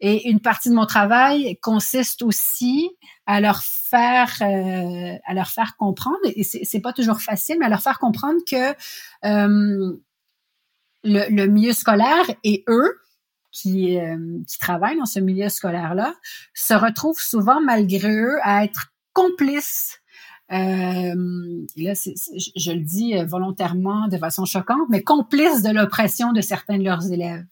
Et 0.00 0.28
une 0.28 0.40
partie 0.40 0.68
de 0.68 0.74
mon 0.74 0.86
travail 0.86 1.56
consiste 1.62 2.22
aussi 2.22 2.90
à 3.26 3.40
leur 3.40 3.62
faire 3.62 4.32
euh, 4.40 5.16
à 5.24 5.34
leur 5.34 5.48
faire 5.48 5.76
comprendre 5.76 6.18
et 6.24 6.42
c'est 6.42 6.80
pas 6.80 6.92
toujours 6.92 7.20
facile 7.20 7.58
mais 7.60 7.66
à 7.66 7.68
leur 7.68 7.82
faire 7.82 8.00
comprendre 8.00 8.40
que 8.44 8.72
euh, 9.24 9.96
le, 11.04 11.30
le, 11.30 11.46
milieu 11.46 11.72
scolaire 11.72 12.24
et 12.42 12.64
eux 12.68 12.98
qui, 13.52 13.98
euh, 13.98 14.16
qui 14.48 14.58
travaillent 14.58 14.98
dans 14.98 15.06
ce 15.06 15.20
milieu 15.20 15.48
scolaire-là 15.48 16.14
se 16.54 16.74
retrouvent 16.74 17.20
souvent, 17.20 17.60
malgré 17.60 18.12
eux, 18.12 18.38
à 18.42 18.64
être 18.64 18.92
complices. 19.12 20.00
Euh, 20.50 21.64
et 21.76 21.84
là, 21.84 21.92
je, 21.94 22.72
le 22.72 22.80
dis 22.80 23.16
euh, 23.16 23.24
volontairement 23.24 24.08
de 24.08 24.18
façon 24.18 24.44
choquante, 24.44 24.88
mais 24.90 25.02
complices 25.02 25.62
de 25.62 25.70
l'oppression 25.70 26.32
de 26.32 26.40
certains 26.40 26.78
de 26.78 26.84
leurs 26.84 27.10
élèves. 27.10 27.44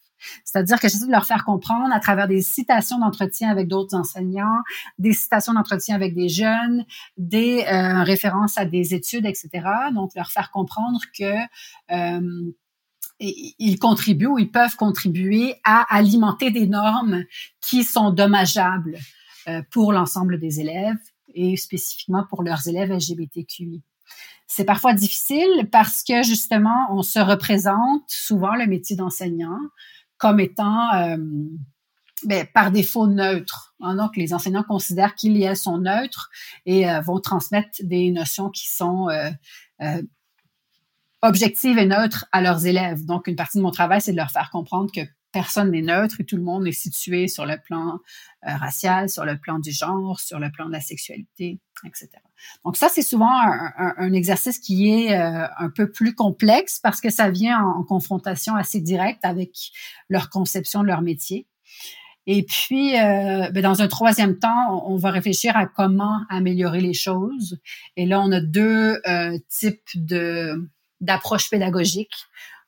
C'est-à-dire 0.44 0.78
que 0.78 0.88
j'essaie 0.88 1.06
de 1.06 1.10
leur 1.10 1.24
faire 1.24 1.44
comprendre 1.44 1.92
à 1.94 2.00
travers 2.00 2.28
des 2.28 2.42
citations 2.42 2.98
d'entretien 2.98 3.50
avec 3.50 3.68
d'autres 3.68 3.96
enseignants, 3.96 4.60
des 4.98 5.14
citations 5.14 5.54
d'entretien 5.54 5.94
avec 5.94 6.14
des 6.14 6.28
jeunes, 6.28 6.84
des 7.16 7.64
euh, 7.64 8.02
références 8.02 8.58
à 8.58 8.66
des 8.66 8.94
études, 8.94 9.24
etc. 9.24 9.48
Donc, 9.94 10.14
leur 10.14 10.30
faire 10.30 10.50
comprendre 10.50 11.00
que 11.18 11.34
euh, 11.92 12.52
ils 13.20 13.78
contribuent 13.78 14.26
ou 14.26 14.38
ils 14.38 14.50
peuvent 14.50 14.76
contribuer 14.76 15.56
à 15.64 15.94
alimenter 15.94 16.50
des 16.50 16.66
normes 16.66 17.24
qui 17.60 17.84
sont 17.84 18.10
dommageables 18.10 18.98
euh, 19.48 19.62
pour 19.70 19.92
l'ensemble 19.92 20.38
des 20.38 20.60
élèves 20.60 20.98
et 21.34 21.56
spécifiquement 21.56 22.24
pour 22.28 22.42
leurs 22.42 22.66
élèves 22.66 22.90
LGBTQI. 22.90 23.82
C'est 24.46 24.64
parfois 24.64 24.94
difficile 24.94 25.68
parce 25.70 26.02
que 26.02 26.22
justement, 26.22 26.86
on 26.90 27.02
se 27.02 27.20
représente 27.20 28.02
souvent 28.08 28.54
le 28.54 28.66
métier 28.66 28.96
d'enseignant 28.96 29.58
comme 30.16 30.40
étant 30.40 30.92
euh, 30.94 31.16
ben, 32.24 32.46
par 32.52 32.70
défaut 32.70 33.06
neutre. 33.06 33.74
Hein, 33.80 33.94
donc, 33.96 34.16
les 34.16 34.34
enseignants 34.34 34.64
considèrent 34.64 35.14
qu'ils 35.14 35.56
sont 35.56 35.78
neutres 35.78 36.30
et 36.66 36.90
euh, 36.90 37.00
vont 37.00 37.20
transmettre 37.20 37.70
des 37.82 38.10
notions 38.10 38.50
qui 38.50 38.68
sont 38.68 39.08
objective 41.22 41.78
et 41.78 41.86
neutre 41.86 42.26
à 42.32 42.40
leurs 42.40 42.66
élèves. 42.66 43.04
Donc, 43.04 43.26
une 43.26 43.36
partie 43.36 43.58
de 43.58 43.62
mon 43.62 43.70
travail, 43.70 44.00
c'est 44.00 44.12
de 44.12 44.16
leur 44.16 44.30
faire 44.30 44.50
comprendre 44.50 44.90
que 44.92 45.02
personne 45.32 45.70
n'est 45.70 45.82
neutre 45.82 46.20
et 46.20 46.24
tout 46.24 46.36
le 46.36 46.42
monde 46.42 46.66
est 46.66 46.72
situé 46.72 47.28
sur 47.28 47.46
le 47.46 47.56
plan 47.56 48.00
euh, 48.46 48.56
racial, 48.56 49.08
sur 49.08 49.24
le 49.24 49.38
plan 49.38 49.58
du 49.58 49.70
genre, 49.70 50.18
sur 50.20 50.38
le 50.38 50.50
plan 50.50 50.66
de 50.66 50.72
la 50.72 50.80
sexualité, 50.80 51.60
etc. 51.84 52.08
Donc 52.64 52.76
ça, 52.76 52.88
c'est 52.90 53.02
souvent 53.02 53.30
un, 53.30 54.12
exercice 54.12 54.58
qui 54.58 54.90
est 54.90 55.18
euh, 55.18 55.46
un 55.58 55.70
peu 55.70 55.90
plus 55.90 56.14
complexe 56.14 56.80
parce 56.82 57.00
que 57.00 57.10
ça 57.10 57.30
vient 57.30 57.62
en, 57.62 57.84
confrontation 57.84 58.56
assez 58.56 58.80
directe 58.80 59.24
avec 59.24 59.50
leur 60.08 60.30
conception 60.30 60.82
de 60.82 60.88
leur 60.88 61.02
métier. 61.02 61.46
Et 62.26 62.44
puis, 62.44 62.98
euh, 62.98 63.50
ben, 63.50 63.62
dans 63.62 63.82
un 63.82 63.88
troisième 63.88 64.38
temps, 64.38 64.84
on, 64.86 64.96
va 64.96 65.10
réfléchir 65.10 65.56
à 65.56 65.66
comment 65.66 66.20
améliorer 66.28 66.80
les 66.80 66.92
choses. 66.92 67.58
Et 67.96 68.06
là, 68.06 68.20
on 68.20 68.30
a 68.30 68.40
deux 68.40 69.00
types 69.48 69.88
de 69.94 70.68
d'approche 71.00 71.50
pédagogique. 71.50 72.14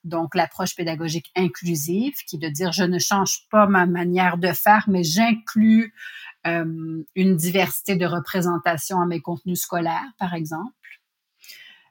Donc, 0.05 0.35
l'approche 0.35 0.75
pédagogique 0.75 1.31
inclusive, 1.37 2.15
qui 2.27 2.37
est 2.37 2.39
de 2.39 2.49
dire 2.49 2.73
je 2.73 2.83
ne 2.83 2.99
change 2.99 3.47
pas 3.51 3.67
ma 3.67 3.87
manière 3.87 4.37
de 4.37 4.53
faire, 4.53 4.85
mais 4.89 5.05
j'inclus 5.05 5.95
euh, 6.47 7.05
une 7.15 7.37
diversité 7.37 7.95
de 7.95 8.05
représentation 8.05 9.01
à 9.01 9.07
mes 9.07 9.21
contenus 9.21 9.61
scolaires, 9.61 10.11
par 10.19 10.35
exemple. 10.35 10.73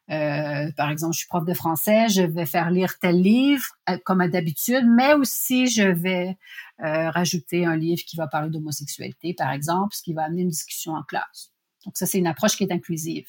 Euh, 0.10 0.70
par 0.76 0.90
exemple, 0.90 1.14
je 1.14 1.20
suis 1.20 1.28
prof 1.28 1.46
de 1.46 1.54
français, 1.54 2.10
je 2.10 2.24
vais 2.24 2.46
faire 2.46 2.70
lire 2.70 3.00
tel 3.00 3.22
livre 3.22 3.64
euh, 3.90 3.98
comme 4.04 4.28
d'habitude, 4.28 4.86
mais 4.86 5.14
aussi 5.14 5.68
je 5.68 5.84
vais 5.84 6.38
rajouter 6.80 7.64
un 7.64 7.78
livre 7.78 8.02
qui 8.04 8.18
va 8.18 8.28
parler 8.28 8.50
d'homosexualité, 8.50 9.36
par 9.36 9.52
exemple, 9.52 9.96
ce 9.96 10.02
qui 10.02 10.14
va 10.14 10.24
amener 10.24 10.42
une 10.42 10.50
discussion 10.50 10.94
en 10.94 11.04
classe. 11.04 11.52
Donc 11.86 11.96
ça, 11.96 12.08
c'est 12.08 12.18
une 12.18 12.28
approche 12.28 12.58
qui 12.58 12.64
est 12.64 12.72
inclusive. 12.72 13.28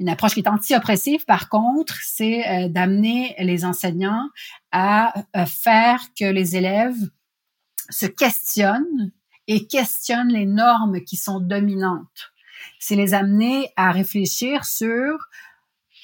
Une 0.00 0.08
approche 0.08 0.34
qui 0.34 0.40
est 0.40 0.48
anti-oppressive, 0.48 1.24
par 1.26 1.48
contre, 1.48 1.96
c'est 2.02 2.48
euh, 2.48 2.68
d'amener 2.68 3.34
les 3.38 3.64
enseignants 3.64 4.28
à 4.72 5.12
euh, 5.36 5.46
faire 5.46 6.00
que 6.18 6.24
les 6.24 6.56
élèves 6.56 6.98
se 7.90 8.06
questionnent 8.06 9.12
et 9.46 9.66
questionnent 9.66 10.32
les 10.32 10.46
normes 10.46 11.02
qui 11.02 11.16
sont 11.16 11.40
dominantes. 11.40 12.32
C'est 12.78 12.96
les 12.96 13.14
amener 13.14 13.68
à 13.76 13.90
réfléchir 13.92 14.64
sur 14.64 15.18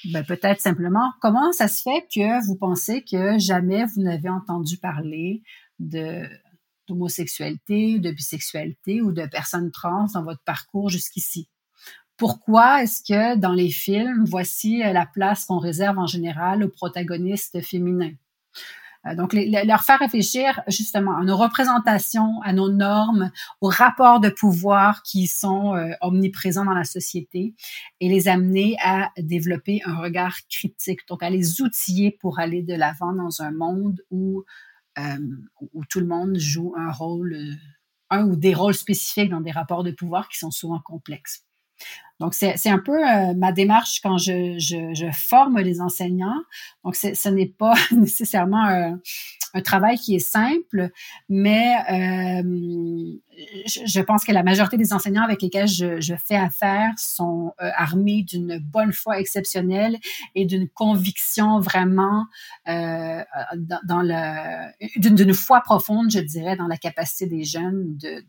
ben, 0.05 0.23
peut-être 0.23 0.61
simplement 0.61 1.11
comment 1.21 1.51
ça 1.51 1.67
se 1.67 1.81
fait 1.81 2.07
que 2.13 2.45
vous 2.45 2.55
pensez 2.55 3.03
que 3.03 3.37
jamais 3.37 3.85
vous 3.85 4.01
n'avez 4.01 4.29
entendu 4.29 4.77
parler 4.77 5.43
de 5.79 6.23
d'homosexualité, 6.87 7.99
de 7.99 8.11
bisexualité 8.11 9.01
ou 9.01 9.11
de 9.11 9.25
personnes 9.27 9.71
trans 9.71 10.07
dans 10.13 10.23
votre 10.23 10.41
parcours 10.43 10.89
jusqu'ici? 10.89 11.47
Pourquoi 12.19 12.83
est-ce 12.83 13.01
que 13.01 13.37
dans 13.37 13.53
les 13.53 13.71
films, 13.71 14.25
voici 14.25 14.83
euh, 14.83 14.91
la 14.91 15.05
place 15.05 15.45
qu'on 15.45 15.57
réserve 15.57 15.97
en 15.97 16.05
général 16.05 16.63
aux 16.63 16.69
protagonistes 16.69 17.61
féminins? 17.61 18.13
Euh, 19.07 19.15
donc, 19.15 19.31
leur 19.33 19.83
faire 19.83 19.99
réfléchir 19.99 20.61
justement 20.67 21.15
à 21.15 21.23
nos 21.23 21.37
représentations, 21.37 22.41
à 22.41 22.51
nos 22.51 22.69
normes, 22.69 23.31
aux 23.61 23.69
rapports 23.69 24.19
de 24.19 24.27
pouvoir 24.27 25.01
qui 25.01 25.27
sont 25.27 25.73
euh, 25.75 25.93
omniprésents 26.01 26.65
dans 26.65 26.73
la 26.73 26.83
société 26.83 27.55
et 28.01 28.09
les 28.09 28.27
amener 28.27 28.75
à 28.83 29.11
développer 29.17 29.81
un 29.85 29.95
regard 29.95 30.35
critique, 30.49 31.07
donc 31.07 31.23
à 31.23 31.29
les 31.29 31.61
outiller 31.61 32.11
pour 32.11 32.39
aller 32.39 32.63
de 32.63 32.73
l'avant 32.73 33.13
dans 33.13 33.41
un 33.41 33.51
monde 33.51 34.03
où, 34.11 34.43
où 35.73 35.85
tout 35.85 36.01
le 36.01 36.07
monde 36.07 36.37
joue 36.37 36.73
un 36.77 36.91
rôle, 36.91 37.37
un 38.09 38.25
ou 38.25 38.35
des 38.35 38.53
rôles 38.53 38.73
spécifiques 38.73 39.29
dans 39.29 39.39
des 39.39 39.51
rapports 39.51 39.85
de 39.85 39.91
pouvoir 39.91 40.27
qui 40.27 40.37
sont 40.37 40.51
souvent 40.51 40.79
complexes. 40.79 41.45
Donc, 42.19 42.33
c'est 42.33 42.69
un 42.69 42.79
peu 42.79 42.97
euh, 42.97 43.33
ma 43.33 43.53
démarche 43.53 44.01
quand 44.01 44.17
je, 44.17 44.57
je, 44.59 45.09
forme 45.13 45.59
les 45.59 45.79
enseignants. 45.79 46.41
Donc, 46.83 46.95
ce 46.95 47.29
n'est 47.29 47.47
pas 47.47 47.75
nécessairement 47.91 48.65
un, 48.65 48.99
travail 49.63 49.97
qui 49.97 50.15
est 50.15 50.19
simple, 50.19 50.89
mais 51.27 51.75
euh, 51.89 52.43
je, 53.65 54.01
pense 54.01 54.23
que 54.25 54.31
la 54.31 54.43
majorité 54.43 54.77
des 54.77 54.93
enseignants 54.93 55.23
avec 55.23 55.41
lesquels 55.41 55.67
je, 55.67 56.13
fais 56.23 56.35
affaire 56.35 56.91
sont 56.97 57.53
euh, 57.61 57.71
armés 57.75 58.23
d'une 58.23 58.59
bonne 58.59 58.91
foi 58.91 59.19
exceptionnelle 59.19 59.97
et 60.35 60.45
d'une 60.45 60.67
conviction 60.67 61.59
vraiment 61.61 62.25
dans, 62.67 64.03
d'une 64.97 65.33
foi 65.33 65.61
profonde, 65.61 66.11
je 66.11 66.19
dirais, 66.19 66.57
dans 66.57 66.67
la 66.67 66.77
capacité 66.77 67.25
des 67.25 67.43
jeunes 67.43 67.97
de 67.97 68.23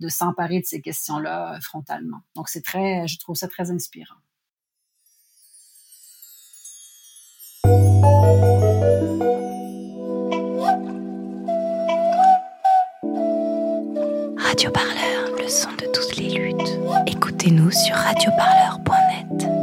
de 0.00 0.08
s'emparer 0.08 0.60
de 0.60 0.66
ces 0.66 0.80
questions-là 0.80 1.54
euh, 1.54 1.60
frontalement. 1.60 2.20
Donc, 2.34 2.48
c'est 2.48 2.64
très, 2.64 3.06
je 3.06 3.18
trouve 3.18 3.36
ça 3.36 3.48
très 3.48 3.70
inspirant. 3.70 4.16
Radio 14.38 14.70
Parleur, 14.70 15.36
le 15.38 15.48
son 15.48 15.70
de 15.72 15.86
toutes 15.92 16.16
les 16.16 16.30
luttes. 16.30 16.78
Écoutez-nous 17.06 17.70
sur 17.70 17.94
radioparleur.net. 17.94 19.59